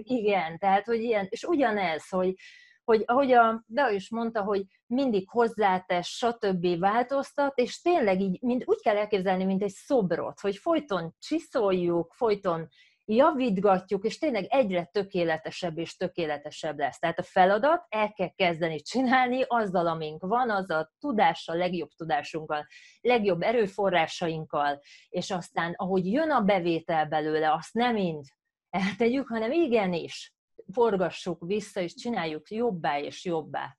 Igen, 0.03 0.57
tehát, 0.57 0.85
hogy 0.85 1.01
ilyen, 1.01 1.27
és 1.29 1.43
ugyanez, 1.43 2.09
hogy, 2.09 2.33
hogy 2.83 3.03
ahogy 3.05 3.31
a 3.31 3.63
Deo 3.65 3.91
is 3.91 4.09
mondta, 4.09 4.41
hogy 4.41 4.63
mindig 4.85 5.29
hozzátesz, 5.29 6.07
stb. 6.07 6.79
változtat, 6.79 7.57
és 7.57 7.81
tényleg 7.81 8.21
így 8.21 8.41
mind 8.41 8.63
úgy 8.65 8.81
kell 8.81 8.97
elképzelni, 8.97 9.43
mint 9.43 9.63
egy 9.63 9.73
szobrot, 9.73 10.39
hogy 10.39 10.57
folyton 10.57 11.15
csiszoljuk, 11.19 12.13
folyton 12.13 12.69
javítgatjuk, 13.11 14.05
és 14.05 14.17
tényleg 14.17 14.45
egyre 14.49 14.85
tökéletesebb 14.85 15.77
és 15.77 15.95
tökéletesebb 15.95 16.79
lesz. 16.79 16.99
Tehát 16.99 17.19
a 17.19 17.23
feladat 17.23 17.85
el 17.89 18.13
kell 18.13 18.33
kezdeni 18.35 18.81
csinálni 18.81 19.43
azzal, 19.47 19.87
amink 19.87 20.21
van, 20.21 20.49
az 20.49 20.69
a 20.69 20.91
tudással, 20.99 21.57
legjobb 21.57 21.89
tudásunkkal, 21.89 22.67
legjobb 23.01 23.41
erőforrásainkkal, 23.41 24.79
és 25.09 25.31
aztán, 25.31 25.73
ahogy 25.75 26.11
jön 26.11 26.31
a 26.31 26.41
bevétel 26.41 27.05
belőle, 27.05 27.53
azt 27.53 27.73
nem 27.73 27.93
mind 27.93 28.25
eltegyük, 28.69 29.27
hanem 29.27 29.51
igenis 29.51 30.33
forgassuk 30.73 31.43
vissza, 31.45 31.81
és 31.81 31.93
csináljuk 31.93 32.49
jobbá 32.49 32.99
és 32.99 33.25
jobbá. 33.25 33.78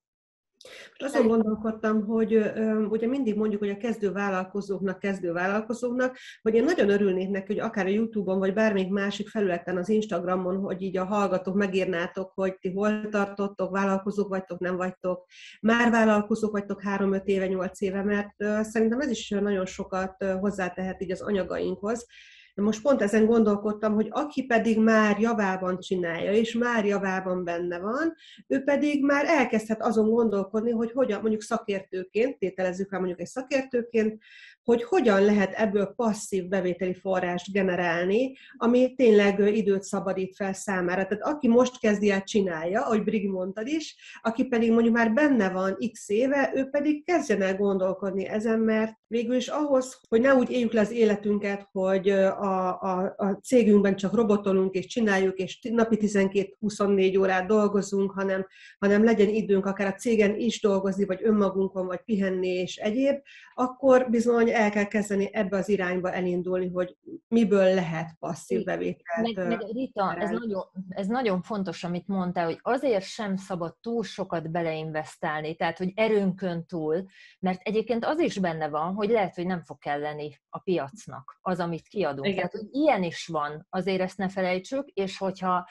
Azon 0.98 1.26
gondolkodtam, 1.26 2.06
hogy 2.06 2.52
ugye 2.88 3.06
mindig 3.06 3.36
mondjuk, 3.36 3.60
hogy 3.60 3.70
a 3.70 3.76
kezdő 3.76 4.12
vállalkozóknak, 4.12 4.98
kezdő 4.98 5.32
vállalkozóknak, 5.32 6.16
hogy 6.42 6.54
én 6.54 6.64
nagyon 6.64 6.88
örülnék 6.88 7.28
neki, 7.28 7.46
hogy 7.46 7.58
akár 7.58 7.86
a 7.86 7.88
Youtube-on, 7.88 8.38
vagy 8.38 8.54
bármelyik 8.54 8.90
másik 8.90 9.28
felületen, 9.28 9.76
az 9.76 9.88
Instagramon, 9.88 10.56
hogy 10.56 10.82
így 10.82 10.96
a 10.96 11.04
hallgatók 11.04 11.54
megírnátok, 11.54 12.32
hogy 12.34 12.58
ti 12.58 12.72
hol 12.72 13.08
tartottok, 13.08 13.70
vállalkozók 13.70 14.28
vagytok, 14.28 14.58
nem 14.58 14.76
vagytok, 14.76 15.26
már 15.60 15.90
vállalkozók 15.90 16.52
vagytok 16.52 16.82
három-öt 16.82 17.26
éve, 17.26 17.46
nyolc 17.46 17.80
éve, 17.80 18.02
mert 18.02 18.64
szerintem 18.64 19.00
ez 19.00 19.10
is 19.10 19.28
nagyon 19.28 19.66
sokat 19.66 20.24
hozzátehet 20.40 21.02
így 21.02 21.10
az 21.10 21.20
anyagainkhoz, 21.20 22.06
most 22.54 22.82
pont 22.82 23.02
ezen 23.02 23.26
gondolkodtam, 23.26 23.94
hogy 23.94 24.08
aki 24.10 24.42
pedig 24.42 24.78
már 24.78 25.18
javában 25.18 25.78
csinálja, 25.78 26.32
és 26.32 26.54
már 26.54 26.84
javában 26.84 27.44
benne 27.44 27.78
van, 27.78 28.14
ő 28.46 28.62
pedig 28.62 29.04
már 29.04 29.24
elkezdhet 29.24 29.82
azon 29.82 30.10
gondolkodni, 30.10 30.70
hogy 30.70 30.92
hogyan, 30.92 31.20
mondjuk 31.20 31.42
szakértőként, 31.42 32.38
tételezzük 32.38 32.90
rá 32.90 32.98
mondjuk 32.98 33.20
egy 33.20 33.26
szakértőként, 33.26 34.22
hogy 34.64 34.82
hogyan 34.82 35.24
lehet 35.24 35.52
ebből 35.52 35.92
passzív 35.96 36.48
bevételi 36.48 36.94
forrást 36.94 37.52
generálni, 37.52 38.36
ami 38.56 38.94
tényleg 38.94 39.56
időt 39.56 39.82
szabadít 39.82 40.36
fel 40.36 40.52
számára. 40.52 41.06
Tehát 41.06 41.24
aki 41.24 41.48
most 41.48 41.80
kezdi 41.80 42.10
el 42.10 42.22
csinálja, 42.22 42.84
ahogy 42.84 43.04
Brigi 43.04 43.28
mondtad 43.28 43.66
is, 43.66 43.96
aki 44.22 44.44
pedig 44.44 44.72
mondjuk 44.72 44.94
már 44.94 45.12
benne 45.12 45.50
van 45.50 45.76
x 45.92 46.08
éve, 46.08 46.52
ő 46.54 46.64
pedig 46.64 47.04
kezdjen 47.04 47.42
el 47.42 47.56
gondolkodni 47.56 48.26
ezen, 48.26 48.58
mert 48.58 48.92
végül 49.06 49.34
is 49.34 49.48
ahhoz, 49.48 50.00
hogy 50.08 50.20
ne 50.20 50.34
úgy 50.34 50.50
éljük 50.50 50.72
le 50.72 50.80
az 50.80 50.90
életünket, 50.90 51.68
hogy 51.72 52.08
a, 52.08 52.80
a, 52.80 53.14
a 53.16 53.38
cégünkben 53.42 53.96
csak 53.96 54.14
robotolunk 54.14 54.74
és 54.74 54.86
csináljuk, 54.86 55.36
és 55.36 55.58
napi 55.70 55.96
12-24 56.00 57.18
órát 57.18 57.46
dolgozunk, 57.46 58.10
hanem, 58.10 58.46
hanem 58.78 59.04
legyen 59.04 59.28
időnk 59.28 59.66
akár 59.66 59.86
a 59.86 59.94
cégen 59.94 60.36
is 60.36 60.60
dolgozni, 60.60 61.04
vagy 61.04 61.20
önmagunkon, 61.22 61.86
vagy 61.86 62.00
pihenni 62.04 62.48
és 62.48 62.76
egyéb, 62.76 63.16
akkor 63.60 64.10
bizony 64.10 64.50
el 64.50 64.70
kell 64.70 64.84
kezdeni 64.84 65.28
ebbe 65.32 65.56
az 65.56 65.68
irányba 65.68 66.12
elindulni, 66.12 66.68
hogy 66.68 66.96
miből 67.28 67.74
lehet 67.74 68.16
passzív 68.18 68.64
bevételt. 68.64 69.34
Meg, 69.34 69.48
meg 69.48 69.60
Rita, 69.72 70.14
ez 70.14 70.30
nagyon, 70.30 70.62
ez 70.88 71.06
nagyon 71.06 71.42
fontos, 71.42 71.84
amit 71.84 72.06
mondtál, 72.06 72.44
hogy 72.44 72.58
azért 72.62 73.04
sem 73.04 73.36
szabad 73.36 73.76
túl 73.80 74.02
sokat 74.02 74.50
beleinvestálni, 74.50 75.54
tehát 75.54 75.78
hogy 75.78 75.92
erőnkön 75.94 76.66
túl, 76.66 77.04
mert 77.40 77.60
egyébként 77.62 78.04
az 78.04 78.18
is 78.18 78.38
benne 78.38 78.68
van, 78.68 78.94
hogy 78.94 79.08
lehet, 79.08 79.34
hogy 79.34 79.46
nem 79.46 79.62
fog 79.62 79.78
kelleni 79.78 80.40
a 80.48 80.58
piacnak 80.58 81.38
az, 81.42 81.60
amit 81.60 81.88
kiadunk. 81.88 82.26
Igen. 82.26 82.36
Tehát, 82.36 82.52
hogy 82.52 82.68
ilyen 82.70 83.02
is 83.02 83.26
van, 83.26 83.66
azért 83.70 84.00
ezt 84.00 84.18
ne 84.18 84.28
felejtsük, 84.28 84.88
és 84.88 85.18
hogyha 85.18 85.68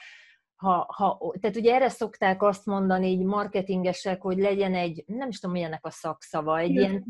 ha, 0.60 0.86
ha, 0.96 1.34
tehát 1.40 1.56
ugye 1.56 1.74
erre 1.74 1.88
szokták 1.88 2.42
azt 2.42 2.66
mondani 2.66 3.08
így 3.08 3.24
marketingesek, 3.24 4.22
hogy 4.22 4.38
legyen 4.38 4.74
egy, 4.74 5.04
nem 5.06 5.28
is 5.28 5.38
tudom 5.38 5.54
milyennek 5.54 5.86
a 5.86 5.90
szakszava, 5.90 6.58
egy 6.58 6.70
ilyen 6.70 7.04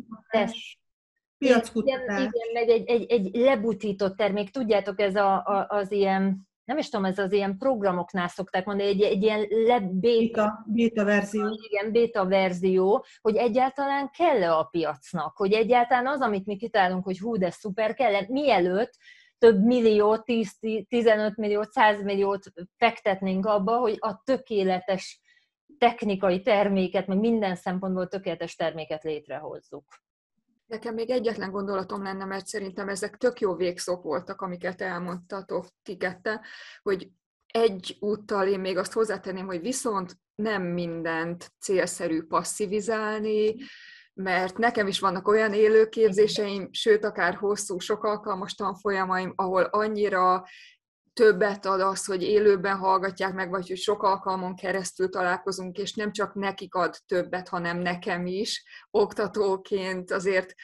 piackutatás. 1.39 2.18
Igen, 2.18 2.33
igen, 2.33 2.53
meg 2.53 2.68
egy, 2.68 2.89
egy, 2.89 3.11
egy 3.11 3.37
lebutított 3.37 4.16
termék. 4.16 4.51
Tudjátok, 4.51 5.01
ez 5.01 5.16
a, 5.16 5.35
a, 5.35 5.66
az 5.68 5.91
ilyen, 5.91 6.49
nem 6.64 6.78
is 6.78 6.89
tudom, 6.89 7.05
ez 7.05 7.18
az 7.18 7.33
ilyen 7.33 7.59
programoknál 7.59 8.28
szokták 8.28 8.64
mondani, 8.64 8.89
egy, 8.89 9.03
egy 9.03 9.22
ilyen 9.22 9.47
le, 9.49 9.81
beta, 9.81 10.64
beta 10.66 11.05
verzió. 11.05 11.59
Igen, 11.68 11.93
beta 11.93 12.26
verzió, 12.26 13.05
hogy 13.20 13.37
egyáltalán 13.37 14.11
kell-e 14.16 14.53
a 14.57 14.64
piacnak, 14.64 15.37
hogy 15.37 15.53
egyáltalán 15.53 16.07
az, 16.07 16.20
amit 16.20 16.47
mi 16.47 16.57
kitálunk, 16.57 17.05
hogy 17.05 17.18
hú, 17.18 17.37
de 17.37 17.51
szuper, 17.51 17.95
kell 17.95 18.14
-e, 18.14 18.26
mielőtt 18.28 18.93
több 19.39 19.64
millió, 19.64 20.16
10, 20.16 20.59
15 20.89 21.37
millió, 21.37 21.62
100 21.62 22.03
milliót 22.03 22.53
fektetnénk 22.76 23.47
abba, 23.47 23.76
hogy 23.76 23.97
a 23.99 24.22
tökéletes 24.24 25.20
technikai 25.78 26.41
terméket, 26.43 27.07
meg 27.07 27.18
minden 27.18 27.55
szempontból 27.55 28.09
tökéletes 28.09 28.55
terméket 28.55 29.03
létrehozzuk. 29.03 29.85
Nekem 30.71 30.95
még 30.95 31.11
egyetlen 31.11 31.51
gondolatom 31.51 32.03
lenne, 32.03 32.25
mert 32.25 32.47
szerintem 32.47 32.89
ezek 32.89 33.16
tök 33.16 33.41
jó 33.41 33.55
végszók 33.55 34.03
voltak, 34.03 34.41
amiket 34.41 34.81
elmondtatok 34.81 35.66
ti 35.83 35.97
kette, 35.97 36.41
hogy 36.83 37.09
egy 37.47 37.97
úttal 38.01 38.47
én 38.47 38.61
még 38.61 38.77
azt 38.77 38.93
hozzátenném, 38.93 39.47
hogy 39.47 39.61
viszont 39.61 40.16
nem 40.35 40.62
mindent 40.62 41.53
célszerű 41.61 42.23
passzivizálni, 42.23 43.55
mert 44.14 44.59
nekem 44.59 44.87
is 44.87 45.01
vannak 45.01 45.29
olyan 45.29 45.53
élőképzéseim, 45.53 46.68
sőt, 46.73 47.05
akár 47.05 47.35
hosszú, 47.35 47.79
sok 47.79 48.05
alkalmas 48.05 48.55
tanfolyamaim, 48.55 49.33
ahol 49.37 49.62
annyira 49.62 50.45
többet 51.21 51.66
ad 51.66 51.81
az, 51.81 52.05
hogy 52.05 52.23
élőben 52.23 52.77
hallgatják 52.77 53.35
meg, 53.35 53.51
vagy 53.51 53.68
hogy 53.68 53.79
sok 53.79 54.03
alkalmon 54.03 54.57
keresztül 54.57 55.09
találkozunk, 55.09 55.79
és 55.79 55.95
nem 55.95 56.12
csak 56.12 56.35
nekik 56.35 56.75
ad 56.75 56.97
többet, 57.07 57.49
hanem 57.49 57.79
nekem 57.79 58.27
is 58.27 58.64
oktatóként 58.91 60.11
azért 60.11 60.55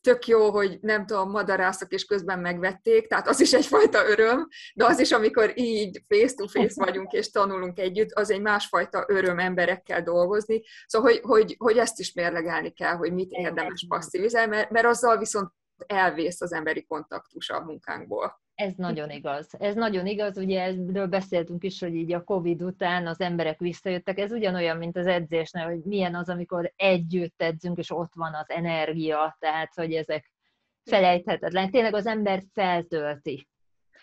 tök 0.00 0.26
jó, 0.26 0.50
hogy 0.50 0.78
nem 0.80 1.06
tudom, 1.06 1.30
madarászok 1.30 1.92
és 1.92 2.04
közben 2.04 2.38
megvették, 2.38 3.06
tehát 3.06 3.28
az 3.28 3.40
is 3.40 3.52
egyfajta 3.52 4.08
öröm, 4.08 4.48
de 4.74 4.84
az 4.84 5.00
is, 5.00 5.12
amikor 5.12 5.52
így 5.54 6.04
face-to-face 6.08 6.84
vagyunk 6.84 7.12
és 7.12 7.30
tanulunk 7.30 7.78
együtt, 7.78 8.12
az 8.12 8.30
egy 8.30 8.40
másfajta 8.40 9.04
öröm 9.08 9.38
emberekkel 9.38 10.02
dolgozni. 10.02 10.62
Szóval, 10.86 11.10
hogy, 11.10 11.20
hogy, 11.22 11.54
hogy 11.58 11.76
ezt 11.76 12.00
is 12.00 12.12
mérlegelni 12.12 12.72
kell, 12.72 12.94
hogy 12.94 13.12
mit 13.12 13.30
érdemes 13.30 13.84
passzivizálni, 13.88 14.50
mert, 14.50 14.70
mert 14.70 14.86
azzal 14.86 15.18
viszont 15.18 15.50
elvész 15.86 16.40
az 16.40 16.52
emberi 16.52 16.84
kontaktus 16.84 17.50
a 17.50 17.64
munkánkból. 17.64 18.42
Ez 18.54 18.72
nagyon 18.76 19.10
igaz. 19.10 19.48
Ez 19.58 19.74
nagyon 19.74 20.06
igaz, 20.06 20.36
ugye 20.36 20.62
erről 20.62 21.06
beszéltünk 21.06 21.64
is, 21.64 21.80
hogy 21.80 21.94
így 21.94 22.12
a 22.12 22.24
Covid 22.24 22.62
után 22.62 23.06
az 23.06 23.20
emberek 23.20 23.58
visszajöttek. 23.58 24.18
Ez 24.18 24.32
ugyanolyan, 24.32 24.76
mint 24.76 24.96
az 24.96 25.06
edzésnél, 25.06 25.64
hogy 25.64 25.80
milyen 25.84 26.14
az, 26.14 26.28
amikor 26.28 26.72
együtt 26.76 27.42
edzünk, 27.42 27.78
és 27.78 27.90
ott 27.90 28.12
van 28.14 28.34
az 28.34 28.50
energia, 28.50 29.36
tehát, 29.38 29.74
hogy 29.74 29.92
ezek 29.92 30.32
felejthetetlen. 30.84 31.70
Tényleg 31.70 31.94
az 31.94 32.06
ember 32.06 32.42
feltölti. 32.52 33.48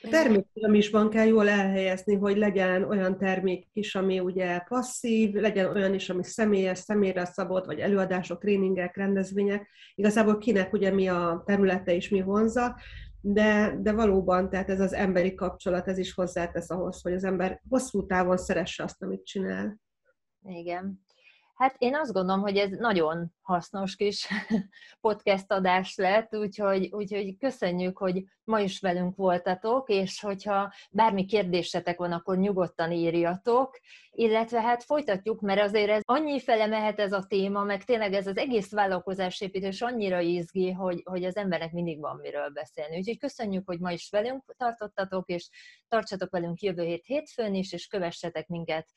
Termékpiramisban 0.10 1.10
kell 1.10 1.26
jól 1.26 1.50
elhelyezni, 1.50 2.16
hogy 2.16 2.38
legyen 2.38 2.84
olyan 2.84 3.18
termék 3.18 3.68
is, 3.74 3.96
ami 3.96 4.20
ugye 4.20 4.60
passzív, 4.60 5.34
legyen 5.34 5.76
olyan 5.76 5.94
is, 5.94 6.10
ami 6.10 6.24
személyes, 6.24 6.78
személyre 6.78 7.26
szabott, 7.26 7.66
vagy 7.66 7.80
előadások, 7.80 8.42
tréningek, 8.42 8.96
rendezvények. 8.96 9.70
Igazából 9.96 10.38
kinek 10.38 10.74
ugye 10.74 10.92
mi 10.92 11.08
a 11.08 11.44
területe 11.46 11.96
és 11.96 12.10
mi 12.10 12.22
vonza, 12.22 12.76
de, 13.22 13.78
de 13.82 13.92
valóban, 13.92 14.50
tehát 14.50 14.70
ez 14.70 14.80
az 14.80 14.94
emberi 14.94 15.34
kapcsolat, 15.34 15.88
ez 15.88 15.98
is 15.98 16.14
hozzátesz 16.14 16.70
ahhoz, 16.70 17.02
hogy 17.02 17.14
az 17.14 17.24
ember 17.24 17.62
hosszú 17.70 18.06
távon 18.06 18.38
szeresse 18.38 18.84
azt, 18.84 19.02
amit 19.02 19.26
csinál. 19.26 19.80
Igen. 20.44 21.06
Hát 21.62 21.76
én 21.78 21.96
azt 21.96 22.12
gondolom, 22.12 22.42
hogy 22.42 22.58
ez 22.58 22.70
nagyon 22.70 23.34
hasznos 23.42 23.96
kis 23.96 24.28
podcast 25.08 25.52
adás 25.52 25.96
lett, 25.96 26.36
úgyhogy, 26.36 26.90
úgyhogy 26.92 27.38
köszönjük, 27.38 27.98
hogy 27.98 28.24
ma 28.44 28.60
is 28.60 28.80
velünk 28.80 29.16
voltatok, 29.16 29.90
és 29.90 30.22
hogyha 30.22 30.74
bármi 30.92 31.26
kérdésetek 31.26 31.98
van, 31.98 32.12
akkor 32.12 32.38
nyugodtan 32.38 32.92
írjatok, 32.92 33.80
illetve 34.12 34.62
hát 34.62 34.84
folytatjuk, 34.84 35.42
mert 35.42 35.62
azért 35.62 35.90
ez 35.90 36.02
annyi 36.06 36.40
fele 36.40 36.66
mehet 36.66 37.00
ez 37.00 37.12
a 37.14 37.26
téma, 37.28 37.64
meg 37.64 37.84
tényleg 37.84 38.14
ez 38.14 38.28
az 38.28 38.38
egész 38.38 38.72
vállalkozásépítés 38.72 39.82
annyira 39.82 40.20
izgi, 40.20 40.72
hogy, 40.72 41.02
hogy 41.04 41.24
az 41.24 41.36
embernek 41.36 41.72
mindig 41.72 42.00
van 42.00 42.18
miről 42.22 42.50
beszélni. 42.50 42.98
Úgyhogy 42.98 43.20
köszönjük, 43.20 43.68
hogy 43.68 43.80
ma 43.80 43.92
is 43.92 44.10
velünk 44.10 44.54
tartottatok, 44.58 45.30
és 45.30 45.50
tartsatok 45.88 46.32
velünk 46.32 46.62
jövő 46.62 46.84
hét 46.84 47.06
hétfőn 47.06 47.54
is, 47.54 47.74
és 47.74 47.88
kövessetek 47.88 48.48
minket 48.48 48.90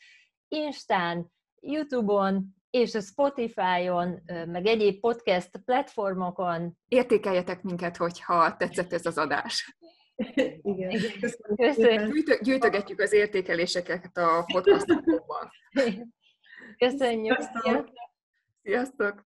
Instán, 0.49 1.33
YouTube-on, 1.67 2.55
és 2.71 2.95
a 2.95 3.01
Spotify-on, 3.01 4.23
meg 4.47 4.67
egyéb 4.67 5.01
podcast 5.01 5.51
platformokon. 5.65 6.79
Értékeljetek 6.89 7.63
minket, 7.63 7.97
hogyha 7.97 8.57
tetszett 8.57 8.93
ez 8.93 9.07
az 9.07 9.19
adás. 9.19 9.77
Igen. 10.63 11.01
Köszönjük. 11.57 12.43
Gyűjtögetjük 12.43 13.01
az 13.01 13.13
értékeléseket 13.13 14.17
a 14.17 14.45
podcastokban. 14.53 15.51
Köszönjük. 16.85 17.41
Sziasztok. 17.41 17.91
Sziasztok. 18.63 19.27